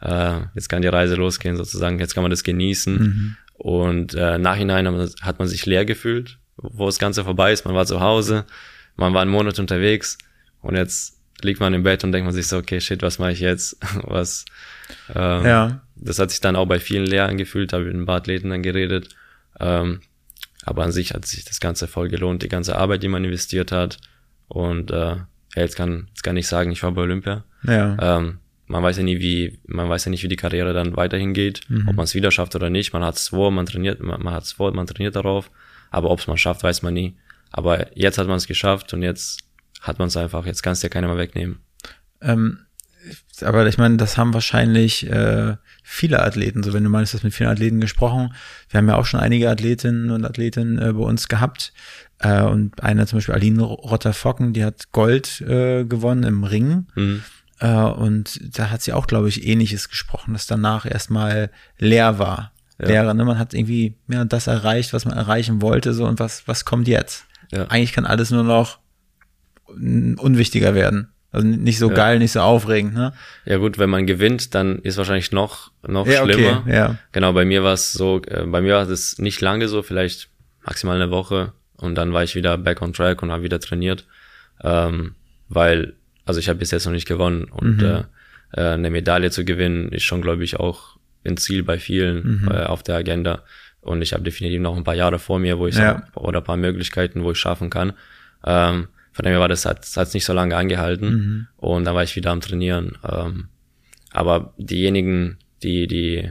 äh, 0.00 0.40
jetzt 0.54 0.68
kann 0.68 0.82
die 0.82 0.88
Reise 0.88 1.14
losgehen 1.14 1.56
sozusagen, 1.56 1.98
jetzt 1.98 2.14
kann 2.14 2.22
man 2.22 2.30
das 2.30 2.44
genießen. 2.44 2.94
Mhm. 2.94 3.36
Und 3.54 4.14
äh, 4.14 4.38
nachhinein 4.38 4.86
hat 5.20 5.38
man 5.38 5.48
sich 5.48 5.66
leer 5.66 5.84
gefühlt, 5.84 6.38
wo 6.56 6.86
das 6.86 6.98
Ganze 6.98 7.24
vorbei 7.24 7.52
ist. 7.52 7.64
Man 7.64 7.74
war 7.74 7.86
zu 7.86 8.00
Hause, 8.00 8.44
man 8.96 9.14
war 9.14 9.22
einen 9.22 9.30
Monat 9.30 9.58
unterwegs 9.58 10.18
und 10.60 10.76
jetzt 10.76 11.18
liegt 11.42 11.60
man 11.60 11.74
im 11.74 11.82
Bett 11.82 12.04
und 12.04 12.12
denkt 12.12 12.26
man 12.26 12.34
sich 12.34 12.46
so, 12.48 12.58
okay, 12.58 12.80
shit, 12.80 13.02
was 13.02 13.18
mache 13.18 13.32
ich 13.32 13.40
jetzt? 13.40 13.76
was? 14.02 14.44
Ähm, 15.14 15.44
ja. 15.44 15.80
Das 15.96 16.18
hat 16.18 16.30
sich 16.30 16.40
dann 16.40 16.56
auch 16.56 16.66
bei 16.66 16.78
vielen 16.78 17.06
leer 17.06 17.26
angefühlt, 17.26 17.72
habe 17.72 17.84
mit 17.84 17.94
ein 17.94 18.06
paar 18.06 18.16
Athleten 18.16 18.50
dann 18.50 18.62
geredet. 18.62 19.16
Ähm, 19.60 20.00
aber 20.64 20.84
an 20.84 20.92
sich 20.92 21.14
hat 21.14 21.24
sich 21.24 21.44
das 21.44 21.60
Ganze 21.60 21.88
voll 21.88 22.08
gelohnt, 22.08 22.42
die 22.42 22.48
ganze 22.48 22.76
Arbeit, 22.76 23.02
die 23.02 23.08
man 23.08 23.24
investiert 23.24 23.72
hat. 23.72 23.98
Und 24.48 24.90
äh, 24.90 25.16
ja, 25.16 25.26
jetzt 25.54 25.76
kann, 25.76 26.06
jetzt 26.08 26.22
kann 26.22 26.36
ich 26.36 26.46
sagen, 26.46 26.70
ich 26.72 26.82
war 26.82 26.92
bei 26.92 27.02
Olympia. 27.02 27.44
Ja. 27.64 28.18
Ähm, 28.18 28.38
man 28.68 28.82
weiß 28.82 28.98
ja 28.98 29.02
nie, 29.02 29.18
wie, 29.18 29.58
man 29.66 29.88
weiß 29.88 30.04
ja 30.04 30.10
nicht, 30.10 30.22
wie 30.22 30.28
die 30.28 30.36
Karriere 30.36 30.72
dann 30.72 30.96
weiterhin 30.96 31.32
geht, 31.32 31.62
mhm. 31.68 31.88
ob 31.88 31.96
man 31.96 32.04
es 32.04 32.14
wieder 32.14 32.30
schafft 32.30 32.54
oder 32.54 32.70
nicht. 32.70 32.92
Man 32.92 33.02
hat 33.02 33.16
es 33.16 33.28
vor, 33.28 33.50
man 33.50 33.66
trainiert, 33.66 34.00
man, 34.00 34.22
man 34.22 34.34
hat 34.34 34.44
es 34.44 34.52
vor, 34.52 34.72
man 34.72 34.86
trainiert 34.86 35.16
darauf. 35.16 35.50
Aber 35.90 36.10
ob 36.10 36.20
es 36.20 36.26
man 36.26 36.36
schafft, 36.36 36.62
weiß 36.62 36.82
man 36.82 36.94
nie. 36.94 37.16
Aber 37.50 37.96
jetzt 37.96 38.18
hat 38.18 38.28
man 38.28 38.36
es 38.36 38.46
geschafft 38.46 38.92
und 38.92 39.02
jetzt 39.02 39.40
hat 39.80 39.98
man 39.98 40.08
es 40.08 40.16
einfach, 40.16 40.44
jetzt 40.44 40.62
kannst 40.62 40.82
du 40.82 40.86
ja 40.86 40.90
keiner 40.90 41.08
mehr 41.08 41.16
wegnehmen. 41.16 41.60
Ähm, 42.20 42.58
aber 43.42 43.66
ich 43.66 43.78
meine, 43.78 43.96
das 43.96 44.18
haben 44.18 44.34
wahrscheinlich 44.34 45.08
äh, 45.08 45.56
viele 45.82 46.22
Athleten, 46.22 46.62
so 46.62 46.72
wenn 46.74 46.84
du 46.84 46.90
meinst, 46.90 47.12
du 47.12 47.16
hast 47.16 47.24
mit 47.24 47.32
vielen 47.32 47.48
Athleten 47.48 47.80
gesprochen. 47.80 48.34
Wir 48.68 48.78
haben 48.78 48.88
ja 48.88 48.96
auch 48.96 49.06
schon 49.06 49.20
einige 49.20 49.48
Athletinnen 49.48 50.10
und 50.10 50.24
Athletinnen 50.24 50.78
äh, 50.78 50.92
bei 50.92 51.04
uns 51.04 51.28
gehabt. 51.28 51.72
Äh, 52.18 52.42
und 52.42 52.82
eine 52.82 53.06
zum 53.06 53.18
Beispiel 53.18 53.34
Aline 53.34 53.62
Rotter-Focken, 53.62 54.52
die 54.52 54.64
hat 54.64 54.92
Gold 54.92 55.40
äh, 55.42 55.84
gewonnen 55.84 56.24
im 56.24 56.44
Ring. 56.44 56.86
Mhm. 56.94 57.22
Äh, 57.60 57.74
und 57.74 58.40
da 58.56 58.70
hat 58.70 58.82
sie 58.82 58.92
auch, 58.92 59.06
glaube 59.06 59.28
ich, 59.28 59.46
ähnliches 59.46 59.88
gesprochen, 59.88 60.32
dass 60.32 60.46
danach 60.46 60.86
erstmal 60.86 61.50
leer 61.78 62.18
war. 62.18 62.52
Ja. 62.80 62.88
Leere, 62.88 63.14
ne? 63.14 63.24
Man 63.24 63.38
hat 63.38 63.54
irgendwie 63.54 63.96
ja, 64.08 64.24
das 64.24 64.46
erreicht, 64.46 64.92
was 64.92 65.04
man 65.04 65.16
erreichen 65.16 65.60
wollte, 65.60 65.92
so 65.94 66.06
und 66.06 66.20
was, 66.20 66.46
was 66.46 66.64
kommt 66.64 66.86
jetzt? 66.86 67.24
Ja. 67.50 67.64
Eigentlich 67.66 67.92
kann 67.92 68.06
alles 68.06 68.30
nur 68.30 68.44
noch 68.44 68.78
unwichtiger 69.66 70.74
werden. 70.74 71.08
Also 71.30 71.46
nicht 71.46 71.78
so 71.78 71.90
ja. 71.90 71.94
geil, 71.94 72.18
nicht 72.18 72.32
so 72.32 72.40
aufregend, 72.40 72.94
ne? 72.94 73.12
Ja 73.44 73.58
gut, 73.58 73.78
wenn 73.78 73.90
man 73.90 74.06
gewinnt, 74.06 74.54
dann 74.54 74.78
ist 74.78 74.96
wahrscheinlich 74.96 75.30
noch 75.30 75.72
noch 75.86 76.06
ja, 76.06 76.24
schlimmer. 76.24 76.60
Okay, 76.60 76.74
ja. 76.74 76.98
Genau, 77.12 77.32
bei 77.34 77.44
mir 77.44 77.62
war 77.62 77.74
es 77.74 77.92
so, 77.92 78.22
äh, 78.26 78.46
bei 78.46 78.62
mir 78.62 78.74
war 78.74 78.86
das 78.86 79.18
nicht 79.18 79.40
lange 79.40 79.68
so, 79.68 79.82
vielleicht 79.82 80.30
maximal 80.64 80.96
eine 80.96 81.10
Woche 81.10 81.52
und 81.76 81.96
dann 81.96 82.14
war 82.14 82.22
ich 82.22 82.34
wieder 82.34 82.56
back 82.56 82.80
on 82.80 82.94
track 82.94 83.22
und 83.22 83.30
habe 83.30 83.42
wieder 83.42 83.60
trainiert, 83.60 84.06
ähm, 84.62 85.16
weil 85.48 85.94
also 86.28 86.40
ich 86.40 86.48
habe 86.48 86.58
bis 86.58 86.70
jetzt 86.70 86.84
noch 86.84 86.92
nicht 86.92 87.08
gewonnen 87.08 87.44
und 87.44 87.78
mhm. 87.78 87.84
äh, 87.84 88.04
äh 88.52 88.74
eine 88.74 88.90
Medaille 88.90 89.30
zu 89.30 89.44
gewinnen 89.44 89.90
ist 89.90 90.04
schon, 90.04 90.22
glaube 90.22 90.44
ich, 90.44 90.60
auch 90.60 90.98
ein 91.26 91.36
Ziel 91.36 91.62
bei 91.62 91.78
vielen 91.78 92.42
mhm. 92.42 92.48
äh, 92.48 92.64
auf 92.64 92.82
der 92.82 92.96
Agenda 92.96 93.42
und 93.80 94.02
ich 94.02 94.12
habe 94.12 94.22
definitiv 94.22 94.60
noch 94.60 94.76
ein 94.76 94.84
paar 94.84 94.94
Jahre 94.94 95.18
vor 95.18 95.38
mir, 95.38 95.58
wo 95.58 95.66
ich 95.66 95.76
ja. 95.76 96.02
Auch, 96.14 96.24
oder 96.24 96.38
ein 96.38 96.44
paar 96.44 96.56
Möglichkeiten, 96.56 97.24
wo 97.24 97.32
ich 97.32 97.38
schaffen 97.38 97.70
kann. 97.70 97.92
Ähm, 98.44 98.88
von 99.12 99.24
dem 99.24 99.32
her 99.32 99.40
war 99.40 99.48
das 99.48 99.64
hat 99.64 99.84
es 99.84 100.14
nicht 100.14 100.24
so 100.24 100.32
lange 100.32 100.56
angehalten 100.56 101.10
mhm. 101.10 101.46
und 101.56 101.84
dann 101.84 101.94
war 101.94 102.02
ich 102.02 102.14
wieder 102.14 102.30
am 102.30 102.40
Trainieren. 102.40 102.98
Ähm, 103.02 103.48
aber 104.12 104.54
diejenigen, 104.58 105.38
die 105.62 105.86
die 105.86 106.30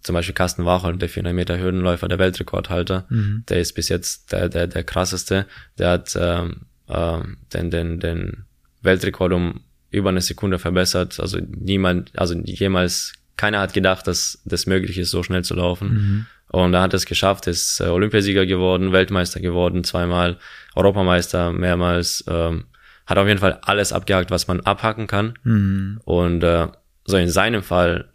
zum 0.00 0.14
Beispiel 0.14 0.34
Carsten 0.34 0.64
Wachholm, 0.64 0.98
der 0.98 1.08
400 1.08 1.34
Meter 1.34 1.58
Hürdenläufer, 1.58 2.08
der 2.08 2.18
Weltrekordhalter, 2.18 3.06
mhm. 3.10 3.44
der 3.48 3.60
ist 3.60 3.74
bis 3.74 3.88
jetzt 3.88 4.32
der 4.32 4.48
der 4.48 4.66
der 4.66 4.82
krasseste. 4.82 5.46
Der 5.78 5.90
hat 5.90 6.16
ähm, 6.18 6.62
ähm, 6.88 7.36
den 7.52 7.70
den 7.70 8.00
den 8.00 8.44
Weltrekord 8.82 9.32
um 9.32 9.60
über 9.90 10.10
eine 10.10 10.20
Sekunde 10.20 10.58
verbessert. 10.58 11.18
Also 11.20 11.38
niemand, 11.40 12.12
also 12.18 12.34
jemals 12.34 13.12
keiner 13.36 13.60
hat 13.60 13.72
gedacht, 13.72 14.06
dass 14.06 14.40
das 14.44 14.66
möglich 14.66 14.98
ist, 14.98 15.10
so 15.10 15.22
schnell 15.22 15.44
zu 15.44 15.54
laufen. 15.54 15.88
Mhm. 15.88 16.26
Und 16.48 16.74
er 16.74 16.82
hat 16.82 16.94
es 16.94 17.06
geschafft, 17.06 17.46
ist 17.46 17.80
äh, 17.80 17.84
Olympiasieger 17.84 18.44
geworden, 18.44 18.92
Weltmeister 18.92 19.40
geworden, 19.40 19.84
zweimal 19.84 20.38
Europameister, 20.74 21.52
mehrmals. 21.52 22.24
Ähm, 22.28 22.64
hat 23.06 23.18
auf 23.18 23.26
jeden 23.26 23.40
Fall 23.40 23.58
alles 23.62 23.92
abgehakt, 23.92 24.30
was 24.30 24.46
man 24.46 24.60
abhaken 24.60 25.06
kann. 25.06 25.34
Mhm. 25.42 26.00
Und 26.04 26.42
äh, 26.42 26.68
so 27.04 27.16
in 27.16 27.28
seinem 27.28 27.62
Fall 27.62 28.10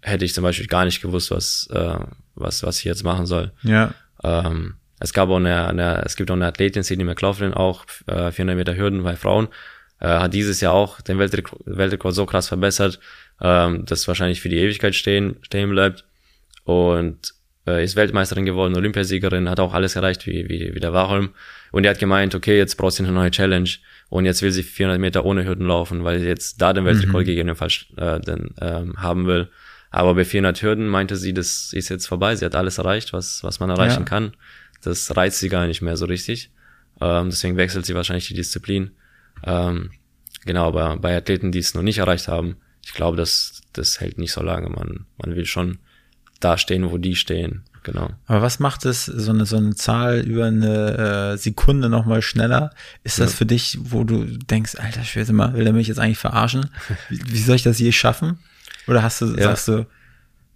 hätte 0.00 0.24
ich 0.24 0.34
zum 0.34 0.42
Beispiel 0.42 0.66
gar 0.66 0.84
nicht 0.84 1.02
gewusst, 1.02 1.30
was, 1.30 1.68
äh, 1.72 1.98
was, 2.34 2.62
was 2.62 2.78
ich 2.78 2.84
jetzt 2.84 3.04
machen 3.04 3.26
soll. 3.26 3.52
Ja. 3.62 3.94
Ähm, 4.22 4.74
es 5.00 5.12
gab 5.12 5.30
auch 5.30 5.36
eine, 5.36 5.66
eine, 5.66 6.02
es 6.04 6.14
gibt 6.14 6.30
auch 6.30 6.34
eine 6.36 6.46
Athletin, 6.46 6.82
Sidney 6.82 7.04
McLaughlin, 7.04 7.54
auch 7.54 7.84
äh, 8.06 8.30
400 8.30 8.56
Meter 8.56 8.76
Hürden 8.76 9.02
bei 9.02 9.16
Frauen, 9.16 9.48
äh, 9.98 10.06
hat 10.06 10.34
dieses 10.34 10.60
Jahr 10.60 10.74
auch 10.74 11.00
den 11.00 11.18
Weltrekord, 11.18 11.62
Weltrekord 11.64 12.14
so 12.14 12.26
krass 12.26 12.48
verbessert, 12.48 13.00
ähm, 13.40 13.84
dass 13.86 14.06
wahrscheinlich 14.06 14.40
für 14.40 14.50
die 14.50 14.58
Ewigkeit 14.58 14.94
stehen, 14.94 15.36
stehen 15.42 15.70
bleibt. 15.70 16.04
Und 16.64 17.34
äh, 17.66 17.82
ist 17.82 17.96
Weltmeisterin 17.96 18.44
geworden, 18.44 18.76
Olympiasiegerin, 18.76 19.48
hat 19.48 19.60
auch 19.60 19.72
alles 19.72 19.96
erreicht 19.96 20.26
wie, 20.26 20.48
wie, 20.48 20.74
wie 20.74 20.80
der 20.80 20.92
Warholm. 20.92 21.30
Und 21.72 21.84
er 21.84 21.90
hat 21.90 21.98
gemeint, 21.98 22.34
okay, 22.34 22.58
jetzt 22.58 22.76
brauchst 22.76 22.98
du 22.98 23.04
eine 23.04 23.12
neue 23.12 23.30
Challenge. 23.30 23.70
Und 24.10 24.24
jetzt 24.26 24.42
will 24.42 24.50
sie 24.50 24.62
400 24.62 25.00
Meter 25.00 25.24
ohne 25.24 25.44
Hürden 25.44 25.66
laufen, 25.66 26.04
weil 26.04 26.18
sie 26.18 26.26
jetzt 26.26 26.60
da 26.60 26.72
den 26.72 26.84
Weltrekord 26.84 27.22
mhm. 27.22 27.26
gegebenenfalls 27.26 27.86
äh, 27.96 28.20
den, 28.20 28.54
ähm, 28.60 28.94
haben 28.98 29.26
will. 29.26 29.48
Aber 29.90 30.14
bei 30.14 30.24
400 30.24 30.62
Hürden 30.62 30.88
meinte 30.88 31.16
sie, 31.16 31.32
das 31.32 31.72
ist 31.72 31.88
jetzt 31.88 32.06
vorbei. 32.06 32.36
Sie 32.36 32.44
hat 32.44 32.54
alles 32.54 32.78
erreicht, 32.78 33.12
was, 33.12 33.42
was 33.42 33.60
man 33.60 33.70
erreichen 33.70 34.00
ja. 34.00 34.04
kann. 34.04 34.32
Das 34.82 35.16
reizt 35.16 35.38
sie 35.38 35.48
gar 35.48 35.66
nicht 35.66 35.82
mehr 35.82 35.96
so 35.96 36.06
richtig. 36.06 36.50
Ähm, 37.00 37.30
deswegen 37.30 37.56
wechselt 37.56 37.86
sie 37.86 37.94
wahrscheinlich 37.94 38.28
die 38.28 38.34
Disziplin. 38.34 38.92
Ähm, 39.44 39.90
genau, 40.44 40.68
aber 40.68 40.96
bei 40.96 41.16
Athleten, 41.16 41.52
die 41.52 41.58
es 41.58 41.74
noch 41.74 41.82
nicht 41.82 41.98
erreicht 41.98 42.28
haben, 42.28 42.56
ich 42.84 42.94
glaube, 42.94 43.16
das, 43.16 43.62
das 43.72 44.00
hält 44.00 44.18
nicht 44.18 44.32
so 44.32 44.42
lange. 44.42 44.68
Man, 44.68 45.06
man 45.18 45.36
will 45.36 45.44
schon 45.44 45.78
da 46.40 46.56
stehen, 46.56 46.90
wo 46.90 46.98
die 46.98 47.16
stehen. 47.16 47.62
Genau. 47.82 48.10
Aber 48.26 48.42
was 48.42 48.58
macht 48.58 48.84
es, 48.84 49.06
so 49.06 49.30
eine, 49.30 49.46
so 49.46 49.56
eine 49.56 49.74
Zahl 49.74 50.20
über 50.20 50.46
eine 50.46 51.32
äh, 51.32 51.36
Sekunde 51.38 51.88
nochmal 51.88 52.20
schneller? 52.20 52.70
Ist 53.04 53.18
das 53.18 53.32
ja. 53.32 53.36
für 53.38 53.46
dich, 53.46 53.78
wo 53.80 54.04
du 54.04 54.24
denkst, 54.24 54.76
alter 54.76 55.04
Schwede 55.04 55.32
mal, 55.32 55.54
will 55.54 55.66
er 55.66 55.72
mich 55.72 55.88
jetzt 55.88 55.98
eigentlich 55.98 56.18
verarschen? 56.18 56.70
Wie, 57.08 57.20
wie 57.26 57.38
soll 57.38 57.56
ich 57.56 57.62
das 57.62 57.78
je 57.78 57.92
schaffen? 57.92 58.38
Oder 58.86 59.02
hast 59.02 59.22
du, 59.22 59.26
ja. 59.34 59.44
sagst 59.44 59.68
du, 59.68 59.86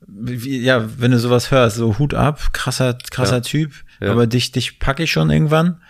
wie, 0.07 0.61
ja, 0.61 0.89
wenn 0.99 1.11
du 1.11 1.19
sowas 1.19 1.51
hörst, 1.51 1.77
so 1.77 1.99
Hut 1.99 2.15
ab, 2.15 2.53
krasser, 2.53 2.97
krasser 3.11 3.37
ja. 3.37 3.41
Typ, 3.41 3.73
aber 4.01 4.27
dich, 4.27 4.53
dich 4.53 4.79
packe 4.79 5.03
ich 5.05 5.13
schon 5.13 5.31
irgendwann? 5.31 5.81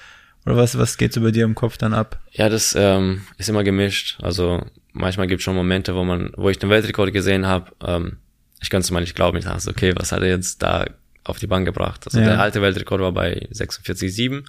Oder 0.46 0.56
was, 0.56 0.76
was 0.78 0.98
geht 0.98 1.12
so 1.12 1.20
bei 1.22 1.30
dir 1.30 1.44
im 1.44 1.54
Kopf 1.54 1.78
dann 1.78 1.94
ab? 1.94 2.20
Ja, 2.32 2.48
das 2.48 2.74
ähm, 2.78 3.22
ist 3.38 3.48
immer 3.48 3.64
gemischt. 3.64 4.18
Also 4.22 4.64
manchmal 4.92 5.26
gibt 5.26 5.40
es 5.40 5.44
schon 5.44 5.54
Momente, 5.54 5.94
wo 5.94 6.04
man, 6.04 6.32
wo 6.36 6.50
ich 6.50 6.58
den 6.58 6.70
Weltrekord 6.70 7.12
gesehen 7.12 7.46
habe, 7.46 7.72
ähm, 7.84 8.18
ich 8.60 8.70
konnte 8.70 8.84
es 8.84 8.90
mal 8.90 9.00
nicht 9.00 9.16
glauben. 9.16 9.38
Ich 9.38 9.44
dachte, 9.44 9.70
okay, 9.70 9.92
was 9.96 10.12
hat 10.12 10.22
er 10.22 10.28
jetzt 10.28 10.62
da 10.62 10.84
auf 11.24 11.38
die 11.38 11.46
Bank 11.46 11.66
gebracht? 11.66 12.02
Also 12.06 12.20
ja. 12.20 12.26
der 12.26 12.40
alte 12.40 12.60
Weltrekord 12.62 13.00
war 13.00 13.12
bei 13.12 13.48
46,7 13.52 14.44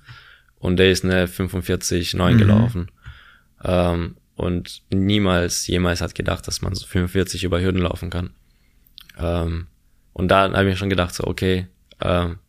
und 0.59 0.77
der 0.77 0.91
ist 0.91 1.03
eine 1.05 1.27
45, 1.27 2.13
9 2.13 2.33
Mhm. 2.33 2.37
gelaufen. 2.37 2.91
Ähm, 3.63 4.17
und 4.35 4.81
niemals, 4.89 5.67
jemals 5.67 6.01
hat 6.01 6.13
gedacht, 6.13 6.47
dass 6.47 6.61
man 6.61 6.75
so 6.75 6.85
45 6.85 7.43
über 7.45 7.61
Hürden 7.61 7.81
laufen 7.81 8.09
kann. 8.09 8.31
Ähm, 9.17 9.67
und 10.13 10.29
da 10.29 10.43
habe 10.43 10.63
ich 10.63 10.69
mir 10.73 10.77
schon 10.77 10.89
gedacht, 10.89 11.13
so, 11.13 11.25
okay, 11.25 11.67
ähm, 12.01 12.39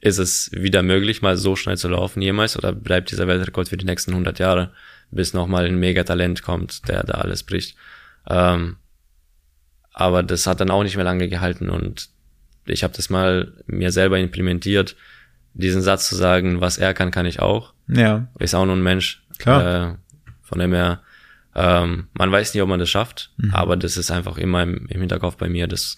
ist 0.00 0.18
es 0.18 0.50
wieder 0.52 0.82
möglich, 0.82 1.22
mal 1.22 1.36
so 1.36 1.56
schnell 1.56 1.78
zu 1.78 1.88
laufen 1.88 2.20
jemals 2.20 2.58
oder 2.58 2.72
bleibt 2.72 3.10
dieser 3.10 3.26
Weltrekord 3.26 3.70
für 3.70 3.78
die 3.78 3.86
nächsten 3.86 4.10
100 4.10 4.38
Jahre, 4.38 4.70
bis 5.10 5.32
nochmal 5.32 5.64
ein 5.64 5.78
Megatalent 5.80 6.42
kommt, 6.42 6.88
der 6.88 7.02
da 7.04 7.14
alles 7.14 7.42
bricht. 7.42 7.76
Ähm, 8.28 8.76
aber 9.92 10.22
das 10.22 10.46
hat 10.46 10.60
dann 10.60 10.70
auch 10.70 10.82
nicht 10.82 10.96
mehr 10.96 11.04
lange 11.04 11.28
gehalten 11.28 11.70
und 11.70 12.10
ich 12.66 12.82
habe 12.82 12.94
das 12.94 13.08
mal 13.08 13.52
mir 13.66 13.92
selber 13.92 14.18
implementiert, 14.18 14.96
diesen 15.54 15.82
Satz 15.82 16.08
zu 16.08 16.16
sagen, 16.16 16.60
was 16.60 16.78
er 16.78 16.92
kann, 16.94 17.10
kann 17.10 17.26
ich 17.26 17.40
auch. 17.40 17.72
Ja, 17.88 18.28
Ist 18.38 18.54
auch 18.54 18.66
nur 18.66 18.76
ein 18.76 18.82
Mensch. 18.82 19.22
Klar. 19.38 19.92
Äh, 19.92 19.94
von 20.42 20.58
dem 20.58 20.72
her, 20.72 21.00
ähm, 21.54 22.08
man 22.14 22.32
weiß 22.32 22.52
nicht, 22.54 22.62
ob 22.62 22.68
man 22.68 22.80
das 22.80 22.90
schafft, 22.90 23.32
aber 23.52 23.76
das 23.76 23.96
ist 23.96 24.10
einfach 24.10 24.38
immer 24.38 24.62
im, 24.62 24.86
im 24.86 25.00
Hinterkopf 25.00 25.36
bei 25.36 25.48
mir, 25.48 25.68
dass, 25.68 25.94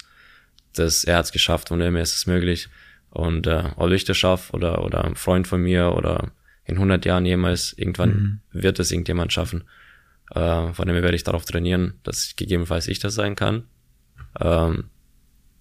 dass 0.73 1.03
er 1.03 1.17
hat 1.17 1.25
es 1.25 1.31
geschafft, 1.31 1.69
dem 1.69 1.79
her 1.79 2.01
ist 2.01 2.15
es 2.15 2.27
möglich. 2.27 2.69
Und 3.09 3.47
äh, 3.47 3.71
ob 3.75 3.89
ich 3.91 4.05
das 4.05 4.17
schaffe 4.17 4.53
oder, 4.53 4.83
oder 4.83 5.03
ein 5.05 5.15
Freund 5.15 5.47
von 5.47 5.61
mir 5.61 5.93
oder 5.95 6.31
in 6.65 6.75
100 6.75 7.05
Jahren 7.05 7.25
jemals, 7.25 7.73
irgendwann 7.73 8.41
wird 8.51 8.79
es 8.79 8.91
irgendjemand 8.91 9.33
schaffen. 9.33 9.63
Äh, 10.31 10.73
von 10.73 10.87
dem 10.87 10.95
her 10.95 11.03
werde 11.03 11.15
ich 11.15 11.23
darauf 11.23 11.45
trainieren, 11.45 11.93
dass 12.03 12.35
gegebenenfalls 12.35 12.87
ich 12.87 12.99
das 12.99 13.15
sein 13.15 13.35
kann. 13.35 13.63
Ähm, 14.39 14.89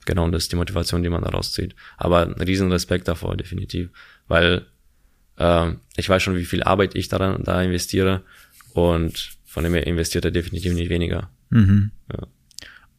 genau, 0.04 0.24
und 0.24 0.32
das 0.32 0.44
ist 0.44 0.52
die 0.52 0.56
Motivation, 0.56 1.02
die 1.02 1.09
man 1.09 1.22
daraus 1.22 1.52
zieht. 1.52 1.74
Aber 1.96 2.22
ein 2.22 2.32
riesen 2.32 2.70
Respekt 2.70 3.09
davor, 3.09 3.37
definitiv. 3.37 3.90
Weil 4.26 4.66
ähm, 5.38 5.80
ich 5.96 6.09
weiß 6.09 6.22
schon, 6.22 6.37
wie 6.37 6.44
viel 6.44 6.62
Arbeit 6.62 6.94
ich 6.94 7.09
daran 7.09 7.42
da 7.44 7.62
investiere 7.62 8.22
und 8.74 9.36
von 9.57 9.64
dem 9.64 9.73
her 9.73 9.87
investiert 9.87 10.23
er 10.27 10.31
definitiv 10.31 10.75
nicht 10.75 10.90
weniger. 10.90 11.31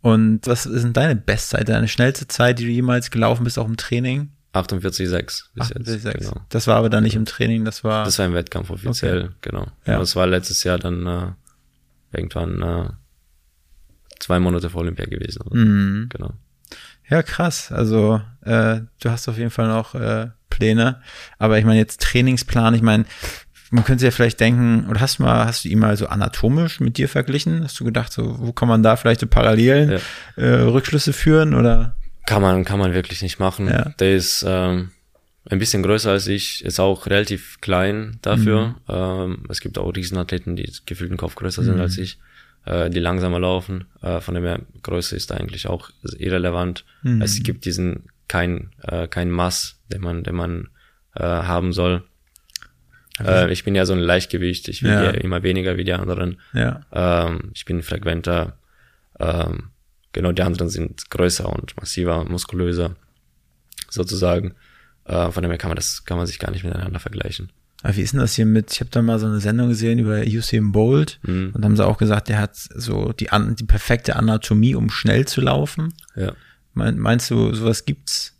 Und 0.01 0.47
was 0.47 0.65
ist 0.65 0.81
denn 0.81 0.93
deine 0.93 1.15
Bestzeit, 1.15 1.69
deine 1.69 1.87
schnellste 1.87 2.27
Zeit, 2.27 2.57
die 2.57 2.65
du 2.65 2.71
jemals 2.71 3.11
gelaufen 3.11 3.43
bist, 3.43 3.59
auch 3.59 3.67
im 3.67 3.77
Training? 3.77 4.31
48,6 4.55 5.43
bis 5.53 5.67
48,6. 5.67 5.91
jetzt. 5.91 6.17
Genau. 6.17 6.41
Das 6.49 6.65
war 6.65 6.77
aber 6.77 6.89
dann 6.89 7.03
nicht 7.03 7.13
im 7.13 7.25
Training, 7.25 7.63
das 7.63 7.83
war. 7.83 8.05
Das 8.05 8.17
war 8.17 8.25
im 8.25 8.33
Wettkampf 8.33 8.71
offiziell, 8.71 9.35
genau. 9.41 9.67
Ja. 9.85 9.93
Ja. 9.93 9.99
Das 9.99 10.15
war 10.15 10.25
letztes 10.25 10.63
Jahr 10.63 10.79
dann 10.79 11.05
äh, 11.05 12.17
irgendwann 12.17 12.63
äh, 12.63 12.89
zwei 14.17 14.39
Monate 14.39 14.71
vor 14.71 14.81
Olympia 14.81 15.05
gewesen. 15.05 15.43
Mhm. 15.51 16.09
Genau. 16.09 16.33
Ja, 17.07 17.21
krass. 17.21 17.71
Also 17.71 18.19
äh, 18.41 18.81
du 18.99 19.11
hast 19.11 19.27
auf 19.27 19.37
jeden 19.37 19.51
Fall 19.51 19.67
noch 19.67 19.93
äh, 19.93 20.29
Pläne. 20.49 21.01
Aber 21.37 21.59
ich 21.59 21.65
meine 21.65 21.77
jetzt 21.77 22.01
Trainingsplan, 22.01 22.73
ich 22.73 22.81
meine, 22.81 23.05
man 23.71 23.83
könnte 23.83 24.01
sich 24.01 24.07
ja 24.07 24.11
vielleicht 24.11 24.39
denken, 24.39 24.87
oder 24.89 24.99
hast 25.01 25.19
du 25.19 25.23
mal, 25.23 25.45
hast 25.45 25.65
du 25.65 25.69
ihn 25.69 25.79
mal 25.79 25.95
so 25.97 26.07
anatomisch 26.07 26.79
mit 26.79 26.97
dir 26.97 27.09
verglichen? 27.09 27.63
Hast 27.63 27.79
du 27.79 27.83
gedacht, 27.85 28.11
so, 28.13 28.37
wo 28.39 28.51
kann 28.53 28.67
man 28.67 28.83
da 28.83 28.95
vielleicht 28.95 29.19
so 29.21 29.27
Parallelen, 29.27 29.91
Ja. 29.91 29.99
äh, 30.43 30.61
Rückschlüsse 30.61 31.13
führen 31.13 31.53
oder? 31.53 31.95
Kann 32.25 32.41
man, 32.41 32.65
kann 32.65 32.79
man 32.79 32.93
wirklich 32.93 33.21
nicht 33.21 33.39
machen. 33.39 33.67
Ja. 33.67 33.89
Der 33.99 34.15
ist 34.15 34.43
ähm, 34.47 34.91
ein 35.49 35.59
bisschen 35.59 35.81
größer 35.83 36.11
als 36.11 36.27
ich, 36.27 36.63
ist 36.65 36.79
auch 36.79 37.05
relativ 37.07 37.59
klein 37.61 38.19
dafür. 38.21 38.75
Ähm, 38.89 39.43
es 39.49 39.59
gibt 39.61 39.77
auch 39.77 39.89
Riesenathleten, 39.95 40.55
die 40.55 40.71
gefühlt 40.85 41.11
einen 41.11 41.17
Kopf 41.17 41.35
größer 41.35 41.63
sind 41.63 41.79
als 41.79 41.97
ich, 41.97 42.19
äh, 42.65 42.89
die 42.89 42.99
langsamer 42.99 43.39
laufen. 43.39 43.85
Äh, 44.01 44.19
von 44.19 44.35
dem 44.35 44.43
her, 44.43 44.59
Größe 44.83 45.15
ist 45.15 45.31
da 45.31 45.35
eigentlich 45.35 45.67
auch 45.67 45.89
irrelevant. 46.17 46.83
Es 47.21 47.41
gibt 47.43 47.63
diesen 47.65 48.03
kein, 48.27 48.71
äh, 48.83 49.07
kein 49.07 49.31
Mass, 49.31 49.79
den 49.91 50.01
man, 50.01 50.23
den 50.23 50.35
man 50.35 50.67
äh, 51.15 51.23
haben 51.23 51.71
soll. 51.71 52.03
Äh, 53.23 53.51
ich 53.51 53.63
bin 53.63 53.75
ja 53.75 53.85
so 53.85 53.93
ein 53.93 53.99
Leichtgewicht, 53.99 54.67
ich 54.67 54.83
will 54.83 54.91
Ja. 54.91 55.09
immer 55.11 55.43
weniger 55.43 55.77
wie 55.77 55.83
die 55.83 55.93
anderen. 55.93 56.39
Ja. 56.53 56.81
Ähm, 56.91 57.51
ich 57.53 57.65
bin 57.65 57.81
frequenter. 57.81 58.57
Ähm, 59.19 59.69
genau, 60.13 60.31
die 60.31 60.43
anderen 60.43 60.69
sind 60.69 61.09
größer 61.09 61.47
und 61.51 61.75
massiver, 61.77 62.25
muskulöser, 62.25 62.95
sozusagen. 63.89 64.53
Äh, 65.05 65.31
von 65.31 65.41
dem 65.43 65.51
her 65.51 65.57
kann 65.57 65.69
man 65.69 65.75
das, 65.77 66.05
kann 66.05 66.17
man 66.17 66.27
sich 66.27 66.39
gar 66.39 66.51
nicht 66.51 66.63
miteinander 66.63 66.99
vergleichen. 66.99 67.51
Aber 67.83 67.95
wie 67.95 68.01
ist 68.01 68.13
denn 68.13 68.19
das 68.19 68.33
hier 68.35 68.45
mit, 68.45 68.71
ich 68.73 68.79
habe 68.79 68.89
da 68.89 69.01
mal 69.01 69.19
so 69.19 69.27
eine 69.27 69.39
Sendung 69.39 69.69
gesehen 69.69 69.99
über 69.99 70.21
Usain 70.25 70.71
Bolt 70.71 71.19
Mhm. 71.23 71.51
und 71.53 71.63
haben 71.63 71.75
sie 71.77 71.85
auch 71.85 71.97
gesagt, 71.97 72.27
der 72.27 72.39
hat 72.39 72.55
so 72.55 73.13
die, 73.13 73.29
an, 73.29 73.55
die 73.55 73.65
perfekte 73.65 74.15
Anatomie, 74.15 74.75
um 74.75 74.89
schnell 74.89 75.25
zu 75.27 75.41
laufen. 75.41 75.93
Ja. 76.15 76.33
Mein, 76.73 76.97
meinst 76.97 77.29
du, 77.31 77.53
sowas 77.53 77.85
gibt's? 77.85 78.33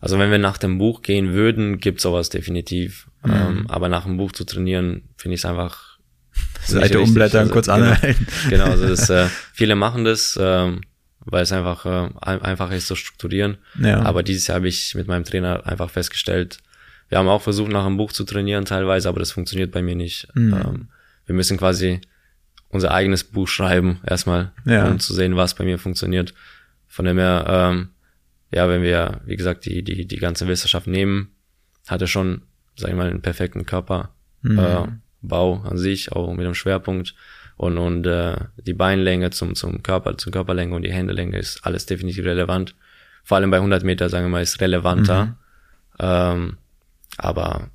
Also 0.00 0.18
wenn 0.18 0.30
wir 0.30 0.38
nach 0.38 0.58
dem 0.58 0.78
Buch 0.78 1.02
gehen 1.02 1.32
würden, 1.32 1.78
gibt 1.78 2.00
sowas 2.00 2.28
definitiv. 2.28 3.08
Ähm, 3.24 3.66
aber 3.68 3.88
nach 3.88 4.04
dem 4.04 4.16
Buch 4.16 4.32
zu 4.32 4.44
trainieren, 4.44 5.02
finde 5.16 5.34
ich 5.36 5.40
es 5.40 5.44
einfach 5.44 5.98
Seite 6.64 7.00
umblättern, 7.00 7.42
Also, 7.42 7.52
kurz 7.52 7.66
genau. 7.66 7.78
anhalten. 7.78 8.26
Genau, 8.48 8.64
also 8.64 8.88
das, 8.88 9.08
äh, 9.10 9.26
viele 9.52 9.74
machen 9.76 10.04
das, 10.04 10.38
ähm, 10.40 10.80
weil 11.20 11.42
es 11.44 11.52
einfach 11.52 11.86
äh, 11.86 12.10
ein- 12.20 12.42
einfacher 12.42 12.74
ist 12.74 12.88
zu 12.88 12.96
strukturieren. 12.96 13.58
Ja. 13.78 14.02
Aber 14.02 14.22
dieses 14.22 14.46
Jahr 14.48 14.56
habe 14.56 14.68
ich 14.68 14.94
mit 14.94 15.06
meinem 15.06 15.24
Trainer 15.24 15.66
einfach 15.66 15.90
festgestellt, 15.90 16.58
wir 17.08 17.18
haben 17.18 17.28
auch 17.28 17.42
versucht, 17.42 17.70
nach 17.70 17.84
dem 17.84 17.96
Buch 17.98 18.10
zu 18.12 18.24
trainieren 18.24 18.64
teilweise, 18.64 19.08
aber 19.08 19.18
das 19.20 19.32
funktioniert 19.32 19.70
bei 19.70 19.82
mir 19.82 19.94
nicht. 19.94 20.28
Mhm. 20.34 20.54
Ähm, 20.54 20.88
wir 21.26 21.34
müssen 21.34 21.58
quasi 21.58 22.00
unser 22.70 22.92
eigenes 22.92 23.22
Buch 23.24 23.46
schreiben, 23.48 24.00
erstmal, 24.06 24.50
Ja. 24.64 24.88
um 24.88 24.98
zu 24.98 25.12
sehen, 25.12 25.36
was 25.36 25.54
bei 25.54 25.64
mir 25.64 25.78
funktioniert. 25.78 26.32
Von 26.88 27.04
dem 27.04 27.18
her, 27.18 27.44
ähm, 27.46 27.90
ja, 28.50 28.66
wenn 28.68 28.82
wir, 28.82 29.20
wie 29.26 29.36
gesagt, 29.36 29.66
die, 29.66 29.84
die, 29.84 30.06
die 30.06 30.16
ganze 30.16 30.48
Wissenschaft 30.48 30.86
nehmen, 30.86 31.28
hat 31.86 32.00
er 32.00 32.06
schon, 32.06 32.42
sag 32.76 32.90
ich 32.90 32.96
mal, 32.96 33.08
einen 33.10 33.22
perfekten 33.22 33.66
Körperbau 33.66 34.08
äh, 34.44 34.88
Bau 35.22 35.60
an 35.64 35.78
sich, 35.78 36.10
auch 36.12 36.32
mit 36.34 36.44
dem 36.46 36.54
Schwerpunkt. 36.54 37.14
Und, 37.56 37.78
und 37.78 38.06
äh, 38.06 38.36
die 38.56 38.72
Beinlänge 38.74 39.30
zum, 39.30 39.54
zum 39.54 39.82
Körper, 39.82 40.16
zur 40.18 40.32
Körperlänge 40.32 40.74
und 40.74 40.82
die 40.82 40.92
Händelänge 40.92 41.38
ist 41.38 41.64
alles 41.64 41.86
definitiv 41.86 42.24
relevant. 42.24 42.74
Vor 43.22 43.36
allem 43.36 43.50
bei 43.52 43.58
100 43.58 43.84
Meter, 43.84 44.08
sagen 44.08 44.24
wir 44.26 44.30
mal, 44.30 44.42
ist 44.42 44.60
relevanter. 44.60 45.36
Ähm, 46.00 46.56
aber 47.18 47.68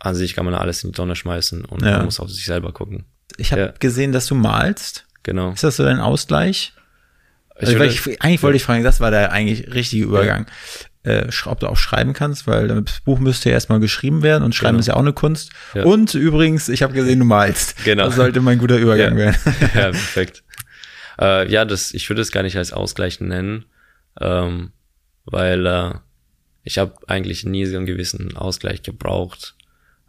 an 0.00 0.14
sich 0.16 0.34
kann 0.34 0.44
man 0.44 0.54
alles 0.54 0.82
in 0.82 0.90
die 0.90 0.96
Tonne 0.96 1.14
schmeißen 1.14 1.64
und 1.66 1.82
Ja. 1.82 1.98
man 1.98 2.06
muss 2.06 2.18
auf 2.20 2.30
sich 2.30 2.44
selber 2.46 2.72
gucken. 2.72 3.04
Ich 3.36 3.52
habe 3.52 3.62
Ja. 3.62 3.72
gesehen, 3.78 4.10
dass 4.12 4.26
du 4.26 4.34
malst. 4.34 5.06
Genau. 5.22 5.52
Ist 5.52 5.62
das 5.62 5.76
so 5.76 5.84
dein 5.84 6.00
Ausgleich? 6.00 6.72
Also, 7.54 7.74
würde- 7.74 7.86
ich, 7.86 8.22
eigentlich 8.22 8.42
wollte 8.42 8.56
ich 8.56 8.64
fragen, 8.64 8.82
das 8.82 9.00
war 9.00 9.10
der 9.10 9.30
eigentlich 9.32 9.72
richtige 9.74 10.04
Übergang. 10.04 10.46
Äh, 11.04 11.28
ob 11.46 11.60
du 11.60 11.68
auch 11.68 11.76
schreiben 11.76 12.12
kannst, 12.12 12.46
weil 12.46 12.68
das 12.68 13.00
Buch 13.00 13.18
müsste 13.20 13.48
ja 13.50 13.54
erstmal 13.54 13.78
geschrieben 13.80 14.22
werden 14.22 14.42
und 14.42 14.54
schreiben 14.54 14.72
Genau. 14.72 14.80
ist 14.80 14.86
ja 14.88 14.94
auch 14.94 14.98
eine 15.00 15.12
Kunst. 15.12 15.52
Ja. 15.74 15.84
Und 15.84 16.14
übrigens, 16.14 16.68
ich 16.68 16.82
habe 16.82 16.92
gesehen, 16.92 17.20
du 17.20 17.24
malst. 17.24 17.82
Genau. 17.84 18.06
Das 18.06 18.16
sollte 18.16 18.40
mein 18.40 18.58
guter 18.58 18.76
Übergang 18.76 19.12
Ja. 19.16 19.24
werden. 19.26 19.38
ja, 19.74 19.90
perfekt. 19.90 20.42
Äh, 21.20 21.50
ja, 21.50 21.64
das, 21.64 21.94
ich 21.94 22.08
würde 22.10 22.22
es 22.22 22.32
gar 22.32 22.42
nicht 22.42 22.56
als 22.56 22.72
Ausgleich 22.72 23.20
nennen, 23.20 23.64
ähm, 24.20 24.72
weil 25.24 25.66
äh, 25.66 25.94
ich 26.64 26.78
habe 26.78 26.94
eigentlich 27.06 27.44
nie 27.44 27.64
so 27.64 27.76
einen 27.76 27.86
gewissen 27.86 28.36
Ausgleich 28.36 28.82
gebraucht. 28.82 29.54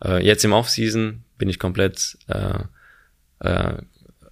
Äh, 0.04 0.26
jetzt 0.26 0.44
im 0.44 0.54
Offseason 0.54 1.24
bin 1.38 1.50
ich 1.50 1.60
komplett 1.60 2.18
äh, 2.28 2.60
äh, 3.42 3.74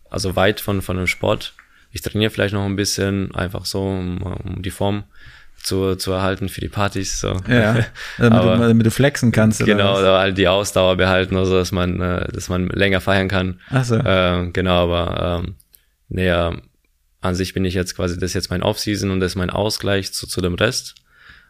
also 0.10 0.36
weit 0.36 0.60
von 0.60 0.82
von 0.82 0.98
dem 0.98 1.08
Sport. 1.08 1.54
Ich 1.92 2.02
trainiere 2.02 2.32
vielleicht 2.32 2.54
noch 2.54 2.66
ein 2.66 2.76
bisschen, 2.76 3.34
einfach 3.34 3.66
so, 3.66 3.84
um, 3.88 4.22
um 4.22 4.62
die 4.62 4.72
Form 4.72 5.04
zu, 5.62 5.96
zu 5.96 6.12
erhalten 6.12 6.50
für 6.50 6.62
die 6.62 6.70
Partys. 6.70 7.20
So. 7.20 7.40
Ja, 7.48 7.86
damit, 8.18 8.34
Aber- 8.40 8.58
du, 8.58 8.68
damit 8.70 8.86
du 8.86 8.92
flexen 8.92 9.32
kannst. 9.32 9.64
Genau, 9.66 9.98
oder 9.98 10.18
halt 10.20 10.38
die 10.38 10.48
Ausdauer 10.48 10.96
behalten, 10.98 11.36
also 11.36 11.56
dass 11.56 11.72
man, 11.72 12.00
äh, 12.02 12.28
dass 12.32 12.50
man 12.50 12.68
länger 12.70 13.02
feiern 13.02 13.28
kann. 13.28 13.60
Ach 13.70 13.84
so. 13.84 14.00
Ähm, 14.04 14.54
genau, 14.54 14.84
aber 14.92 15.42
ähm, 15.46 15.56
nee, 16.10 16.30
ähm, 16.30 16.62
an 17.22 17.36
sich 17.36 17.54
bin 17.54 17.66
ich 17.66 17.74
jetzt 17.74 17.96
quasi, 17.96 18.16
das 18.16 18.24
ist 18.32 18.34
jetzt 18.36 18.50
mein 18.52 18.64
Off-Season 18.64 19.10
und 19.12 19.20
das 19.20 19.32
ist 19.34 19.36
mein 19.36 19.50
Ausgleich 19.50 20.14
zu, 20.14 20.28
zu 20.28 20.40
dem 20.42 20.54
Rest. 20.56 20.96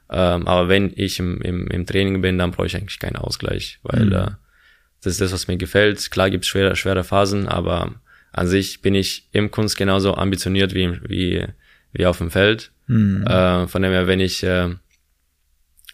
Ähm, 0.09 0.47
aber 0.47 0.69
wenn 0.69 0.93
ich 0.95 1.19
im, 1.19 1.41
im, 1.41 1.67
im 1.67 1.85
Training 1.85 2.21
bin, 2.21 2.37
dann 2.37 2.51
brauche 2.51 2.65
ich 2.67 2.75
eigentlich 2.77 2.99
keinen 2.99 3.17
Ausgleich, 3.17 3.79
weil 3.83 4.13
äh, 4.13 4.27
das 5.03 5.13
ist 5.13 5.21
das, 5.21 5.33
was 5.33 5.47
mir 5.47 5.57
gefällt. 5.57 6.09
Klar 6.09 6.29
gibt's 6.29 6.47
schwere, 6.47 6.75
schwere 6.77 7.03
Phasen, 7.03 7.47
aber 7.47 7.95
an 8.31 8.47
sich 8.47 8.81
bin 8.81 8.95
ich 8.95 9.27
im 9.33 9.51
Kunst 9.51 9.77
genauso 9.77 10.15
ambitioniert 10.15 10.73
wie, 10.73 10.97
wie, 11.07 11.45
wie 11.91 12.05
auf 12.05 12.19
dem 12.19 12.31
Feld. 12.31 12.71
Äh, 13.27 13.67
von 13.67 13.81
dem 13.81 13.91
her, 13.91 14.07
wenn 14.07 14.19
ich 14.19 14.43
äh, 14.43 14.73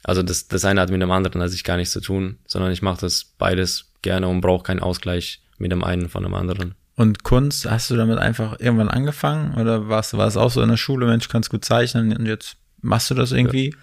also 0.04 0.22
das, 0.22 0.48
das 0.48 0.66
eine 0.66 0.82
hat 0.82 0.90
mit 0.90 1.02
dem 1.02 1.12
anderen 1.12 1.42
an 1.42 1.50
sich 1.50 1.64
gar 1.64 1.78
nichts 1.78 1.94
zu 1.94 2.02
tun, 2.02 2.38
sondern 2.46 2.72
ich 2.72 2.82
mache 2.82 3.02
das 3.02 3.24
beides 3.38 3.86
gerne 4.02 4.28
und 4.28 4.42
brauche 4.42 4.64
keinen 4.64 4.80
Ausgleich 4.82 5.42
mit 5.58 5.72
dem 5.72 5.84
einen 5.84 6.10
von 6.10 6.24
dem 6.24 6.34
anderen. 6.34 6.76
Und 6.96 7.24
Kunst, 7.24 7.70
hast 7.70 7.90
du 7.90 7.96
damit 7.96 8.20
einfach 8.20 8.60
irgendwann 8.60 8.90
angefangen? 8.90 9.56
Oder 9.56 9.88
warst, 9.88 10.16
war 10.16 10.28
es 10.28 10.38
auch 10.38 10.52
so 10.52 10.62
in 10.62 10.70
der 10.70 10.78
Schule, 10.78 11.06
Mensch, 11.08 11.30
kannst 11.30 11.50
gut 11.50 11.66
zeichnen 11.66 12.16
und 12.16 12.26
jetzt 12.26 12.58
machst 12.82 13.10
du 13.10 13.16
das 13.16 13.32
irgendwie? 13.32 13.76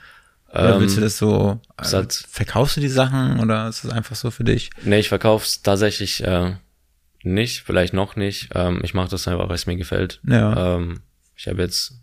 Oder 0.52 0.80
willst 0.80 0.96
du 0.96 1.00
das 1.00 1.16
so, 1.16 1.60
äh, 1.78 1.84
hat- 1.84 2.24
verkaufst 2.28 2.76
du 2.76 2.80
die 2.80 2.88
Sachen 2.88 3.40
oder 3.40 3.68
ist 3.68 3.84
das 3.84 3.90
einfach 3.92 4.14
so 4.16 4.30
für 4.30 4.44
dich? 4.44 4.70
Nee, 4.82 4.98
ich 4.98 5.08
verkaufe 5.08 5.44
es 5.46 5.62
tatsächlich 5.62 6.22
äh, 6.24 6.54
nicht, 7.22 7.62
vielleicht 7.62 7.94
noch 7.94 8.14
nicht. 8.16 8.50
Ähm, 8.54 8.80
ich 8.84 8.92
mache 8.94 9.08
das 9.10 9.26
einfach, 9.26 9.48
weil 9.48 9.54
es 9.54 9.66
mir 9.66 9.76
gefällt. 9.76 10.20
Ja. 10.26 10.76
Ähm, 10.76 11.00
ich 11.36 11.48
habe 11.48 11.62
jetzt, 11.62 11.94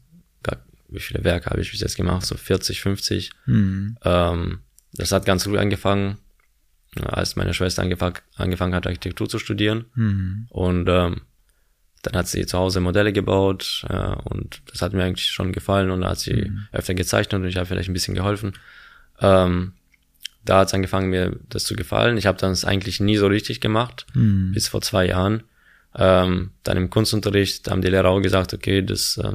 wie 0.90 1.00
viele 1.00 1.24
Werke 1.24 1.50
habe 1.50 1.62
ich 1.62 1.72
bis 1.72 1.82
jetzt 1.82 1.98
gemacht? 1.98 2.26
So 2.26 2.36
40, 2.36 2.82
50. 2.82 3.32
Hm. 3.46 3.98
Ähm, 4.04 4.60
das 4.94 5.12
hat 5.12 5.26
ganz 5.26 5.44
früh 5.44 5.58
angefangen. 5.58 6.18
als 7.04 7.36
meine 7.36 7.54
Schwester 7.54 7.84
angefang, 7.84 8.18
angefangen 8.38 8.74
hat, 8.74 8.88
Architektur 8.88 9.30
zu 9.30 9.38
studieren. 9.38 9.86
Mhm. 9.94 10.48
Und 10.50 10.88
ähm, 10.90 11.22
dann 12.02 12.16
hat 12.16 12.28
sie 12.28 12.46
zu 12.48 12.58
Hause 12.58 12.80
Modelle 12.80 13.14
gebaut 13.14 13.84
äh, 13.90 14.16
und 14.24 14.62
das 14.72 14.82
hat 14.82 14.94
mir 14.94 15.04
eigentlich 15.04 15.28
schon 15.28 15.52
gefallen 15.52 15.92
und 15.92 16.02
da 16.02 16.10
hat 16.12 16.20
sie 16.20 16.34
Mhm. 16.50 16.68
öfter 16.72 16.96
gezeichnet 16.96 17.42
und 17.42 17.48
ich 17.48 17.58
habe 17.58 17.68
vielleicht 17.68 17.90
ein 17.90 17.94
bisschen 17.94 18.16
geholfen. 18.16 18.54
Ähm, 19.20 19.74
da 20.44 20.60
hat 20.60 20.70
es 20.70 20.74
angefangen, 20.74 21.10
mir 21.12 21.38
das 21.50 21.66
zu 21.66 21.76
gefallen. 21.76 22.18
Ich 22.18 22.26
habe 22.26 22.38
das 22.40 22.66
eigentlich 22.66 23.00
nie 23.00 23.18
so 23.18 23.28
richtig 23.28 23.62
gemacht, 23.62 24.08
Mhm. 24.16 24.54
bis 24.54 24.68
vor 24.70 24.82
zwei 24.82 25.06
Jahren. 25.06 25.44
Ähm, 25.94 26.52
dann 26.64 26.78
im 26.78 26.90
Kunstunterricht 26.90 27.70
haben 27.70 27.82
die 27.82 27.90
Lehrer 27.90 28.10
auch 28.10 28.22
gesagt, 28.22 28.54
okay, 28.56 28.82
das 28.82 29.18
äh, 29.18 29.34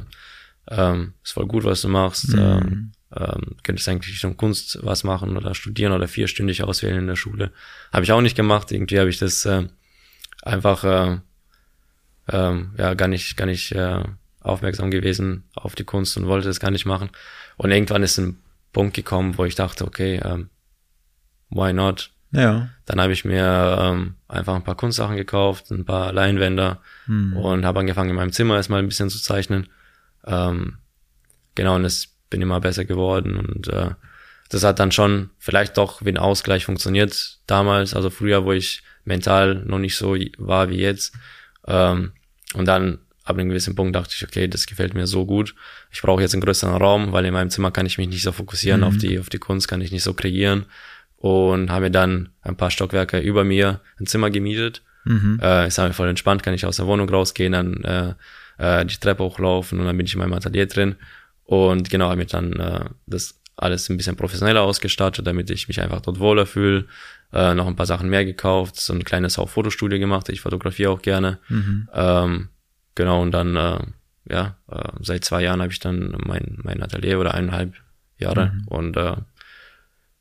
ähm, 0.69 1.13
ist 1.23 1.33
voll 1.33 1.47
gut, 1.47 1.63
was 1.63 1.81
du 1.81 1.89
machst. 1.89 2.29
Mhm. 2.29 2.39
Ähm, 2.39 2.91
ähm, 3.15 3.55
könntest 3.63 3.87
eigentlich 3.89 4.13
Richtung 4.13 4.37
Kunst 4.37 4.79
was 4.81 5.03
machen 5.03 5.37
oder 5.37 5.53
studieren 5.53 5.91
oder 5.93 6.07
vierstündig 6.07 6.63
auswählen 6.63 6.99
in 6.99 7.07
der 7.07 7.15
Schule. 7.15 7.51
Habe 7.91 8.03
ich 8.03 8.11
auch 8.11 8.21
nicht 8.21 8.35
gemacht. 8.35 8.71
Irgendwie 8.71 8.99
habe 8.99 9.09
ich 9.09 9.19
das 9.19 9.45
äh, 9.45 9.67
einfach 10.41 10.83
äh, 10.83 11.19
ähm, 12.29 12.71
ja 12.77 12.93
gar 12.95 13.07
nicht 13.07 13.37
gar 13.37 13.45
nicht 13.45 13.71
äh, 13.73 14.03
aufmerksam 14.39 14.91
gewesen 14.91 15.43
auf 15.53 15.75
die 15.75 15.83
Kunst 15.83 16.17
und 16.17 16.27
wollte 16.27 16.47
das 16.47 16.59
gar 16.59 16.71
nicht 16.71 16.85
machen. 16.85 17.09
Und 17.57 17.71
irgendwann 17.71 18.03
ist 18.03 18.17
ein 18.17 18.39
Punkt 18.71 18.95
gekommen, 18.95 19.37
wo 19.37 19.45
ich 19.45 19.55
dachte, 19.55 19.85
okay, 19.85 20.19
ähm, 20.23 20.49
why 21.49 21.71
not? 21.73 22.11
Ja. 22.31 22.69
Dann 22.85 22.99
habe 22.99 23.13
ich 23.13 23.25
mir 23.25 23.77
ähm, 23.79 24.15
einfach 24.27 24.55
ein 24.55 24.63
paar 24.63 24.75
Kunstsachen 24.75 25.15
gekauft, 25.15 25.69
ein 25.69 25.85
paar 25.85 26.11
Leinwänder 26.11 26.81
Mhm. 27.05 27.37
und 27.37 27.65
habe 27.65 27.79
angefangen 27.79 28.09
in 28.09 28.15
meinem 28.15 28.31
Zimmer 28.31 28.55
erstmal 28.55 28.79
ein 28.79 28.87
bisschen 28.87 29.09
zu 29.09 29.21
zeichnen. 29.21 29.67
Ähm, 30.25 30.77
genau, 31.55 31.75
und 31.75 31.85
es 31.85 32.07
bin 32.29 32.41
immer 32.41 32.59
besser 32.59 32.85
geworden 32.85 33.37
und 33.37 33.67
äh, 33.67 33.91
das 34.49 34.63
hat 34.63 34.79
dann 34.79 34.91
schon 34.91 35.29
vielleicht 35.39 35.77
doch 35.77 36.03
wie 36.05 36.09
ein 36.09 36.17
Ausgleich 36.17 36.65
funktioniert 36.65 37.39
damals, 37.47 37.93
also 37.95 38.09
früher, 38.09 38.45
wo 38.45 38.51
ich 38.51 38.83
mental 39.05 39.55
noch 39.65 39.79
nicht 39.79 39.95
so 39.95 40.15
war 40.37 40.69
wie 40.69 40.77
jetzt. 40.79 41.15
Ähm, 41.67 42.11
und 42.53 42.65
dann 42.67 42.99
ab 43.23 43.37
einem 43.37 43.49
gewissen 43.49 43.75
Punkt 43.75 43.95
dachte 43.95 44.13
ich, 44.15 44.23
okay, 44.23 44.47
das 44.47 44.65
gefällt 44.65 44.93
mir 44.93 45.07
so 45.07 45.25
gut. 45.25 45.55
Ich 45.91 46.01
brauche 46.01 46.21
jetzt 46.21 46.33
einen 46.33 46.41
größeren 46.43 46.75
Raum, 46.75 47.11
weil 47.13 47.25
in 47.25 47.33
meinem 47.33 47.49
Zimmer 47.49 47.71
kann 47.71 47.85
ich 47.85 47.97
mich 47.97 48.07
nicht 48.09 48.23
so 48.23 48.31
fokussieren 48.31 48.81
Mhm. 48.81 48.87
auf 48.87 48.97
die 48.97 49.19
auf 49.19 49.29
die 49.29 49.39
Kunst, 49.39 49.67
kann 49.67 49.81
ich 49.81 49.91
nicht 49.91 50.03
so 50.03 50.13
kreieren 50.13 50.65
und 51.17 51.69
habe 51.71 51.85
mir 51.85 51.91
dann 51.91 52.29
ein 52.41 52.57
paar 52.57 52.69
Stockwerke 52.69 53.19
über 53.19 53.43
mir 53.43 53.79
ein 53.99 54.05
Zimmer 54.07 54.29
gemietet. 54.29 54.83
Mhm. 55.05 55.39
Äh, 55.41 55.67
ist 55.67 55.79
einfach 55.79 55.95
voll 55.95 56.09
entspannt, 56.09 56.43
kann 56.43 56.53
ich 56.53 56.65
aus 56.65 56.77
der 56.77 56.85
Wohnung 56.87 57.09
rausgehen, 57.09 57.53
dann 57.53 57.83
äh, 57.83 58.13
äh, 58.57 58.85
die 58.85 58.97
Treppe 58.97 59.23
hochlaufen 59.23 59.79
und 59.79 59.85
dann 59.85 59.97
bin 59.97 60.05
ich 60.05 60.13
in 60.13 60.19
meinem 60.19 60.33
Atelier 60.33 60.67
drin. 60.67 60.95
Und 61.45 61.89
genau, 61.89 62.05
habe 62.05 62.17
mir 62.17 62.25
dann 62.25 62.53
äh, 62.53 62.85
das 63.05 63.39
alles 63.55 63.89
ein 63.89 63.97
bisschen 63.97 64.15
professioneller 64.15 64.61
ausgestattet, 64.61 65.27
damit 65.27 65.49
ich 65.49 65.67
mich 65.67 65.79
einfach 65.81 66.01
dort 66.01 66.19
wohler 66.19 66.45
fühle. 66.45 66.85
Äh, 67.31 67.53
noch 67.53 67.67
ein 67.67 67.75
paar 67.75 67.85
Sachen 67.85 68.09
mehr 68.09 68.25
gekauft, 68.25 68.77
so 68.79 68.93
ein 68.93 69.03
kleines 69.03 69.37
auch 69.39 69.49
Fotostudio 69.49 69.99
gemacht. 69.99 70.29
Ich 70.29 70.41
fotografiere 70.41 70.91
auch 70.91 71.01
gerne. 71.01 71.39
Mhm. 71.49 71.89
Ähm, 71.93 72.49
genau, 72.95 73.21
und 73.21 73.31
dann, 73.31 73.55
äh, 73.55 73.79
ja, 74.29 74.55
äh, 74.71 74.89
seit 75.01 75.25
zwei 75.25 75.43
Jahren 75.43 75.61
habe 75.61 75.71
ich 75.71 75.79
dann 75.79 76.15
mein, 76.25 76.57
mein 76.63 76.81
Atelier 76.81 77.19
oder 77.19 77.33
eineinhalb 77.33 77.73
Jahre. 78.17 78.51
Mhm. 78.53 78.67
Und 78.67 78.97
äh, 78.97 79.15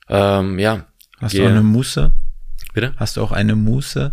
ähm, 0.09 0.59
ja, 0.59 0.87
Hast 1.20 1.35
du 1.35 1.39
gehe- 1.39 1.47
auch 1.47 1.51
eine 1.51 1.62
Muße? 1.62 2.12
bitte? 2.74 2.95
Hast 2.97 3.16
du 3.16 3.22
auch 3.22 3.33
eine 3.33 3.55
Muße? 3.55 4.12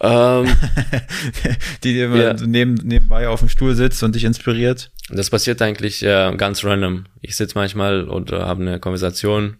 Ähm, 0.00 0.46
die 1.84 1.92
dir 1.94 2.08
Ja. 2.16 2.34
neben, 2.46 2.74
nebenbei 2.74 3.28
auf 3.28 3.40
dem 3.40 3.48
Stuhl 3.48 3.74
sitzt 3.74 4.02
und 4.02 4.14
dich 4.14 4.24
inspiriert? 4.24 4.90
Das 5.10 5.30
passiert 5.30 5.60
eigentlich 5.62 6.02
äh, 6.04 6.34
ganz 6.36 6.64
random. 6.64 7.06
Ich 7.20 7.36
sitze 7.36 7.56
manchmal 7.56 8.04
und 8.04 8.30
äh, 8.30 8.36
habe 8.40 8.62
eine 8.62 8.78
Konversation 8.80 9.56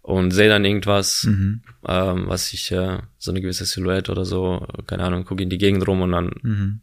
und 0.00 0.30
sehe 0.32 0.48
dann 0.48 0.64
irgendwas, 0.64 1.24
Mhm. 1.24 1.62
ähm, 1.86 2.24
was 2.26 2.52
ich, 2.52 2.72
äh, 2.72 2.98
so 3.18 3.30
eine 3.30 3.40
gewisse 3.40 3.64
Silhouette 3.64 4.10
oder 4.10 4.24
so, 4.24 4.66
keine 4.86 5.04
Ahnung, 5.04 5.24
gucke 5.24 5.42
in 5.42 5.50
die 5.50 5.58
Gegend 5.58 5.86
rum 5.86 6.00
und 6.02 6.12
dann, 6.12 6.30
Mhm. 6.42 6.80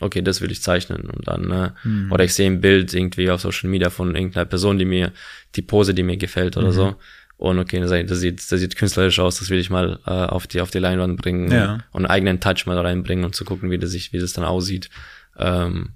okay, 0.00 0.22
das 0.22 0.40
will 0.40 0.50
ich 0.50 0.62
zeichnen. 0.62 1.08
Und 1.10 1.28
dann, 1.28 1.50
äh, 1.50 1.70
Mhm. 1.84 2.10
oder 2.12 2.24
ich 2.24 2.34
sehe 2.34 2.50
ein 2.50 2.60
Bild 2.60 2.92
irgendwie 2.92 3.30
auf 3.30 3.40
Social 3.40 3.70
Media 3.70 3.90
von 3.90 4.14
irgendeiner 4.14 4.46
Person, 4.46 4.78
die 4.78 4.84
mir, 4.84 5.12
die 5.54 5.62
Pose, 5.62 5.94
die 5.94 6.02
mir 6.02 6.16
gefällt 6.16 6.56
oder 6.56 6.68
Mhm. 6.68 6.72
so. 6.72 6.96
Und 7.38 7.60
okay, 7.60 7.78
das, 7.80 7.90
sieht, 8.20 8.38
das 8.50 8.60
sieht 8.60 8.76
künstlerisch 8.76 9.20
aus, 9.20 9.38
das 9.38 9.48
will 9.48 9.60
ich 9.60 9.70
mal 9.70 10.00
äh, 10.06 10.10
auf 10.10 10.48
die 10.48 10.60
auf 10.60 10.70
die 10.72 10.80
Leinwand 10.80 11.22
bringen 11.22 11.50
Ja. 11.52 11.78
und, 11.92 12.04
einen 12.04 12.06
eigenen 12.06 12.40
Touch 12.40 12.66
mal 12.66 12.76
reinbringen 12.78 13.24
und 13.24 13.34
zu 13.36 13.44
gucken, 13.44 13.70
wie 13.70 13.78
das 13.78 13.90
sich, 13.92 14.12
wie 14.12 14.18
das 14.18 14.32
dann 14.32 14.44
aussieht. 14.44 14.90
Ähm, 15.38 15.90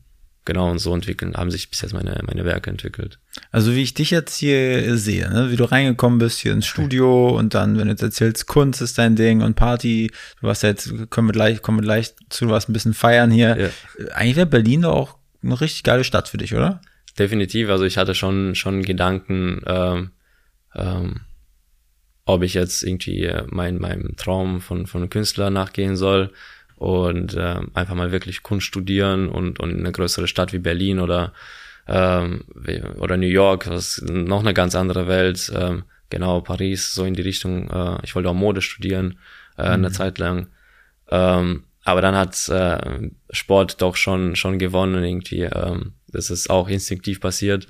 genau, 0.45 0.71
und 0.71 0.79
so 0.79 0.95
entwickeln, 0.95 1.35
haben 1.35 1.51
sich 1.51 1.69
bis 1.69 1.81
jetzt 1.81 1.95
meine, 1.95 2.17
meine 2.29 2.45
Werke 2.45 2.71
entwickelt. 2.71 3.19
Also 3.51 3.75
wie 3.75 3.83
ich 3.83 3.93
dich 3.93 4.13
jetzt 4.13 4.37
hier 4.37 4.97
sehe, 4.97 5.29
ne? 5.33 5.51
wie 5.51 5.57
du 5.57 5.65
reingekommen 5.65 6.21
bist 6.21 6.39
hier 6.39 6.53
ins 6.53 6.67
Studio 6.67 7.37
und 7.37 7.55
dann, 7.55 7.77
wenn 7.77 7.87
du 7.87 7.91
jetzt 7.93 8.03
erzählst, 8.05 8.47
Kunst 8.47 8.81
ist 8.81 8.99
dein 8.99 9.17
Ding 9.17 9.43
und 9.43 9.57
Party, 9.57 10.13
du 10.41 10.47
warst 10.47 10.63
ja 10.63 10.69
jetzt, 10.69 10.93
kommen 11.11 11.27
wir 11.27 11.33
gleich, 11.33 11.61
kommen 11.61 11.79
wir 11.79 11.83
gleich 11.83 12.15
zu, 12.31 12.51
warst 12.51 12.69
ein 12.69 12.73
bisschen 12.73 12.95
feiern 12.95 13.33
hier. 13.33 13.57
Ja. 13.99 14.07
Eigentlich 14.15 14.37
wäre 14.37 14.47
Berlin 14.47 14.83
doch 14.83 14.93
auch 14.95 15.17
eine 15.43 15.61
richtig 15.61 15.83
geile 15.83 16.05
Stadt 16.05 16.29
für 16.29 16.39
dich, 16.39 16.55
oder? 16.55 16.81
Definitiv, 17.19 17.69
also 17.69 17.83
ich 17.83 17.99
hatte 17.99 18.15
schon, 18.15 18.55
schon 18.55 18.83
Gedanken, 18.83 19.61
ähm, 19.67 20.11
ähm, 20.77 21.21
ob 22.25 22.43
ich 22.43 22.55
jetzt 22.55 22.83
irgendwie 22.83 23.25
äh, 23.25 23.45
mein, 23.49 23.79
meinem 23.79 24.17
Traum 24.17 24.61
von, 24.61 24.87
von 24.87 25.09
Künstler 25.11 25.51
nachgehen 25.51 25.97
soll 25.97 26.33
und 26.77 27.37
ähm, 27.39 27.71
einfach 27.75 27.95
mal 27.95 28.13
wirklich 28.13 28.43
Kunst 28.43 28.67
studieren 28.67 29.29
und, 29.29 29.61
und 29.61 29.71
in 29.71 29.81
eine 29.81 29.93
größere 29.93 30.29
Stadt 30.29 30.53
wie 30.53 30.59
Berlin 30.59 30.99
oder, 31.01 31.33
ähm, 31.87 32.45
oder 32.99 33.17
New 33.17 33.27
York, 33.27 33.65
das 33.65 33.99
ist 33.99 34.09
noch 34.09 34.41
eine 34.41 34.55
ganz 34.55 34.75
andere 34.75 35.07
Welt, 35.09 35.53
ähm, 35.55 35.85
genau, 36.11 36.41
Paris, 36.41 36.95
so 36.95 37.05
in 37.05 37.15
die 37.15 37.23
Richtung, 37.23 37.71
äh, 37.71 37.99
ich 38.03 38.15
wollte 38.15 38.29
auch 38.29 38.35
Mode 38.35 38.63
studieren, 38.63 39.19
äh, 39.57 39.63
eine 39.63 39.91
Zeit 39.91 40.19
lang. 40.19 40.49
Ähm, 41.11 41.65
aber 41.85 42.01
dann 42.01 42.15
hat 42.15 42.49
äh, 42.49 43.11
Sport 43.31 43.83
doch 43.83 43.97
schon 43.97 44.37
schon 44.37 44.59
gewonnen 44.59 45.03
irgendwie. 45.03 45.43
Ähm, 45.43 45.95
das 46.09 46.31
ist 46.31 46.49
auch 46.49 46.69
instinktiv 46.69 47.21
passiert. 47.21 47.67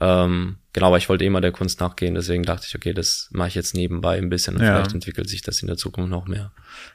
Ähm, 0.00 0.56
genau, 0.72 0.88
aber 0.88 0.96
ich 0.98 1.08
wollte 1.08 1.24
immer 1.24 1.40
der 1.40 1.52
Kunst 1.52 1.80
nachgehen, 1.80 2.14
deswegen 2.16 2.42
dachte 2.42 2.66
ich, 2.68 2.74
okay, 2.74 2.92
das 2.92 3.28
mache 3.32 3.48
ich 3.48 3.54
jetzt 3.54 3.74
nebenbei 3.74 4.18
ein 4.18 4.28
bisschen 4.28 4.56
und 4.56 4.62
Ja. 4.62 4.74
vielleicht 4.74 4.92
entwickelt 4.94 5.28
sich 5.28 5.42
das 5.42 5.60
in 5.62 5.68
der 5.68 5.76
Zukunft 5.76 6.10
noch 6.10 6.26
mehr. 6.26 6.50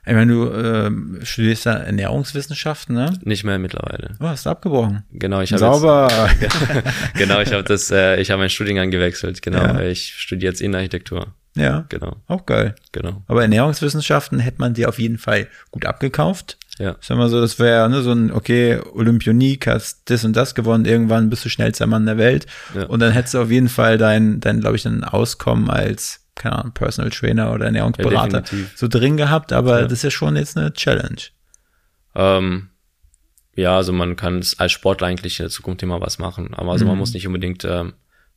Ich 0.06 0.14
meine, 0.14 0.32
du 0.34 0.52
ähm, 0.52 1.20
studierst 1.24 1.66
ja 1.66 1.74
Ernährungswissenschaften, 1.74 2.93
ne? 2.95 3.18
Nicht 3.24 3.43
mehr 3.45 3.58
mittlerweile. 3.58 4.18
Oh, 4.20 4.26
hast 4.28 4.45
du 4.45 4.50
abgebrochen. 4.50 5.04
Genau, 5.12 5.39
ich 5.41 5.52
habe 5.54 5.60
Sauber. 5.60 6.10
Jetzt, 6.41 6.58
genau, 7.16 7.39
ich 7.39 7.54
habe 7.54 7.64
das, 7.64 7.89
äh, 7.91 8.20
ich 8.20 8.32
habe 8.32 8.39
meinen 8.41 8.50
Studiengang 8.50 8.91
gewechselt. 8.91 9.41
Genau, 9.41 9.60
Ja. 9.64 9.80
ich 9.82 10.16
studiere 10.18 10.52
jetzt 10.52 10.60
Innenarchitektur. 10.62 11.34
ja, 11.56 11.86
Genau, 11.89 12.18
auch 12.28 12.45
geil. 12.45 12.76
genau. 12.91 13.24
Aber 13.28 13.41
Ernährungswissenschaften 13.43 14.39
hätte 14.39 14.60
man 14.60 14.74
dir 14.74 14.89
auf 14.89 15.00
jeden 15.00 15.18
Fall 15.18 15.47
gut 15.72 15.86
abgekauft. 15.86 16.58
Ja, 16.80 16.95
Ich 17.01 17.07
sag 17.07 17.17
mal 17.17 17.27
so, 17.30 17.39
das 17.41 17.59
wäre 17.59 17.89
ne, 17.89 18.01
so 18.01 18.11
ein, 18.13 18.32
okay, 18.32 18.80
Olympionik, 18.93 19.67
hast 19.67 20.09
das 20.09 20.23
und 20.23 20.34
das 20.36 20.55
gewonnen, 20.55 20.86
irgendwann 20.86 21.30
bist 21.30 21.43
du 21.43 21.49
schnellster 21.49 21.86
Mann 21.88 22.05
der 22.05 22.17
Welt. 22.17 22.45
Ja. 22.73 22.86
Und 22.86 23.01
dann 23.01 23.11
hättest 23.11 23.34
du 23.34 23.41
auf 23.41 23.51
jeden 23.51 23.67
Fall 23.69 23.97
dein, 23.97 24.39
dein 24.39 24.61
glaube 24.61 24.77
ich, 24.77 24.86
ein 24.88 25.03
Auskommen 25.03 25.69
als, 25.69 26.25
keine 26.36 26.57
Ahnung, 26.57 26.73
Personal 26.73 27.11
Trainer 27.11 27.51
oder 27.53 27.65
Ernährungsberater 27.65 28.43
Ja, 28.49 28.57
so 28.75 28.88
drin 28.88 29.17
gehabt, 29.17 29.51
aber 29.51 29.82
Ja. 29.82 29.84
das 29.84 29.91
ist 29.99 30.03
ja 30.03 30.11
schon 30.11 30.38
jetzt 30.38 30.57
eine 30.57 30.71
Challenge. 30.71 31.19
Ähm, 32.15 32.69
ja, 33.55 33.75
also 33.75 33.91
man 33.91 34.15
kann 34.15 34.39
es 34.39 34.57
als 34.59 34.71
Sportler 34.71 35.07
eigentlich 35.07 35.39
in 35.39 35.43
der 35.43 35.51
Zukunft 35.51 35.84
immer 35.84 35.99
was 36.01 36.17
machen, 36.17 36.53
aber 36.53 36.71
also 36.71 36.86
man 36.86 36.93
Mhm. 36.95 36.99
muss 36.99 37.13
nicht 37.13 37.27
unbedingt 37.27 37.65
ähm, 37.65 37.93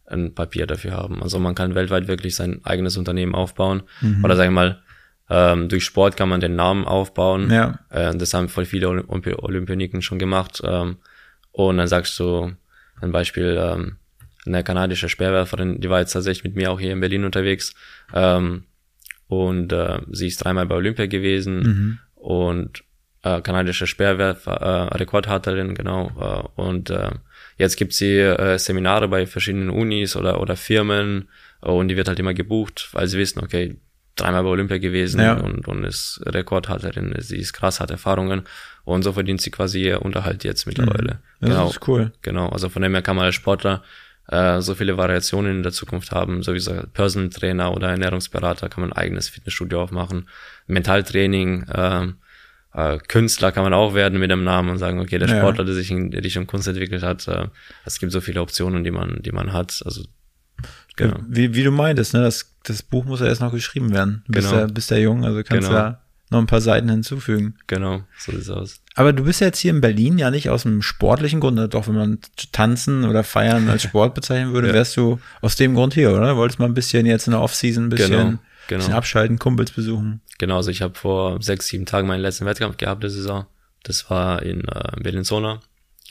ein 0.06 0.34
Papier 0.34 0.66
dafür 0.66 0.92
haben. 0.92 1.22
Also 1.22 1.38
man 1.38 1.54
kann 1.54 1.74
weltweit 1.76 2.08
wirklich 2.08 2.34
sein 2.34 2.60
eigenes 2.64 2.96
Unternehmen 2.96 3.34
aufbauen 3.34 3.82
Mhm. 4.00 4.24
oder 4.24 4.36
sagen 4.36 4.50
wir 4.50 4.60
mal 4.60 4.81
ähm, 5.32 5.68
durch 5.68 5.84
Sport 5.84 6.16
kann 6.16 6.28
man 6.28 6.40
den 6.40 6.56
Namen 6.56 6.84
aufbauen. 6.84 7.50
Ja. 7.50 7.78
Äh, 7.90 8.14
das 8.16 8.34
haben 8.34 8.48
voll 8.48 8.66
viele 8.66 8.88
Olympi 8.88 9.34
Olympioniken 9.34 10.02
schon 10.02 10.18
gemacht. 10.18 10.60
Ähm, 10.64 10.96
und 11.52 11.76
dann 11.78 11.86
sagst 11.88 12.18
du 12.18 12.52
ein 13.00 13.12
Beispiel, 13.12 13.58
ähm, 13.60 13.96
eine 14.44 14.62
kanadische 14.64 15.08
Speerwerferin, 15.08 15.80
die 15.80 15.88
war 15.88 16.00
jetzt 16.00 16.12
tatsächlich 16.12 16.44
mit 16.44 16.56
mir 16.56 16.70
auch 16.70 16.80
hier 16.80 16.92
in 16.92 17.00
Berlin 17.00 17.24
unterwegs. 17.24 17.74
Ähm, 18.12 18.64
und 19.28 19.72
äh, 19.72 20.00
sie 20.10 20.26
ist 20.26 20.44
dreimal 20.44 20.66
bei 20.66 20.74
Olympia 20.74 21.06
gewesen 21.06 21.58
Mhm. 21.60 21.98
und 22.16 22.84
äh, 23.22 23.40
kanadische 23.40 23.86
Speerwerfer, 23.86 24.52
äh, 24.92 24.96
Rekordhalterin, 24.96 25.74
genau. 25.74 26.10
Äh, 26.56 26.60
und 26.60 26.90
äh, 26.90 27.10
jetzt 27.56 27.76
gibt 27.76 27.92
sie 27.92 28.18
äh, 28.18 28.58
Seminare 28.58 29.08
bei 29.08 29.26
verschiedenen 29.26 29.70
Unis 29.70 30.16
oder, 30.16 30.40
oder 30.40 30.56
Firmen 30.56 31.28
und 31.60 31.88
die 31.88 31.96
wird 31.96 32.08
halt 32.08 32.18
immer 32.18 32.34
gebucht, 32.34 32.88
weil 32.92 33.06
sie 33.06 33.18
wissen, 33.18 33.38
okay, 33.42 33.76
dreimal 34.16 34.42
bei 34.42 34.48
Olympia 34.50 34.78
gewesen 34.78 35.20
Ja. 35.20 35.34
und, 35.34 35.66
und 35.68 35.84
ist 35.84 36.20
Rekordhalterin, 36.26 37.14
sie 37.18 37.38
ist 37.38 37.52
krass, 37.52 37.80
hat 37.80 37.90
Erfahrungen 37.90 38.42
und 38.84 39.02
so 39.02 39.12
verdient 39.12 39.40
sie 39.40 39.50
quasi 39.50 39.82
ihr 39.84 40.02
Unterhalt 40.02 40.44
jetzt 40.44 40.66
mittlerweile. 40.66 41.20
Das 41.40 41.50
Genau. 41.50 41.68
ist 41.70 41.88
cool. 41.88 42.12
Genau, 42.22 42.48
also 42.48 42.68
von 42.68 42.82
dem 42.82 42.92
her 42.92 43.02
kann 43.02 43.16
man 43.16 43.26
als 43.26 43.34
Sportler 43.36 43.82
äh, 44.28 44.60
so 44.60 44.74
viele 44.74 44.96
Variationen 44.96 45.56
in 45.56 45.62
der 45.62 45.72
Zukunft 45.72 46.12
haben, 46.12 46.42
so 46.42 46.54
wie 46.54 46.60
so 46.60 46.72
Personal 46.92 47.30
Trainer 47.30 47.74
oder 47.74 47.88
Ernährungsberater 47.90 48.68
kann 48.68 48.82
man 48.82 48.92
ein 48.92 48.96
eigenes 48.98 49.28
Fitnessstudio 49.28 49.82
aufmachen, 49.82 50.28
Mentaltraining, 50.82 51.66
ähm, 51.74 52.16
äh, 52.74 52.98
Künstler 53.08 53.52
kann 53.52 53.64
man 53.64 53.74
auch 53.74 53.94
werden 53.94 54.18
mit 54.18 54.30
dem 54.30 54.44
Namen 54.44 54.70
und 54.70 54.78
sagen, 54.78 55.00
okay, 55.00 55.18
der 55.18 55.28
Ja. 55.28 55.38
Sportler, 55.38 55.64
der 55.64 55.74
sich 55.74 55.90
in 55.90 56.12
Richtung 56.14 56.46
Kunst 56.46 56.66
entwickelt 56.68 57.02
hat, 57.02 57.28
äh, 57.28 57.48
es 57.84 57.98
gibt 58.00 58.12
so 58.12 58.20
viele 58.20 58.40
Optionen, 58.40 58.82
die 58.84 58.90
man, 58.90 59.20
die 59.22 59.32
man 59.32 59.52
hat, 59.52 59.82
also 59.84 60.02
Genau. 60.96 61.16
Wie, 61.28 61.54
wie 61.54 61.62
du 61.64 61.70
meintest, 61.70 62.14
ne? 62.14 62.20
Das, 62.22 62.54
das 62.64 62.82
Buch 62.82 63.04
muss 63.04 63.20
ja 63.20 63.26
erst 63.26 63.40
noch 63.40 63.52
geschrieben 63.52 63.92
werden. 63.92 64.22
Bist, 64.28 64.48
Genau. 64.50 64.60
ja, 64.62 64.66
bist 64.66 64.90
ja 64.90 64.98
jung, 64.98 65.24
also 65.24 65.42
kannst 65.42 65.68
Genau. 65.68 65.80
ja 65.80 65.98
noch 66.30 66.38
ein 66.38 66.46
paar 66.46 66.60
Seiten 66.62 66.88
hinzufügen. 66.88 67.56
Genau, 67.66 68.02
so 68.18 68.32
sieht's 68.32 68.48
aus. 68.48 68.80
Aber 68.94 69.12
du 69.12 69.24
bist 69.24 69.40
ja 69.40 69.48
jetzt 69.48 69.58
hier 69.58 69.70
in 69.70 69.80
Berlin 69.82 70.16
ja 70.18 70.30
nicht 70.30 70.48
aus 70.48 70.64
einem 70.64 70.80
sportlichen 70.82 71.40
Grund, 71.40 71.56
ne? 71.56 71.68
doch 71.68 71.88
wenn 71.88 71.94
man 71.94 72.18
Tanzen 72.52 73.04
oder 73.04 73.22
Feiern 73.24 73.68
als 73.68 73.82
Sport 73.84 74.14
bezeichnen 74.14 74.52
würde, 74.54 74.68
Ja. 74.68 74.74
wärst 74.74 74.96
du 74.96 75.18
aus 75.42 75.56
dem 75.56 75.74
Grund 75.74 75.92
hier, 75.94 76.12
oder? 76.12 76.36
Wolltest 76.36 76.58
mal 76.58 76.66
ein 76.66 76.74
bisschen 76.74 77.04
jetzt 77.06 77.26
in 77.26 77.32
der 77.32 77.40
Offseason 77.42 77.84
ein 77.84 77.88
bisschen, 77.90 78.10
Genau, 78.10 78.38
genau. 78.68 78.78
bisschen 78.78 78.94
abschalten, 78.94 79.38
Kumpels 79.38 79.72
besuchen. 79.72 80.20
Genau, 80.38 80.56
also 80.56 80.70
ich 80.70 80.80
habe 80.82 80.94
vor 80.94 81.40
sechs, 81.42 81.66
sieben 81.68 81.84
Tagen 81.86 82.08
meinen 82.08 82.20
letzten 82.22 82.46
Wettkampf 82.46 82.76
gehabt 82.78 83.02
der 83.02 83.10
Saison. 83.10 83.46
Das 83.82 84.08
war 84.10 84.42
in 84.42 84.60
äh, 84.68 85.00
Bellinzona. 85.02 85.60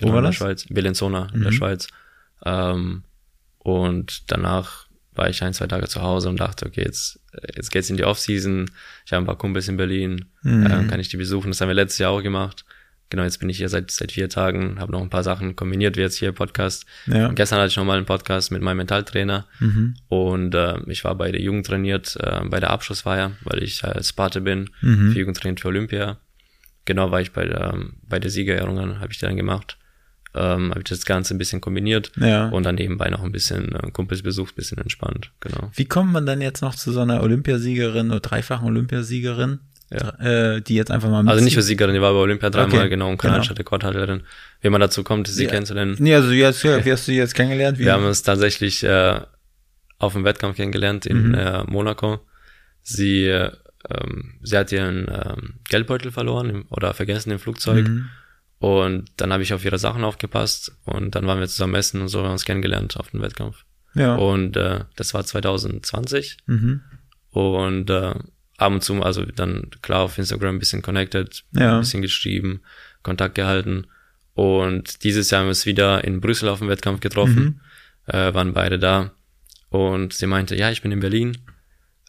Wo 0.01 0.07
war 0.09 0.17
in 0.17 0.21
der 0.23 0.29
das? 0.29 0.35
Schweiz. 0.35 0.65
Bellinzona 0.69 1.27
in 1.33 1.41
der 1.41 1.51
Schweiz. 1.51 1.87
Ähm, 2.45 3.03
und 3.63 4.31
danach 4.31 4.87
war 5.13 5.29
ich 5.29 5.43
ein, 5.43 5.53
zwei 5.53 5.67
Tage 5.67 5.87
zu 5.87 6.01
Hause 6.01 6.29
und 6.29 6.39
dachte, 6.39 6.65
okay, 6.65 6.83
jetzt, 6.83 7.19
jetzt 7.55 7.71
geht's 7.71 7.89
in 7.89 7.97
die 7.97 8.05
Offseason. 8.05 8.71
Ich 9.05 9.11
habe 9.11 9.23
ein 9.23 9.25
paar 9.25 9.37
Kumpels 9.37 9.67
in 9.67 9.77
Berlin. 9.77 10.25
Ähm, 10.65 10.87
kann 10.87 10.99
ich 10.99 11.09
die 11.09 11.17
besuchen? 11.17 11.51
Das 11.51 11.61
haben 11.61 11.67
wir 11.67 11.75
letztes 11.75 11.99
Jahr 11.99 12.11
auch 12.11 12.23
gemacht. 12.23 12.65
Genau, 13.09 13.23
jetzt 13.23 13.39
bin 13.39 13.49
ich 13.49 13.57
hier 13.57 13.67
seit, 13.67 13.91
seit 13.91 14.13
vier 14.13 14.29
Tagen, 14.29 14.79
habe 14.79 14.93
noch 14.93 15.01
ein 15.01 15.09
paar 15.09 15.23
Sachen 15.23 15.57
kombiniert, 15.57 15.97
wie 15.97 16.01
jetzt 16.01 16.15
hier 16.15 16.31
Podcast. 16.31 16.85
Ja. 17.07 17.27
Und 17.27 17.35
gestern 17.35 17.59
hatte 17.59 17.67
ich 17.67 17.75
noch 17.75 17.83
mal 17.83 17.97
einen 17.97 18.05
Podcast 18.05 18.51
mit 18.51 18.61
meinem 18.61 18.77
Mentaltrainer 18.77 19.45
und 20.07 20.55
äh, 20.55 20.79
ich 20.87 21.03
war 21.03 21.13
bei 21.15 21.29
der 21.29 21.41
Jugend 21.41 21.65
trainiert, 21.65 22.15
äh, 22.21 22.39
bei 22.45 22.61
der 22.61 22.69
Abschlussfeier, 22.69 23.33
weil 23.43 23.61
ich 23.63 23.83
äh, 23.83 24.01
Sparte 24.01 24.39
bin, 24.39 24.69
für 25.11 25.19
Jugend 25.19 25.35
trainiert 25.35 25.59
für 25.59 25.67
Olympia. 25.67 26.19
Genau 26.85 27.11
war 27.11 27.19
ich 27.19 27.33
bei 27.33 27.45
der, 27.45 27.77
bei 28.07 28.17
der 28.17 28.31
Siegerehrung, 28.31 28.79
habe 29.01 29.11
ich 29.11 29.19
die 29.19 29.25
dann 29.25 29.35
gemacht. 29.35 29.77
Ähm, 30.33 30.69
habe 30.69 30.79
ich 30.79 30.85
das 30.85 31.03
Ganze 31.05 31.33
ein 31.35 31.37
bisschen 31.37 31.59
kombiniert 31.59 32.11
Ja. 32.15 32.47
und 32.49 32.63
dann 32.63 32.75
nebenbei 32.75 33.09
noch 33.09 33.21
ein 33.23 33.33
bisschen 33.33 33.75
äh, 33.75 33.91
Kumpels 33.91 34.21
besucht, 34.21 34.55
bisschen 34.55 34.77
entspannt, 34.77 35.29
genau. 35.41 35.69
Wie 35.75 35.83
kommt 35.85 36.13
man 36.13 36.25
dann 36.25 36.39
jetzt 36.41 36.61
noch 36.61 36.73
zu 36.73 36.93
so 36.93 37.01
einer 37.01 37.21
Olympiasiegerin 37.21 38.11
oder 38.11 38.21
dreifachen 38.21 38.65
Olympiasiegerin, 38.67 39.59
äh, 39.89 40.61
die 40.61 40.75
jetzt 40.75 40.89
einfach 40.89 41.09
mal 41.09 41.17
Also 41.27 41.31
nicht 41.35 41.41
mitzieht? 41.43 41.53
für 41.55 41.61
Siegerin, 41.63 41.93
die 41.95 41.99
war 42.01 42.13
bei 42.13 42.19
Olympia 42.19 42.49
dreimal, 42.49 42.79
Okay, 42.79 42.89
genau, 42.89 43.09
und 43.09 43.17
genau. 43.19 43.33
kanadische 43.33 43.59
Rekordhalterin. 43.59 44.21
Wie 44.61 44.69
man 44.69 44.79
dazu 44.79 45.03
kommt, 45.03 45.27
sie 45.27 45.43
Ja. 45.43 45.49
kennenzulernen. 45.49 45.97
Nee, 45.99 46.15
also 46.15 46.31
jetzt, 46.31 46.63
ja, 46.63 46.85
wie 46.85 46.91
hast 46.93 47.07
du 47.09 47.11
die 47.11 47.17
jetzt 47.17 47.35
kennengelernt? 47.35 47.77
Wie? 47.77 47.83
Wir 47.83 47.91
haben 47.93 48.05
uns 48.05 48.23
tatsächlich 48.23 48.83
äh, 48.85 49.19
auf 49.99 50.13
dem 50.13 50.23
Wettkampf 50.23 50.55
kennengelernt 50.55 51.05
in 51.05 51.27
Mhm. 51.29 51.33
äh, 51.33 51.63
Monaco. 51.65 52.21
Sie, 52.83 53.25
äh, 53.25 53.51
ähm, 53.89 54.35
sie 54.43 54.57
hat 54.57 54.71
ihren 54.71 55.07
ähm, 55.11 55.55
Geldbeutel 55.69 56.11
verloren 56.11 56.49
im, 56.49 56.65
oder 56.69 56.93
vergessen 56.93 57.31
im 57.31 57.39
Flugzeug. 57.39 57.85
Mhm. 57.87 58.05
Und 58.61 59.09
dann 59.17 59.33
habe 59.33 59.41
ich 59.41 59.53
auf 59.53 59.65
ihre 59.65 59.79
Sachen 59.79 60.03
aufgepasst 60.03 60.71
und 60.85 61.15
dann 61.15 61.25
waren 61.25 61.39
wir 61.39 61.47
zusammen 61.47 61.73
essen 61.75 61.99
und 62.01 62.09
so 62.09 62.19
haben 62.19 62.27
wir 62.27 62.31
uns 62.33 62.45
kennengelernt 62.45 62.95
auf 62.97 63.09
dem 63.09 63.21
Wettkampf. 63.21 63.65
ja. 63.95 64.15
Und 64.15 64.55
äh, 64.55 64.81
das 64.95 65.13
war 65.15 65.25
2020. 65.25 66.37
Mhm. 66.45 66.81
Und 67.31 67.89
äh, 67.89 68.13
ab 68.57 68.71
und 68.71 68.83
zu, 68.83 69.01
also 69.01 69.25
dann 69.25 69.71
klar 69.81 70.01
auf 70.01 70.19
Instagram 70.19 70.55
ein 70.57 70.59
bisschen 70.59 70.83
connected, 70.83 71.43
Ja. 71.53 71.73
ein 71.75 71.79
bisschen 71.81 72.03
geschrieben, 72.03 72.61
Kontakt 73.01 73.33
gehalten. 73.33 73.87
Und 74.35 75.03
dieses 75.03 75.31
Jahr 75.31 75.41
haben 75.41 75.47
wir 75.47 75.51
es 75.53 75.65
wieder 75.65 76.03
in 76.03 76.21
Brüssel 76.21 76.47
auf 76.47 76.59
dem 76.59 76.69
Wettkampf 76.69 76.99
getroffen, 76.99 77.61
äh, 78.05 78.31
waren 78.33 78.53
beide 78.53 78.77
da. 78.77 79.11
Und 79.69 80.13
sie 80.13 80.27
meinte, 80.27 80.55
ja, 80.55 80.69
ich 80.69 80.83
bin 80.83 80.91
in 80.91 80.99
Berlin. 80.99 81.37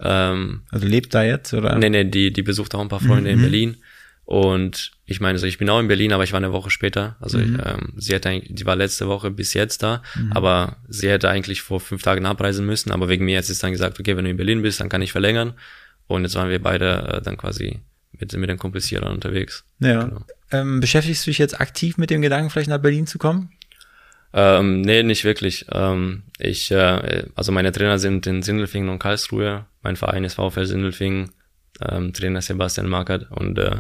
Ähm, 0.00 0.62
Also 0.70 0.86
lebt 0.86 1.14
da 1.14 1.22
jetzt, 1.22 1.55
oder? 1.55 1.78
nee, 1.78 1.88
nee, 1.88 2.05
die, 2.05 2.30
die 2.32 2.42
besucht 2.42 2.74
auch 2.74 2.80
ein 2.80 2.88
paar 2.88 3.00
Freunde 3.00 3.30
in 3.30 3.40
Berlin. 3.40 3.76
Und 4.24 4.92
ich 5.04 5.20
meine 5.20 5.38
so, 5.38 5.46
ich 5.46 5.58
bin 5.58 5.68
auch 5.68 5.80
in 5.80 5.88
Berlin, 5.88 6.12
aber 6.12 6.24
ich 6.24 6.32
war 6.32 6.38
eine 6.38 6.52
Woche 6.52 6.70
später. 6.70 7.16
Also 7.20 7.38
ich, 7.38 7.48
ähm, 7.48 7.92
sie 7.96 8.14
hätte 8.14 8.28
eigentlich, 8.28 8.54
die 8.54 8.64
war 8.64 8.76
letzte 8.76 9.08
Woche 9.08 9.30
bis 9.30 9.52
jetzt 9.52 9.82
da, 9.82 10.02
aber 10.30 10.76
sie 10.88 11.10
hätte 11.10 11.28
eigentlich 11.28 11.62
vor 11.62 11.80
fünf 11.80 12.02
Tagen 12.02 12.24
abreisen 12.24 12.64
müssen. 12.64 12.92
Aber 12.92 13.08
wegen 13.08 13.24
mir 13.24 13.38
hat 13.38 13.44
sie 13.44 13.58
dann 13.58 13.72
gesagt, 13.72 13.98
okay, 13.98 14.16
wenn 14.16 14.24
du 14.24 14.30
in 14.30 14.36
Berlin 14.36 14.62
bist, 14.62 14.80
dann 14.80 14.88
kann 14.88 15.02
ich 15.02 15.12
verlängern. 15.12 15.54
Und 16.06 16.22
jetzt 16.22 16.34
waren 16.34 16.50
wir 16.50 16.62
beide 16.62 17.14
äh, 17.14 17.22
dann 17.22 17.36
quasi 17.36 17.80
mit, 18.12 18.32
mit 18.34 18.48
den 18.48 18.58
Kumpels 18.58 18.86
hier 18.86 19.00
dann 19.00 19.12
unterwegs. 19.12 19.64
Ja. 19.80 20.04
Genau. 20.04 20.24
Ähm, 20.50 20.80
beschäftigst 20.80 21.26
du 21.26 21.30
dich 21.30 21.38
jetzt 21.38 21.60
aktiv 21.60 21.96
mit 21.96 22.10
dem 22.10 22.22
Gedanken, 22.22 22.50
vielleicht 22.50 22.68
nach 22.68 22.78
Berlin 22.78 23.06
zu 23.06 23.18
kommen? 23.18 23.50
Ähm, 24.34 24.82
nee, 24.82 25.02
nicht 25.02 25.24
wirklich. 25.24 25.66
Ähm, 25.72 26.22
ich, 26.38 26.70
äh, 26.70 27.24
also 27.34 27.52
meine 27.52 27.72
Trainer 27.72 27.98
sind 27.98 28.26
in 28.26 28.42
Sindelfingen 28.42 28.88
und 28.88 28.98
Karlsruhe. 28.98 29.66
Mein 29.82 29.96
Verein 29.96 30.24
ist 30.24 30.34
VfL 30.34 30.66
Sindelfingen. 30.66 31.30
Ähm, 31.80 32.12
Trainer 32.12 32.42
Sebastian 32.42 32.88
Markert 32.88 33.30
und 33.30 33.58
äh, 33.58 33.78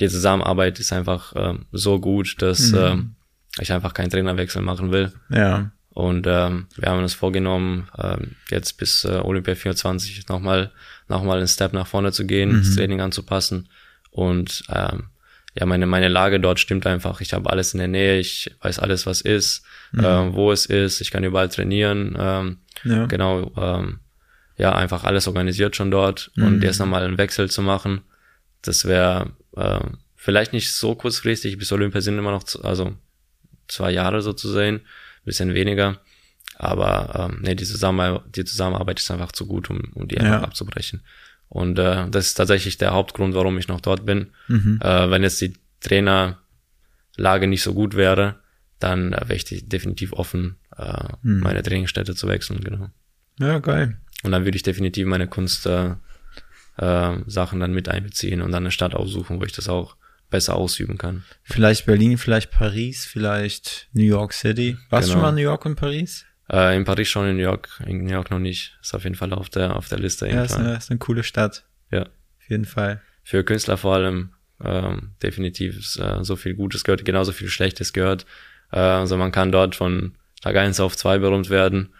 die 0.00 0.08
Zusammenarbeit 0.08 0.78
ist 0.80 0.92
einfach 0.92 1.32
ähm, 1.36 1.66
so 1.72 2.00
gut, 2.00 2.36
dass 2.42 2.72
ähm, 2.72 3.14
ich 3.60 3.72
einfach 3.72 3.94
keinen 3.94 4.10
Trainerwechsel 4.10 4.62
machen 4.62 4.90
will. 4.90 5.12
Ja. 5.30 5.70
Und 5.90 6.26
ähm, 6.26 6.66
wir 6.76 6.88
haben 6.90 7.02
uns 7.02 7.14
vorgenommen, 7.14 7.88
ähm, 7.96 8.32
jetzt 8.50 8.78
bis 8.78 9.04
äh, 9.04 9.20
Olympia 9.22 9.54
24 9.54 10.28
nochmal 10.28 10.72
noch 11.06 11.22
mal 11.22 11.38
einen 11.38 11.46
Step 11.46 11.72
nach 11.72 11.86
vorne 11.86 12.10
zu 12.10 12.26
gehen, 12.26 12.52
das 12.58 12.74
Training 12.74 13.00
anzupassen. 13.00 13.68
Und 14.10 14.64
ähm, 14.70 15.04
ja, 15.56 15.66
meine, 15.66 15.86
meine 15.86 16.08
Lage 16.08 16.40
dort 16.40 16.58
stimmt 16.58 16.84
einfach. 16.86 17.20
Ich 17.20 17.32
habe 17.32 17.48
alles 17.48 17.74
in 17.74 17.78
der 17.78 17.86
Nähe, 17.88 18.18
ich 18.18 18.50
weiß 18.60 18.80
alles, 18.80 19.06
was 19.06 19.20
ist, 19.20 19.64
äh, 19.96 20.02
wo 20.34 20.50
es 20.50 20.66
ist, 20.66 21.00
ich 21.00 21.12
kann 21.12 21.22
überall 21.22 21.48
trainieren. 21.48 22.16
Ähm, 22.18 22.58
Ja. 22.82 23.06
Genau, 23.06 23.52
ähm, 23.56 24.00
ja, 24.56 24.74
einfach 24.74 25.04
alles 25.04 25.28
organisiert 25.28 25.76
schon 25.76 25.90
dort. 25.92 26.32
Und 26.36 26.62
jetzt 26.64 26.80
nochmal 26.80 27.04
einen 27.04 27.18
Wechsel 27.18 27.48
zu 27.50 27.62
machen, 27.62 28.00
das 28.62 28.84
wäre 28.84 29.30
äh, 29.56 29.80
vielleicht 30.16 30.52
nicht 30.52 30.72
so 30.72 30.94
kurzfristig, 30.94 31.58
bis 31.58 31.72
Olympia 31.72 32.00
sind 32.00 32.18
immer 32.18 32.30
noch, 32.30 32.44
also 32.62 32.94
zwei 33.68 33.90
Jahre 33.90 34.22
so 34.22 34.32
zu 34.32 34.50
sehen, 34.52 34.80
bisschen 35.24 35.54
weniger. 35.54 36.00
Aber 36.56 37.30
ähm, 37.32 37.40
nee, 37.42 37.54
die, 37.54 37.64
Zusammenarbeit, 37.64 38.22
die 38.36 38.44
Zusammenarbeit 38.44 39.00
ist 39.00 39.10
einfach 39.10 39.32
zu 39.32 39.46
gut, 39.46 39.70
um, 39.70 39.80
um 39.94 40.06
die 40.08 40.18
einfach 40.18 40.40
Ja. 40.40 40.42
abzubrechen. 40.42 41.02
Und 41.48 41.78
äh, 41.78 42.08
das 42.10 42.26
ist 42.26 42.34
tatsächlich 42.34 42.78
der 42.78 42.92
Hauptgrund, 42.92 43.34
warum 43.34 43.58
ich 43.58 43.68
noch 43.68 43.80
dort 43.80 44.04
bin. 44.06 44.28
Mhm. 44.48 44.78
Äh, 44.82 45.10
wenn 45.10 45.22
jetzt 45.22 45.40
die 45.40 45.54
Trainerlage 45.80 47.46
nicht 47.46 47.62
so 47.62 47.74
gut 47.74 47.94
wäre, 47.94 48.36
dann 48.78 49.12
äh, 49.12 49.20
wäre 49.28 49.34
ich 49.36 49.68
definitiv 49.68 50.12
offen, 50.12 50.56
äh, 50.76 51.04
Mhm. 51.22 51.40
meine 51.40 51.62
Trainingsstätte 51.62 52.14
zu 52.14 52.28
wechseln, 52.28 52.60
genau. 52.60 52.88
Ja, 53.38 53.58
geil. 53.58 53.98
Und 54.22 54.32
dann 54.32 54.44
würde 54.44 54.56
ich 54.56 54.62
definitiv 54.62 55.06
meine 55.06 55.26
Kunst 55.28 55.66
äh, 55.66 55.94
äh, 56.76 57.16
Sachen 57.26 57.60
dann 57.60 57.72
mit 57.72 57.88
einbeziehen 57.88 58.42
und 58.42 58.52
dann 58.52 58.62
eine 58.64 58.70
Stadt 58.70 58.94
aussuchen, 58.94 59.40
wo 59.40 59.44
ich 59.44 59.52
das 59.52 59.68
auch 59.68 59.96
besser 60.30 60.56
ausüben 60.56 60.98
kann. 60.98 61.24
Vielleicht 61.42 61.86
Berlin, 61.86 62.18
vielleicht 62.18 62.50
Paris, 62.50 63.04
vielleicht 63.06 63.88
New 63.92 64.02
York 64.04 64.32
City. 64.32 64.76
Warst 64.90 65.08
du 65.08 65.12
Genau. 65.12 65.14
schon 65.14 65.22
mal 65.22 65.28
in 65.30 65.34
New 65.36 65.50
York 65.50 65.64
und 65.66 65.76
Paris? 65.76 66.24
Äh, 66.50 66.76
in 66.76 66.84
Paris 66.84 67.08
schon, 67.08 67.28
in 67.28 67.36
New 67.36 67.42
York, 67.42 67.68
in 67.86 68.04
New 68.04 68.12
York 68.12 68.30
noch 68.30 68.38
nicht. 68.40 68.76
Ist 68.82 68.94
auf 68.94 69.04
jeden 69.04 69.16
Fall 69.16 69.32
auf 69.32 69.48
der 69.50 69.76
auf 69.76 69.88
der 69.88 69.98
Liste. 69.98 70.28
Ja, 70.28 70.42
ist 70.44 70.54
eine, 70.54 70.76
ist 70.76 70.90
eine 70.90 70.98
coole 70.98 71.22
Stadt. 71.22 71.64
ja. 71.90 72.02
Auf 72.02 72.50
jeden 72.50 72.64
Fall. 72.66 73.00
Für 73.22 73.42
Künstler 73.44 73.78
vor 73.78 73.94
allem 73.94 74.34
ähm, 74.62 75.12
definitiv 75.22 75.78
ist, 75.78 75.96
äh, 75.96 76.18
so 76.22 76.36
viel 76.36 76.54
Gutes 76.54 76.84
gehört, 76.84 77.04
genauso 77.04 77.32
viel 77.32 77.48
Schlechtes 77.48 77.92
gehört. 77.94 78.26
Äh, 78.70 78.78
also 78.80 79.16
man 79.16 79.32
kann 79.32 79.50
dort 79.50 79.74
von 79.74 80.14
Tag 80.42 80.56
eins 80.56 80.78
auf 80.78 80.94
zwei 80.96 81.16
berühmt 81.18 81.48
werden 81.48 81.94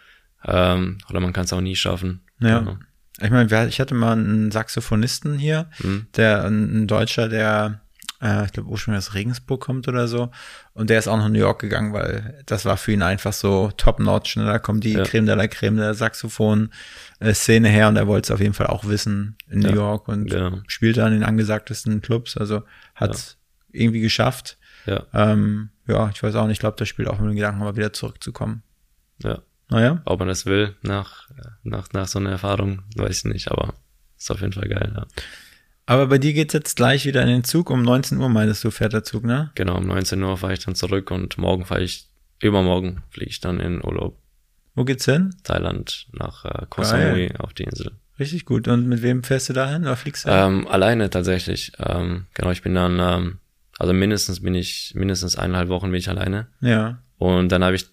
ähm, 0.45 0.99
oder 1.09 1.19
man 1.19 1.33
kann 1.33 1.45
es 1.45 1.53
auch 1.53 1.61
nie 1.61 1.75
schaffen. 1.75 2.21
Ja. 2.39 2.59
Genau. 2.59 2.77
Ich 3.21 3.29
meine, 3.29 3.67
ich 3.67 3.79
hatte 3.79 3.93
mal 3.95 4.13
einen 4.13 4.51
Saxophonisten 4.51 5.37
hier, 5.37 5.69
Mhm. 5.81 6.07
der 6.17 6.43
ein, 6.45 6.85
Deutscher, 6.87 7.29
der 7.29 7.81
äh, 8.21 8.45
ich 8.45 8.51
glaube 8.53 8.69
ursprünglich 8.69 8.99
aus 9.05 9.13
Regensburg 9.13 9.61
kommt 9.61 9.87
oder 9.87 10.07
so, 10.07 10.31
und 10.73 10.89
der 10.89 10.99
ist 10.99 11.07
auch 11.07 11.17
nach 11.17 11.27
New 11.29 11.39
York 11.39 11.59
gegangen, 11.59 11.93
weil 11.93 12.41
das 12.45 12.65
war 12.65 12.77
für 12.77 12.91
ihn 12.93 13.01
einfach 13.01 13.33
so 13.33 13.71
top-notch. 13.77 14.37
Ne? 14.37 14.45
Da 14.45 14.57
kommt 14.59 14.83
die 14.83 14.93
Ja. 14.93 15.03
Creme 15.03 15.25
de 15.27 15.35
la 15.35 15.47
Creme 15.47 15.77
der 15.77 15.93
Saxophon-Szene 15.93 17.67
her 17.69 17.87
und 17.87 17.95
er 17.97 18.07
wollte 18.07 18.27
es 18.27 18.31
auf 18.31 18.39
jeden 18.41 18.53
Fall 18.53 18.67
auch 18.67 18.85
wissen 18.85 19.35
in 19.49 19.59
New 19.59 19.69
Ja, 19.69 19.75
York 19.75 20.07
und 20.07 20.29
genau. 20.29 20.59
spielte 20.67 21.03
an 21.03 21.11
den 21.13 21.23
angesagtesten 21.23 22.01
Clubs, 22.01 22.37
also 22.37 22.63
hat 22.95 23.11
es 23.15 23.37
irgendwie 23.71 24.01
geschafft. 24.01 24.57
Ja, 24.85 25.03
Ähm, 25.13 25.69
ja, 25.87 26.09
ich 26.13 26.21
weiß 26.23 26.35
auch 26.35 26.43
nicht, 26.45 26.53
ich 26.53 26.59
glaube, 26.59 26.77
der 26.77 26.85
spielt 26.85 27.07
auch 27.07 27.19
mit 27.19 27.29
dem 27.29 27.35
Gedanken, 27.35 27.59
mal 27.59 27.75
wieder 27.75 27.93
zurückzukommen. 27.93 28.63
ja. 29.23 29.39
Naja, 29.69 30.01
Ob 30.05 30.19
man 30.19 30.27
das 30.27 30.45
will 30.45 30.75
nach, 30.83 31.29
nach, 31.63 31.91
nach 31.93 32.07
so 32.07 32.19
einer 32.19 32.31
Erfahrung, 32.31 32.83
weiß 32.95 33.17
ich 33.17 33.25
nicht, 33.25 33.51
aber 33.51 33.73
ist 34.17 34.29
auf 34.31 34.41
jeden 34.41 34.53
Fall 34.53 34.67
geil, 34.67 34.93
ja. 34.95 35.05
aber 35.87 36.07
bei 36.07 36.17
dir 36.17 36.33
geht's 36.33 36.53
jetzt 36.53 36.75
gleich 36.75 37.05
wieder 37.05 37.21
in 37.23 37.27
den 37.27 37.43
Zug. 37.43 37.69
Um 37.69 37.81
19 37.81 38.19
Uhr 38.19 38.29
meintest 38.29 38.63
du, 38.63 38.71
fährt 38.71 38.93
der 38.93 39.03
Zug, 39.03 39.23
ne? 39.23 39.51
Genau, 39.55 39.77
um 39.77 39.87
19 39.87 40.21
Uhr 40.21 40.37
fahre 40.37 40.53
ich 40.53 40.63
dann 40.63 40.75
zurück 40.75 41.09
und 41.11 41.37
morgen 41.37 41.65
fahre 41.65 41.81
ich, 41.81 42.07
übermorgen 42.41 43.01
fliege 43.09 43.29
ich 43.29 43.39
dann 43.39 43.59
in 43.59 43.83
Urlaub, 43.83 44.17
Wo 44.75 44.83
geht's 44.85 45.05
hin? 45.05 45.33
Thailand, 45.43 46.07
nach 46.11 46.45
äh, 46.45 46.65
Koh 46.69 46.83
Samui 46.83 47.31
auf 47.39 47.53
die 47.53 47.63
Insel. 47.63 47.91
Richtig 48.19 48.45
gut. 48.45 48.67
Und 48.67 48.87
mit 48.87 49.01
wem 49.01 49.23
fährst 49.23 49.49
du 49.49 49.53
dahin 49.53 49.81
oder 49.81 49.95
fliegst 49.97 50.25
du? 50.25 50.29
Ähm, 50.29 50.67
alleine 50.67 51.09
tatsächlich. 51.09 51.73
Ähm, 51.79 52.27
genau, 52.33 52.51
ich 52.51 52.61
bin 52.61 52.73
dann, 52.75 52.99
ähm, 52.99 53.39
also 53.77 53.93
mindestens 53.93 54.41
bin 54.41 54.55
ich, 54.55 54.93
mindestens 54.95 55.37
eineinhalb 55.37 55.69
Wochen 55.69 55.87
bin 55.91 55.99
ich 55.99 56.07
alleine. 56.09 56.47
ja. 56.61 56.99
Und 57.17 57.49
dann 57.49 57.63
habe 57.63 57.75
ich 57.77 57.85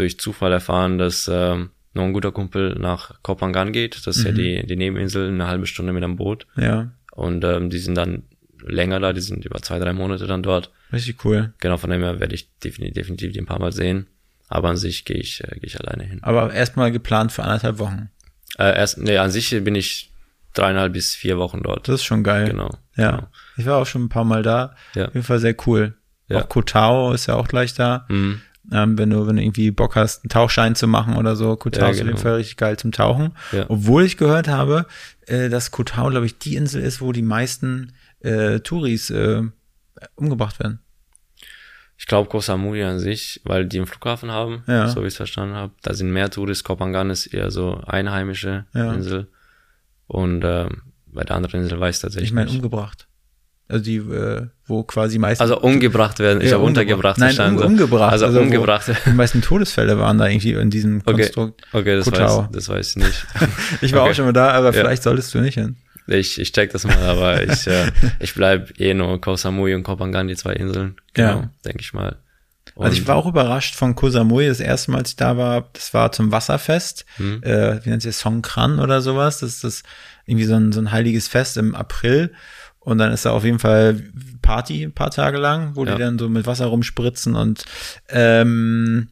durch 0.00 0.18
Zufall 0.18 0.52
erfahren, 0.52 0.98
dass 0.98 1.30
ähm, 1.32 1.70
noch 1.94 2.04
ein 2.04 2.12
guter 2.12 2.32
Kumpel 2.32 2.76
nach 2.78 3.14
Koh 3.22 3.36
Phangan 3.36 3.72
geht. 3.72 4.06
Das 4.06 4.16
ist 4.16 4.24
ja 4.24 4.32
die, 4.32 4.66
die 4.66 4.76
Nebeninsel, 4.76 5.28
eine 5.28 5.46
halbe 5.46 5.66
Stunde 5.66 5.92
mit 5.92 6.02
einem 6.02 6.16
Boot. 6.16 6.46
Ja. 6.56 6.92
Und 7.12 7.44
ähm, 7.44 7.70
die 7.70 7.78
sind 7.78 7.96
dann 7.96 8.22
länger 8.64 9.00
da, 9.00 9.12
die 9.12 9.20
sind 9.20 9.44
über 9.44 9.60
zwei, 9.60 9.78
drei 9.78 9.92
Monate 9.92 10.26
dann 10.26 10.42
dort. 10.42 10.70
Richtig 10.92 11.24
cool. 11.24 11.52
Genau, 11.58 11.76
von 11.76 11.90
dem 11.90 12.02
her 12.02 12.20
werde 12.20 12.34
ich 12.34 12.48
definitiv, 12.58 12.94
definitiv 12.94 13.32
die 13.32 13.40
ein 13.40 13.46
paar 13.46 13.60
Mal 13.60 13.72
sehen. 13.72 14.06
aber 14.48 14.68
an 14.68 14.76
sich 14.76 15.04
gehe 15.04 15.16
ich, 15.16 15.42
äh, 15.44 15.54
gehe 15.54 15.64
ich 15.64 15.80
alleine 15.80 16.04
hin. 16.04 16.18
Aber 16.22 16.52
erstmal 16.52 16.90
geplant 16.92 17.32
für 17.32 17.42
anderthalb 17.44 17.78
Wochen. 17.78 18.10
Äh, 18.58 18.76
erst, 18.76 18.98
nee, 18.98 19.16
an 19.16 19.30
sich 19.30 19.50
bin 19.62 19.74
ich 19.74 20.10
dreieinhalb 20.54 20.92
bis 20.92 21.14
vier 21.14 21.38
Wochen 21.38 21.62
dort. 21.62 21.88
Das 21.88 21.96
ist 21.96 22.04
schon 22.04 22.24
geil. 22.24 22.48
Genau. 22.50 22.70
Ja. 22.96 23.10
Genau. 23.12 23.28
Ich 23.56 23.66
war 23.66 23.78
auch 23.78 23.86
schon 23.86 24.04
ein 24.04 24.08
paar 24.08 24.24
Mal 24.24 24.42
da. 24.42 24.74
Ja. 24.94 25.06
Auf 25.06 25.14
jeden 25.14 25.26
Fall 25.26 25.38
sehr 25.38 25.54
cool. 25.66 25.94
Ja. 26.28 26.42
Auch 26.42 26.48
Kotao 26.48 27.12
ist 27.12 27.26
ja 27.26 27.34
auch 27.36 27.48
gleich 27.48 27.74
da. 27.74 28.06
Mhm. 28.08 28.42
Ähm, 28.72 28.96
wenn 28.98 29.10
du, 29.10 29.26
wenn 29.26 29.36
du 29.36 29.42
irgendwie 29.42 29.70
Bock 29.70 29.96
hast, 29.96 30.22
einen 30.24 30.28
Tauchschein 30.30 30.74
zu 30.74 30.86
machen 30.86 31.16
oder 31.16 31.34
so. 31.36 31.56
Kotao 31.56 31.82
Ja, 31.84 31.88
ist 31.90 31.94
auf 31.94 31.96
jeden 31.98 32.08
genau. 32.10 32.20
Fall 32.22 32.34
richtig 32.36 32.56
geil 32.56 32.76
zum 32.78 32.92
Tauchen. 32.92 33.32
Ja. 33.52 33.66
Obwohl 33.68 34.04
ich 34.04 34.16
gehört 34.16 34.46
habe, 34.48 34.86
äh, 35.26 35.48
dass 35.48 35.70
Kotao, 35.70 36.08
glaube 36.10 36.26
ich, 36.26 36.38
die 36.38 36.54
Insel 36.56 36.82
ist, 36.82 37.00
wo 37.00 37.12
die 37.12 37.22
meisten 37.22 37.92
äh, 38.20 38.60
Touris 38.60 39.10
äh, 39.10 39.42
umgebracht 40.14 40.60
werden. 40.60 40.80
Ich 41.98 42.06
glaube 42.06 42.30
Koh 42.30 42.40
Samui 42.40 42.82
an 42.82 42.98
sich, 42.98 43.40
weil 43.44 43.66
die 43.66 43.76
einen 43.78 43.86
Flughafen 43.86 44.30
haben, 44.30 44.62
Ja. 44.66 44.88
so 44.88 45.02
wie 45.02 45.06
ich 45.06 45.12
es 45.12 45.16
verstanden 45.16 45.54
habe. 45.54 45.72
Da 45.82 45.92
sind 45.92 46.10
mehr 46.12 46.30
Touristen. 46.30 46.66
Kopangan 46.66 47.10
ist 47.10 47.26
eher 47.26 47.50
so 47.50 47.80
einheimische 47.86 48.64
Ja. 48.72 48.92
Insel. 48.94 49.28
Und 50.06 50.42
ähm, 50.44 50.82
bei 51.06 51.24
der 51.24 51.36
anderen 51.36 51.62
Insel 51.62 51.78
weiß 51.78 51.96
ich 51.96 52.02
tatsächlich 52.02 52.30
Ich 52.30 52.34
meine 52.34 52.50
umgebracht. 52.50 53.06
Also 53.70 53.84
die, 53.84 53.96
äh, 53.96 54.46
wo 54.66 54.82
quasi 54.82 55.18
meisten 55.18 55.42
Also 55.42 55.60
umgebracht 55.60 56.18
werden. 56.18 56.40
Ich 56.42 56.48
Ja, 56.50 56.56
habe 56.56 56.64
untergebracht 56.64 57.18
Nein, 57.18 57.38
um, 57.38 57.58
umgebracht. 57.58 58.12
Also, 58.12 58.34
wo 58.34 58.40
umgebracht. 58.40 58.90
Die 59.06 59.10
meisten 59.10 59.42
Todesfälle 59.42 59.98
waren 59.98 60.18
da 60.18 60.26
irgendwie 60.26 60.52
in 60.52 60.70
diesem 60.70 61.00
Okay, 61.04 61.22
Konstrukt. 61.22 61.62
okay 61.72 61.96
das, 61.96 62.04
Kotau. 62.04 62.42
weiß, 62.42 62.48
das 62.52 62.68
weiß 62.68 62.88
ich 62.90 62.96
nicht. 62.96 63.26
Ich 63.80 63.92
war 63.92 64.02
Okay. 64.02 64.10
auch 64.10 64.14
schon 64.14 64.24
mal 64.26 64.32
da, 64.32 64.50
aber 64.50 64.66
Ja. 64.68 64.72
vielleicht 64.72 65.02
solltest 65.02 65.32
du 65.34 65.40
nicht 65.40 65.54
hin. 65.54 65.76
Ich, 66.06 66.40
ich 66.40 66.52
check 66.52 66.72
das 66.72 66.84
mal, 66.84 66.98
aber 66.98 67.42
ich, 67.42 67.66
äh, 67.68 67.86
ich 68.20 68.34
bleib 68.34 68.80
eh 68.80 68.94
nur 68.94 69.20
Koh 69.20 69.36
Samui 69.36 69.74
und 69.74 69.82
Kopangan, 69.84 70.26
die 70.28 70.34
zwei 70.36 70.54
Inseln. 70.54 70.96
Genau, 71.14 71.28
Ja. 71.40 71.50
denke 71.64 71.80
ich 71.80 71.92
mal. 71.92 72.16
Also 72.76 72.94
ich 72.94 73.00
Und- 73.02 73.08
war 73.08 73.16
auch 73.16 73.26
überrascht 73.26 73.74
von 73.74 73.94
Koh 73.94 74.10
Samui. 74.10 74.46
Das 74.46 74.58
erste 74.60 74.90
Mal, 74.92 74.98
als 74.98 75.10
ich 75.10 75.16
da 75.16 75.36
war, 75.36 75.68
das 75.72 75.92
war 75.94 76.12
zum 76.12 76.32
Wasserfest. 76.32 77.04
Hm. 77.16 77.42
Äh, 77.42 77.84
wie 77.84 77.90
nennt 77.90 78.02
sich 78.02 78.10
das? 78.10 78.20
Songkran 78.20 78.78
oder 78.80 79.00
sowas. 79.02 79.38
Das 79.40 79.50
ist 79.50 79.64
das 79.64 79.82
irgendwie 80.26 80.46
so 80.46 80.54
ein, 80.54 80.72
so 80.72 80.80
ein 80.80 80.90
heiliges 80.90 81.28
Fest 81.28 81.56
im 81.56 81.74
April. 81.74 82.32
Und 82.82 82.98
dann 82.98 83.12
ist 83.12 83.26
da 83.26 83.30
auf 83.32 83.44
jeden 83.44 83.58
Fall 83.58 84.02
Party 84.42 84.84
ein 84.84 84.92
paar 84.94 85.10
Tage 85.10 85.36
lang, 85.38 85.76
wo 85.76 85.84
Ja. 85.84 85.94
die 85.94 86.00
dann 86.00 86.18
so 86.18 86.28
mit 86.28 86.46
Wasser 86.46 86.66
rumspritzen 86.66 87.34
und 87.36 87.64
ähm, 88.08 89.08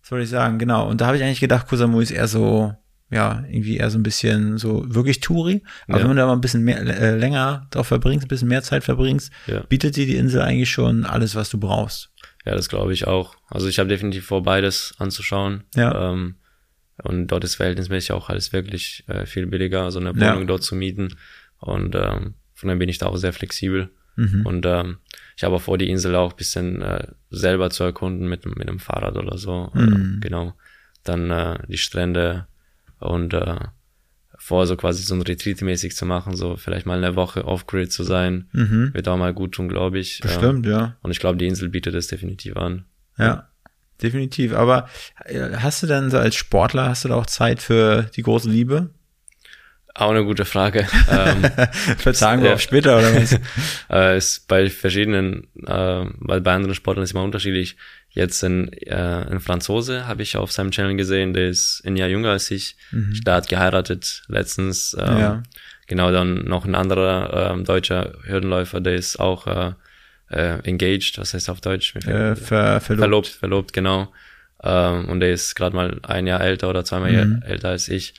was 0.00 0.08
soll 0.10 0.20
ich 0.22 0.28
sagen, 0.28 0.58
genau. 0.58 0.88
Und 0.88 1.00
da 1.00 1.06
habe 1.06 1.16
ich 1.16 1.22
eigentlich 1.22 1.40
gedacht, 1.40 1.66
Koh 1.68 1.76
Samui 1.76 2.02
ist 2.02 2.10
eher 2.10 2.28
so, 2.28 2.74
ja, 3.10 3.44
irgendwie 3.48 3.76
eher 3.78 3.88
so 3.90 3.98
ein 3.98 4.02
bisschen 4.02 4.58
so 4.58 4.84
wirklich 4.94 5.20
Touri. 5.20 5.62
Aber 5.88 5.98
Ja. 5.98 6.04
wenn 6.04 6.10
du 6.10 6.16
da 6.16 6.26
mal 6.26 6.32
ein 6.34 6.40
bisschen 6.42 6.64
mehr, 6.64 6.80
äh, 6.80 7.16
länger 7.16 7.66
drauf 7.70 7.86
verbringst, 7.86 8.26
ein 8.26 8.28
bisschen 8.28 8.48
mehr 8.48 8.62
Zeit 8.62 8.84
verbringst, 8.84 9.32
Ja. 9.46 9.60
bietet 9.68 9.96
dir 9.96 10.06
die 10.06 10.16
Insel 10.16 10.42
eigentlich 10.42 10.70
schon 10.70 11.04
alles, 11.04 11.34
was 11.34 11.48
du 11.50 11.58
brauchst. 11.58 12.10
Ja, 12.44 12.54
das 12.54 12.68
glaube 12.68 12.92
ich 12.92 13.06
auch. 13.06 13.36
Also 13.48 13.68
ich 13.68 13.78
habe 13.78 13.88
definitiv 13.88 14.26
vor, 14.26 14.42
beides 14.42 14.94
anzuschauen. 14.98 15.64
Ja. 15.76 16.12
Ähm, 16.12 16.36
und 17.04 17.28
dort 17.28 17.44
ist 17.44 17.54
verhältnismäßig 17.54 18.12
auch 18.12 18.28
alles 18.28 18.52
wirklich 18.52 19.04
äh, 19.08 19.24
viel 19.24 19.46
billiger, 19.46 19.90
so 19.90 19.98
eine. 20.00 20.14
Wohnung 20.14 20.46
dort 20.46 20.62
zu 20.62 20.74
mieten. 20.74 21.16
Und 21.58 21.94
ähm, 21.94 22.34
von 22.62 22.68
daher 22.68 22.78
bin 22.78 22.88
ich 22.88 22.98
da 22.98 23.06
auch 23.06 23.16
sehr 23.16 23.32
flexibel. 23.34 23.90
Mhm. 24.16 24.46
Und 24.46 24.64
ähm, 24.66 24.98
ich 25.36 25.42
habe 25.44 25.56
auch 25.56 25.60
vor, 25.62 25.78
die 25.78 25.90
Insel 25.90 26.14
auch 26.14 26.30
ein 26.32 26.36
bisschen 26.36 26.80
äh, 26.80 27.08
selber 27.30 27.70
zu 27.70 27.82
erkunden 27.84 28.28
mit, 28.28 28.46
mit 28.46 28.68
einem 28.68 28.78
Fahrrad 28.78 29.16
oder 29.16 29.36
so. 29.36 29.70
Mhm. 29.74 30.18
Äh, 30.18 30.20
genau. 30.20 30.54
Dann 31.04 31.30
äh, 31.30 31.58
die 31.68 31.78
Strände 31.78 32.46
und 33.00 33.34
äh, 33.34 33.56
vor, 34.38 34.66
so 34.66 34.76
quasi 34.76 35.02
so 35.02 35.14
ein 35.14 35.22
Retreat-mäßig 35.22 35.94
zu 35.96 36.04
machen, 36.06 36.36
so 36.36 36.56
vielleicht 36.56 36.86
mal 36.86 36.98
eine 36.98 37.16
Woche 37.16 37.44
off-grid 37.44 37.92
zu 37.92 38.02
sein, 38.04 38.48
Mhm. 38.52 38.90
wird 38.94 39.08
auch 39.08 39.16
mal 39.16 39.34
gut 39.34 39.52
tun, 39.52 39.68
glaube 39.68 39.98
ich. 39.98 40.20
Ähm, 40.20 40.28
Bestimmt, 40.28 40.66
ja. 40.66 40.96
und 41.02 41.10
ich 41.10 41.20
glaube, 41.20 41.38
die 41.38 41.46
Insel 41.46 41.68
bietet 41.68 41.94
es 41.94 42.06
definitiv 42.08 42.56
an. 42.56 42.84
Ja, 43.18 43.48
definitiv. 44.02 44.52
Aber 44.54 44.88
äh, 45.24 45.56
hast 45.58 45.82
du 45.82 45.86
denn 45.86 46.10
so 46.10 46.18
als 46.18 46.34
Sportler, 46.34 46.88
hast 46.88 47.04
du 47.04 47.08
da 47.08 47.14
auch 47.16 47.26
Zeit 47.26 47.62
für 47.62 48.02
die 48.16 48.22
große 48.22 48.50
Liebe? 48.50 48.90
Auch 49.94 50.10
eine 50.10 50.24
gute 50.24 50.44
Frage. 50.44 50.86
ähm, 51.10 51.42
Verzagen 51.98 52.42
wir 52.42 52.48
Ja. 52.50 52.54
auf 52.54 52.60
später 52.62 52.98
oder 52.98 53.14
was? 53.14 53.38
äh, 53.90 54.16
ist 54.16 54.48
bei 54.48 54.70
verschiedenen, 54.70 55.48
äh, 55.66 56.04
weil 56.18 56.40
bei 56.40 56.52
anderen 56.54 56.74
Sportlern 56.74 57.04
ist 57.04 57.12
immer 57.12 57.22
unterschiedlich. 57.24 57.76
Jetzt 58.10 58.42
ein, 58.42 58.72
äh, 58.72 58.94
ein 58.94 59.40
Franzose 59.40 60.06
habe 60.06 60.22
ich 60.22 60.36
auf 60.36 60.52
seinem 60.52 60.70
Channel 60.70 60.96
gesehen, 60.96 61.32
der 61.34 61.48
ist 61.48 61.82
ein 61.86 61.96
Jahr 61.96 62.08
jünger 62.08 62.30
als 62.30 62.50
ich. 62.50 62.76
Der 62.92 63.34
hat 63.34 63.48
geheiratet 63.48 64.22
letztens. 64.28 64.96
Ähm, 64.98 65.14
Mhm. 65.14 65.20
Ja. 65.20 65.42
Genau, 65.88 66.10
dann 66.10 66.44
noch 66.44 66.64
ein 66.64 66.74
anderer 66.74 67.50
ähm, 67.52 67.64
deutscher 67.64 68.14
Hürdenläufer, 68.24 68.80
der 68.80 68.94
ist 68.94 69.18
auch 69.20 69.46
äh, 69.46 69.72
äh, 70.30 70.58
engaged, 70.64 71.18
was 71.18 71.34
heißt 71.34 71.50
auf 71.50 71.60
Deutsch? 71.60 71.94
Äh, 71.96 72.34
ver, 72.36 72.80
verlobt. 72.80 72.86
verlobt, 73.00 73.28
verlobt, 73.28 73.72
genau. 73.74 74.12
Ähm, 74.62 75.06
und 75.06 75.20
der 75.20 75.32
ist 75.32 75.54
gerade 75.54 75.74
mal 75.76 75.98
ein 76.02 76.26
Jahr 76.26 76.40
älter 76.40 76.70
oder 76.70 76.84
zweimal 76.84 77.12
Mhm. 77.12 77.42
Älter 77.44 77.70
als 77.70 77.88
ich. 77.88 78.14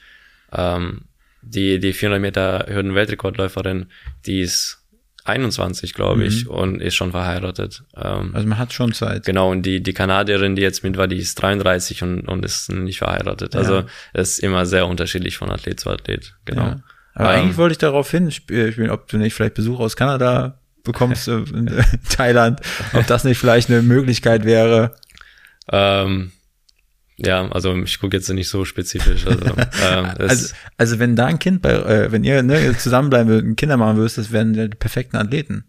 Ähm, 0.51 1.01
die, 1.43 1.79
die 1.79 1.93
400 1.93 2.21
Meter 2.21 2.65
Hürden-Weltrekordläuferin, 2.67 3.87
die 4.25 4.41
ist 4.41 4.79
21, 5.25 5.93
glaube 5.93 6.25
ich, 6.25 6.47
und 6.49 6.81
ist 6.81 6.95
schon 6.95 7.11
verheiratet. 7.11 7.83
Ähm, 7.95 8.31
Also 8.33 8.45
man 8.47 8.57
hat 8.57 8.73
schon 8.73 8.91
Zeit. 8.93 9.25
genau, 9.25 9.51
und 9.51 9.61
die, 9.65 9.81
die 9.81 9.93
Kanadierin, 9.93 10.55
die 10.57 10.61
jetzt 10.61 10.83
mit 10.83 10.97
war, 10.97 11.07
die 11.07 11.15
ist 11.17 11.35
33 11.41 12.03
und, 12.03 12.21
und 12.27 12.43
ist 12.43 12.69
nicht 12.71 12.97
verheiratet. 12.97 13.55
Also 13.55 13.83
es 14.11 14.33
ist 14.33 14.39
immer 14.39 14.65
sehr 14.65 14.85
unterschiedlich 14.87 15.37
von 15.37 15.49
Athlet 15.49 15.79
zu 15.79 15.89
Athlet. 15.89 16.35
Genau. 16.43 16.63
Ja. 16.63 16.79
Aber 17.15 17.33
Ähm, 17.35 17.39
eigentlich 17.41 17.57
wollte 17.57 17.71
ich 17.73 17.77
darauf 17.77 18.11
hin, 18.11 18.27
sp- 18.35 18.71
spielen, 18.73 18.89
ob 18.89 19.07
du 19.07 19.17
nicht 19.17 19.33
vielleicht 19.33 19.53
Besuch 19.53 19.79
aus 19.79 19.95
Kanada 19.95 20.59
bekommst 20.83 21.29
äh, 21.29 21.37
in 21.37 21.69
äh, 21.69 21.83
Thailand, 22.09 22.59
ob 22.91 23.07
das 23.07 23.23
nicht 23.23 23.37
vielleicht 23.37 23.69
eine 23.69 23.81
Möglichkeit 23.81 24.43
wäre. 24.43 24.95
Ähm, 25.71 26.31
ja, 27.17 27.47
also 27.51 27.75
ich 27.83 27.99
gucke 27.99 28.17
jetzt 28.17 28.29
nicht 28.29 28.49
so 28.49 28.65
spezifisch. 28.65 29.25
Also, 29.27 29.45
ähm, 29.83 30.05
Also, 30.17 30.53
also 30.77 30.99
wenn 30.99 31.15
da 31.15 31.25
ein 31.25 31.39
Kind 31.39 31.61
bei, 31.61 31.71
äh, 31.71 32.11
wenn 32.11 32.23
ihr 32.23 32.41
ne, 32.43 32.75
zusammenbleiben 32.77 33.27
würdet, 33.29 33.45
und 33.45 33.55
Kinder 33.55 33.77
machen 33.77 33.97
würdest, 33.97 34.17
das 34.17 34.31
wären 34.31 34.53
die 34.53 34.67
perfekten 34.69 35.17
Athleten. 35.17 35.65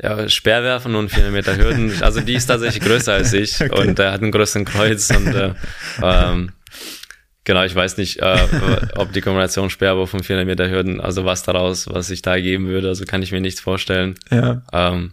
Ja, 0.00 0.28
Speerwerfen 0.28 0.94
und 0.96 1.10
400 1.10 1.32
Meter 1.32 1.56
Hürden. 1.56 1.92
Also 2.02 2.20
die 2.20 2.34
ist 2.34 2.46
tatsächlich 2.46 2.82
größer 2.82 3.12
als 3.12 3.32
ich 3.32 3.60
und 3.72 3.98
er 3.98 4.12
hat 4.12 4.22
einen 4.22 4.32
größeren 4.32 4.64
Kreuz 4.64 5.10
und 5.10 5.28
äh, 5.28 5.54
ähm, 6.02 6.50
genau, 7.44 7.62
ich 7.62 7.74
weiß 7.74 7.98
nicht, 7.98 8.18
äh, 8.20 8.38
ob 8.96 9.12
die 9.12 9.20
Kombination 9.20 9.70
Speerwurf 9.70 10.14
und 10.14 10.24
400 10.24 10.46
Meter 10.46 10.68
Hürden, 10.68 11.00
also 11.00 11.24
was 11.24 11.44
daraus, 11.44 11.86
was 11.88 12.08
sich 12.08 12.22
da 12.22 12.40
geben 12.40 12.66
würde, 12.66 12.88
also 12.88 13.04
kann 13.04 13.22
ich 13.22 13.30
mir 13.30 13.40
nichts 13.40 13.60
vorstellen. 13.60 14.16
Ja. 14.30 14.62
Ähm, 14.72 15.12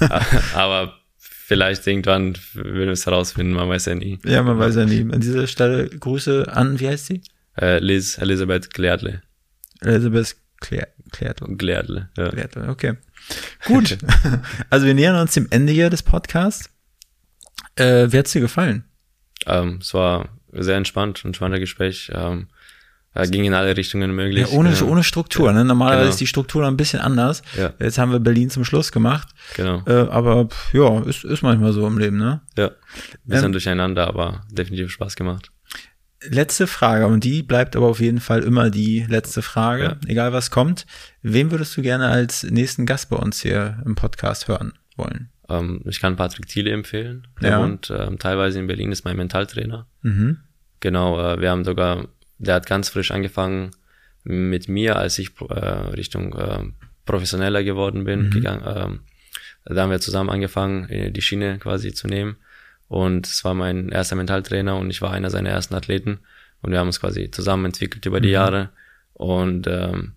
aber 0.54 1.01
vielleicht 1.52 1.86
irgendwann 1.86 2.36
würden 2.54 2.86
wir 2.86 2.92
es 2.92 3.06
herausfinden, 3.06 3.52
man 3.52 3.68
weiß 3.68 3.86
ja 3.86 3.94
nie. 3.94 4.18
Ja, 4.24 4.42
man 4.42 4.58
weiß 4.58 4.76
ja 4.76 4.84
nie. 4.84 5.00
An 5.00 5.20
dieser 5.20 5.46
Stelle 5.46 5.88
Grüße 5.88 6.46
an, 6.50 6.80
wie 6.80 6.88
heißt 6.88 7.06
sie? 7.06 7.22
Äh, 7.60 7.78
Liz, 7.78 8.18
Elisabeth 8.18 8.72
Gleadle. 8.72 9.22
Elisabeth 9.80 10.36
Claire, 10.60 10.88
Claire, 11.10 11.34
Gleadle, 11.56 12.08
ja. 12.16 12.28
Claire, 12.30 12.68
okay. 12.68 12.94
Gut. 13.66 13.98
Also 14.70 14.86
wir 14.86 14.94
nähern 14.94 15.20
uns 15.20 15.34
dem 15.34 15.48
Ende 15.50 15.72
hier 15.72 15.90
des 15.90 16.02
Podcasts. 16.02 16.70
Äh, 17.76 18.10
wie 18.10 18.18
hat's 18.18 18.32
dir 18.32 18.40
gefallen? 18.40 18.84
Ähm, 19.46 19.78
es 19.80 19.92
war 19.92 20.28
sehr 20.52 20.76
entspannt, 20.76 21.22
ein 21.24 21.34
spannender 21.34 21.60
Gespräch. 21.60 22.10
Ähm, 22.14 22.48
er 23.14 23.26
ging 23.28 23.44
in 23.44 23.54
alle 23.54 23.76
Richtungen 23.76 24.14
möglich. 24.14 24.48
Ja, 24.50 24.56
ohne, 24.56 24.70
Genau. 24.70 24.86
ohne 24.90 25.04
Struktur. 25.04 25.52
Ne? 25.52 25.64
Normalerweise 25.64 26.02
Genau. 26.04 26.10
ist 26.12 26.20
die 26.20 26.26
Struktur 26.26 26.66
ein 26.66 26.76
bisschen 26.76 27.00
anders. 27.00 27.42
Ja. 27.58 27.72
Jetzt 27.78 27.98
haben 27.98 28.10
wir 28.12 28.20
Berlin 28.20 28.48
zum 28.50 28.64
Schluss 28.64 28.90
gemacht. 28.92 29.28
Genau. 29.56 29.82
Äh, 29.86 30.08
aber 30.08 30.46
pff, 30.46 30.72
ja, 30.74 31.00
ist, 31.02 31.24
ist 31.24 31.42
manchmal 31.42 31.72
so 31.72 31.86
im 31.86 31.98
Leben, 31.98 32.16
ne? 32.18 32.40
Ja, 32.56 32.70
bisschen 33.24 33.46
Ähm, 33.46 33.52
durcheinander, 33.52 34.06
aber 34.08 34.42
definitiv 34.50 34.90
Spaß 34.90 35.16
gemacht. 35.16 35.50
Letzte 36.24 36.68
Frage, 36.68 37.08
und 37.08 37.24
die 37.24 37.42
bleibt 37.42 37.74
aber 37.74 37.86
auf 37.88 37.98
jeden 37.98 38.20
Fall 38.20 38.44
immer 38.44 38.70
die 38.70 39.04
letzte 39.08 39.42
Frage, 39.42 39.82
Ja. 39.82 39.96
egal 40.06 40.32
was 40.32 40.52
kommt. 40.52 40.86
Wen 41.22 41.50
würdest 41.50 41.76
du 41.76 41.82
gerne 41.82 42.06
als 42.08 42.44
nächsten 42.44 42.86
Gast 42.86 43.10
bei 43.10 43.16
uns 43.16 43.40
hier 43.42 43.82
im 43.84 43.96
Podcast 43.96 44.46
hören 44.46 44.72
wollen? 44.96 45.30
Ähm, 45.48 45.82
ich 45.84 46.00
kann 46.00 46.14
Patrick 46.14 46.46
Thiele 46.46 46.70
empfehlen. 46.70 47.26
Ja. 47.40 47.58
wohnt 47.60 47.92
ähm, 47.94 48.20
teilweise 48.20 48.60
in 48.60 48.68
Berlin, 48.68 48.92
ist 48.92 49.04
mein 49.04 49.16
Mentaltrainer. 49.16 49.88
Mhm. 50.02 50.38
Genau, 50.78 51.18
äh, 51.20 51.40
wir 51.40 51.50
haben 51.50 51.64
sogar, 51.64 52.06
der 52.42 52.56
hat 52.56 52.66
ganz 52.66 52.88
frisch 52.88 53.10
angefangen 53.10 53.70
mit 54.24 54.68
mir, 54.68 54.96
als 54.96 55.18
ich 55.18 55.30
äh, 55.40 55.54
Richtung 55.54 56.34
äh, 56.34 56.64
professioneller 57.06 57.64
geworden 57.64 58.04
bin, 58.04 58.30
gegangen. 58.30 58.62
Ähm, 58.66 59.00
da 59.64 59.82
haben 59.82 59.90
wir 59.90 60.00
zusammen 60.00 60.30
angefangen, 60.30 60.88
äh, 60.88 61.10
die 61.10 61.22
Schiene 61.22 61.58
quasi 61.58 61.92
zu 61.92 62.08
nehmen. 62.08 62.36
Und 62.88 63.26
es 63.26 63.44
war 63.44 63.54
mein 63.54 63.88
erster 63.88 64.16
Mentaltrainer 64.16 64.76
und 64.76 64.90
ich 64.90 65.00
war 65.00 65.12
einer 65.12 65.30
seiner 65.30 65.50
ersten 65.50 65.74
Athleten. 65.74 66.20
Und 66.60 66.72
wir 66.72 66.78
haben 66.78 66.88
uns 66.88 67.00
quasi 67.00 67.30
zusammen 67.30 67.66
entwickelt 67.66 68.04
über 68.06 68.20
die 68.20 68.30
Jahre. 68.30 68.70
Und 69.14 69.66
ähm, 69.66 70.12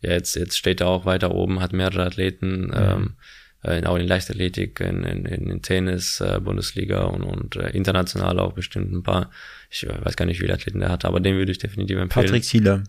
ja, 0.00 0.12
jetzt, 0.12 0.36
jetzt 0.36 0.56
steht 0.56 0.80
er 0.80 0.88
auch 0.88 1.04
weiter 1.04 1.32
oben, 1.32 1.60
hat 1.60 1.72
mehrere 1.72 2.04
Athleten, 2.04 2.70
ähm, 2.74 3.14
äh, 3.62 3.84
auch 3.84 3.96
in 3.96 4.06
Leichtathletik, 4.06 4.80
in, 4.80 5.02
in, 5.04 5.26
in 5.26 5.62
Tennis, 5.62 6.20
äh, 6.20 6.40
Bundesliga 6.40 7.02
und, 7.04 7.22
und 7.22 7.56
äh, 7.56 7.70
international 7.70 8.38
auch 8.38 8.52
bestimmt 8.52 8.92
ein 8.92 9.02
paar. 9.02 9.30
Ich 9.70 9.86
weiß 9.86 10.16
gar 10.16 10.26
nicht, 10.26 10.38
wie 10.38 10.42
viele 10.42 10.54
Athleten 10.54 10.82
er 10.82 10.88
hat, 10.90 11.04
aber 11.04 11.20
den 11.20 11.36
würde 11.36 11.52
ich 11.52 11.58
definitiv 11.58 11.98
empfehlen. 11.98 12.26
Patrick 12.26 12.42
Thiele. 12.44 12.84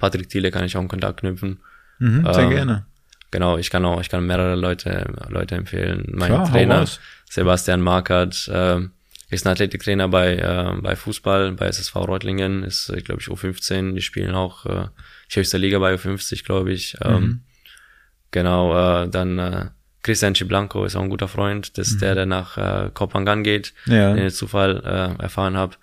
Patrick 0.00 0.28
Thiele 0.28 0.50
kann 0.50 0.64
ich 0.64 0.76
auch 0.76 0.82
in 0.82 0.88
Kontakt 0.88 1.20
knüpfen. 1.20 1.60
Mhm, 1.98 2.24
sehr 2.32 2.44
Ähm, 2.44 2.50
gerne. 2.50 2.86
Genau, 3.30 3.58
ich 3.58 3.70
kann 3.70 3.84
auch, 3.84 4.00
ich 4.00 4.08
kann 4.08 4.26
mehrere 4.26 4.54
Leute, 4.56 5.12
Leute 5.28 5.56
empfehlen. 5.56 6.06
Mein 6.12 6.28
Klar, 6.30 6.50
Trainer. 6.50 6.86
Sebastian 7.28 7.80
Markert, 7.80 8.48
ähm, 8.52 8.92
ist 9.28 9.44
ein 9.44 9.50
Athletiktrainer 9.50 10.08
bei, 10.08 10.36
äh, 10.36 10.80
bei 10.80 10.94
Fußball, 10.94 11.52
bei 11.52 11.66
SSV 11.66 11.96
Reutlingen, 11.96 12.62
ist, 12.62 12.88
äh, 12.90 13.00
glaube 13.00 13.20
ich, 13.20 13.26
U15. 13.28 13.94
Die 13.94 14.00
spielen 14.02 14.34
auch 14.36 14.64
äh, 14.66 14.86
höchste 15.30 15.58
Liga 15.58 15.80
bei 15.80 15.94
U50, 15.94 16.44
glaube 16.44 16.72
ich. 16.72 16.96
Ähm, 17.02 17.14
Mhm. 17.22 17.40
Genau, 18.32 19.02
äh, 19.04 19.08
dann 19.08 19.38
äh, 19.38 19.66
Christian 20.06 20.34
Ciblanco 20.34 20.84
ist 20.84 20.94
auch 20.96 21.02
ein 21.02 21.10
guter 21.10 21.28
Freund. 21.28 21.76
Das 21.78 21.88
ist 21.88 22.00
der, 22.00 22.14
der 22.14 22.26
nach 22.26 22.56
äh, 22.56 22.90
Kopangan 22.94 23.42
geht, 23.42 23.74
Mhm. 23.86 23.92
Ja. 23.92 24.14
den 24.14 24.26
ich 24.28 24.34
Zufall 24.34 24.82
äh, 24.84 25.22
erfahren 25.22 25.56
habe. 25.56 25.76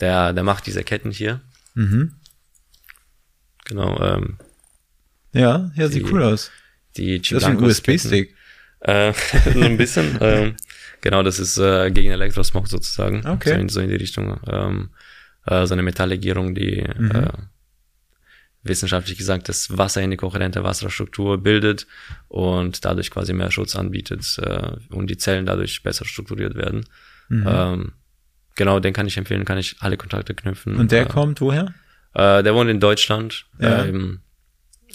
Der, 0.00 0.32
der 0.32 0.42
macht 0.42 0.66
diese 0.66 0.82
Ketten 0.84 1.10
hier. 1.10 1.40
Mhm. 1.74 2.14
Genau, 3.66 4.00
ähm, 4.00 4.38
Ja, 5.32 5.70
ja, 5.74 5.88
sieht 5.88 6.06
Die- 6.06 6.10
cool 6.12 6.22
aus. 6.22 6.50
die 6.96 7.20
Das 7.20 7.30
ist 7.30 7.44
ein. 7.44 7.62
USB-Stick. 7.62 8.34
Äh, 8.80 9.12
so 9.54 9.60
ein 9.60 9.76
bisschen. 9.76 10.16
ähm, 10.22 10.56
genau, 11.00 11.22
das 11.22 11.38
ist 11.38 11.58
äh, 11.58 11.90
gegen 11.90 12.10
Elektrosmog 12.10 12.68
sozusagen. 12.68 13.26
Okay. 13.26 13.50
So 13.50 13.54
in, 13.60 13.68
so 13.68 13.80
in 13.80 13.88
die 13.90 13.96
Richtung. 13.96 14.40
Ähm, 14.50 14.90
äh, 15.46 15.66
so 15.66 15.74
eine 15.74 15.82
Metalllegierung, 15.82 16.54
die 16.54 16.84
Mhm. 16.96 17.10
äh, 17.10 17.28
wissenschaftlich 18.62 19.16
gesagt 19.18 19.48
das 19.48 19.76
Wasser 19.78 20.02
in 20.02 20.10
die 20.10 20.16
kohärente 20.16 20.64
Wasserstruktur 20.64 21.38
bildet 21.42 21.86
und 22.28 22.84
dadurch 22.84 23.10
quasi 23.10 23.32
mehr 23.32 23.50
Schutz 23.50 23.76
anbietet 23.76 24.38
äh, 24.42 24.72
und 24.90 25.08
die 25.08 25.16
Zellen 25.16 25.46
dadurch 25.46 25.82
besser 25.82 26.04
strukturiert 26.04 26.54
werden. 26.54 26.84
Mhm. 27.28 27.46
Ähm, 27.48 27.92
genau, 28.56 28.80
den 28.80 28.92
kann 28.92 29.06
ich 29.06 29.16
empfehlen, 29.16 29.44
kann 29.44 29.58
ich 29.58 29.76
alle 29.80 29.96
Kontakte 29.96 30.34
knüpfen. 30.34 30.76
Und 30.76 30.92
der 30.92 31.02
äh, 31.02 31.08
kommt 31.08 31.40
woher? 31.40 31.72
äh, 32.14 32.42
der 32.42 32.54
wohnt 32.54 32.68
in 32.70 32.80
Deutschland. 32.80 33.46
Ja. 33.60 33.84
Äh, 33.84 33.88
eben, 33.90 34.22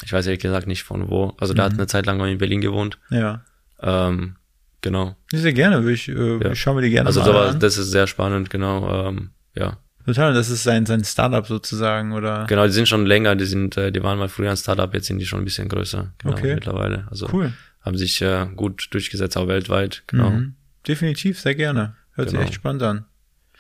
ich 0.04 0.12
weiß 0.12 0.26
ehrlich 0.28 0.42
gesagt 0.42 0.68
nicht 0.68 0.84
von 0.84 1.10
wo. 1.10 1.34
Also 1.40 1.54
der 1.54 1.66
hat 1.66 1.74
eine 1.74 1.88
Zeit 1.88 2.06
lang 2.06 2.18
mal 2.18 2.30
in 2.30 2.38
Berlin 2.40 2.62
gewohnt. 2.62 2.98
Ja. 3.10 3.46
Ähm, 3.80 4.36
genau. 4.82 5.16
Sehr 5.32 5.54
gerne, 5.54 5.84
würde 5.84 5.94
ich, 5.94 6.10
äh, 6.10 6.38
Ja. 6.44 6.52
ich 6.52 6.60
schaue 6.62 6.76
mir 6.76 6.82
die 6.82 6.90
gerne 6.90 7.08
Also 7.08 7.22
mal 7.22 7.26
sowas, 7.28 7.54
an. 7.56 7.60
das 7.60 7.78
ist 7.78 7.92
sehr 7.92 8.08
spannend, 8.08 8.50
genau. 8.50 9.08
Ähm, 9.08 9.32
ja, 9.56 9.78
Total, 10.06 10.34
das 10.34 10.50
ist 10.50 10.64
sein, 10.64 10.86
sein 10.86 11.04
Startup 11.04 11.46
sozusagen, 11.48 12.12
oder? 12.14 12.46
genau. 12.48 12.66
Die 12.66 12.72
sind 12.74 12.88
schon 12.90 13.06
länger. 13.06 13.36
Die 13.36 13.46
sind, 13.46 13.78
äh, 13.78 13.92
die 13.92 14.04
waren 14.04 14.18
mal 14.20 14.28
früher 14.30 14.52
ein 14.52 14.58
Startup. 14.58 14.94
Jetzt 14.94 15.08
sind 15.08 15.20
die 15.20 15.26
schon 15.26 15.40
ein 15.40 15.46
bisschen 15.46 15.70
größer. 15.70 16.14
Genau, 16.18 16.34
Okay. 16.34 16.56
mittlerweile. 16.56 17.08
Also 17.10 17.30
Cool. 17.32 17.54
haben 17.82 17.98
sich 17.98 18.22
äh, 18.22 18.48
gut 18.56 18.88
durchgesetzt, 18.92 19.38
auch 19.38 19.48
weltweit. 19.48 20.04
Genau, 20.08 20.30
Mhm. 20.32 20.56
Definitiv, 20.88 21.40
sehr 21.40 21.56
gerne. 21.56 21.96
Hört 22.16 22.28
Genau. 22.30 22.42
sich 22.42 22.50
echt 22.50 22.56
spannend 22.56 22.84
an. 22.84 23.06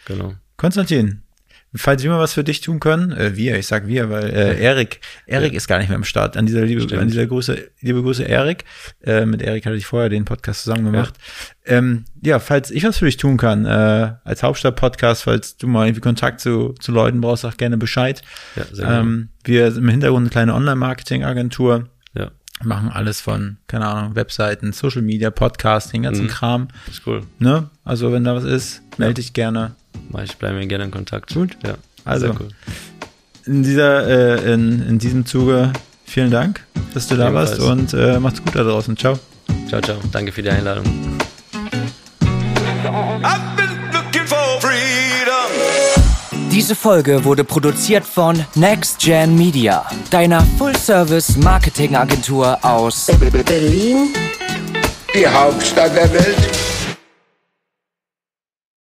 genau. 0.05 0.33
Konstantin, 0.57 1.21
falls 1.76 2.03
wir 2.03 2.09
mal 2.11 2.19
was 2.19 2.34
für 2.34 2.43
dich 2.43 2.61
tun 2.61 2.80
können, 2.80 3.11
äh, 3.11 3.36
wir, 3.36 3.57
ich 3.57 3.67
sag 3.67 3.88
wir, 3.88 4.09
weil 4.09 4.30
äh, 4.30 4.61
Erik, 4.61 4.99
Erik 5.26 5.53
Ja. 5.53 5.57
ist 5.57 5.67
gar 5.67 5.80
nicht 5.80 5.89
mehr 5.89 5.97
am 5.97 6.03
Start. 6.03 6.38
An 6.38 6.45
dieser 6.45 6.61
liebe, 6.63 6.82
Stimmt. 6.82 7.01
an 7.01 7.07
dieser 7.07 7.26
Grüße, 7.26 7.57
liebe 7.82 8.01
Grüße 8.01 8.24
Erik. 8.24 8.65
Äh, 9.03 9.26
mit 9.26 9.41
Erik 9.41 9.65
hatte 9.65 9.76
ich 9.76 9.86
vorher 9.86 10.09
den 10.09 10.26
Podcast 10.26 10.63
zusammen 10.63 10.86
gemacht. 10.86 11.13
Ähm, 11.65 12.05
ja, 12.21 12.39
falls 12.39 12.71
ich 12.71 12.84
was 12.84 12.97
für 12.97 13.05
dich 13.05 13.17
tun 13.17 13.38
kann, 13.38 13.65
äh, 13.65 14.13
als 14.24 14.43
Hauptstadt-Podcast, 14.43 15.24
falls 15.24 15.57
du 15.57 15.67
mal 15.67 15.86
irgendwie 15.88 16.01
Kontakt 16.01 16.41
zu, 16.41 16.74
zu 16.80 16.91
Leuten 16.91 17.21
brauchst, 17.21 17.43
sag 17.43 17.57
gerne 17.57 17.78
Bescheid. 17.78 18.21
Ja, 18.55 18.63
sehr 18.71 18.86
gerne. 18.86 18.99
Ähm, 18.99 19.30
wir 19.43 19.71
sind 19.71 19.84
im 19.84 19.89
Hintergrund 19.89 20.24
eine 20.24 20.30
kleine 20.30 20.53
Online-Marketing-Agentur, 20.55 21.89
Ja, 22.15 22.32
machen 22.63 22.89
alles 22.89 23.19
von, 23.19 23.57
keine 23.67 23.88
Ahnung, 23.88 24.15
Webseiten, 24.15 24.71
Social 24.74 25.01
Media, 25.01 25.32
Podcasting, 25.32 26.03
ganzen 26.03 26.26
Mhm. 26.26 26.30
Kram. 26.30 26.67
ist 26.89 27.01
cool. 27.07 27.24
Ne? 27.39 27.69
Also 27.84 28.11
wenn 28.11 28.24
da 28.24 28.36
was 28.36 28.43
ist, 28.43 28.82
melde 28.97 29.15
dich 29.15 29.34
gerne. 29.34 29.76
Ich 30.23 30.37
bleibe 30.37 30.59
mir 30.59 30.67
gerne 30.67 30.83
in 30.85 30.91
Kontakt. 30.91 31.33
Gut. 31.33 31.57
Ja, 31.65 31.73
Also. 32.05 32.27
sehr 32.27 32.35
cool. 32.39 32.47
In 33.45 33.63
dieser, 33.63 34.07
äh, 34.45 34.53
in, 34.53 34.87
in 34.87 34.99
diesem 34.99 35.25
Zuge 35.25 35.73
vielen 36.05 36.29
Dank, 36.31 36.63
dass 36.93 37.07
du 37.07 37.15
da 37.17 37.27
Ebenfalls. 37.29 37.59
warst 37.59 37.71
und 37.71 37.93
äh, 37.93 38.19
macht's 38.19 38.41
gut 38.43 38.55
da 38.55 38.63
draußen. 38.63 38.95
Ciao. 38.95 39.17
Ciao, 39.67 39.81
ciao. 39.81 39.97
Danke 40.11 40.31
für 40.31 40.41
die 40.43 40.49
Einladung. 40.49 40.85
I've 43.23 43.55
been 43.57 43.91
looking 43.91 44.25
for 44.27 44.61
freedom. 44.61 45.49
Diese 46.51 46.75
Folge 46.75 47.23
wurde 47.25 47.43
produziert 47.43 48.05
von 48.05 48.45
Next 48.55 48.99
Gen 48.99 49.35
Media, 49.35 49.83
deiner 50.11 50.45
Full-Service-Marketing-Agentur 50.57 52.63
aus 52.63 53.07
Die 55.15 55.27
Hauptstadt 55.27 55.95
der 55.95 56.11
Welt. 56.13 56.37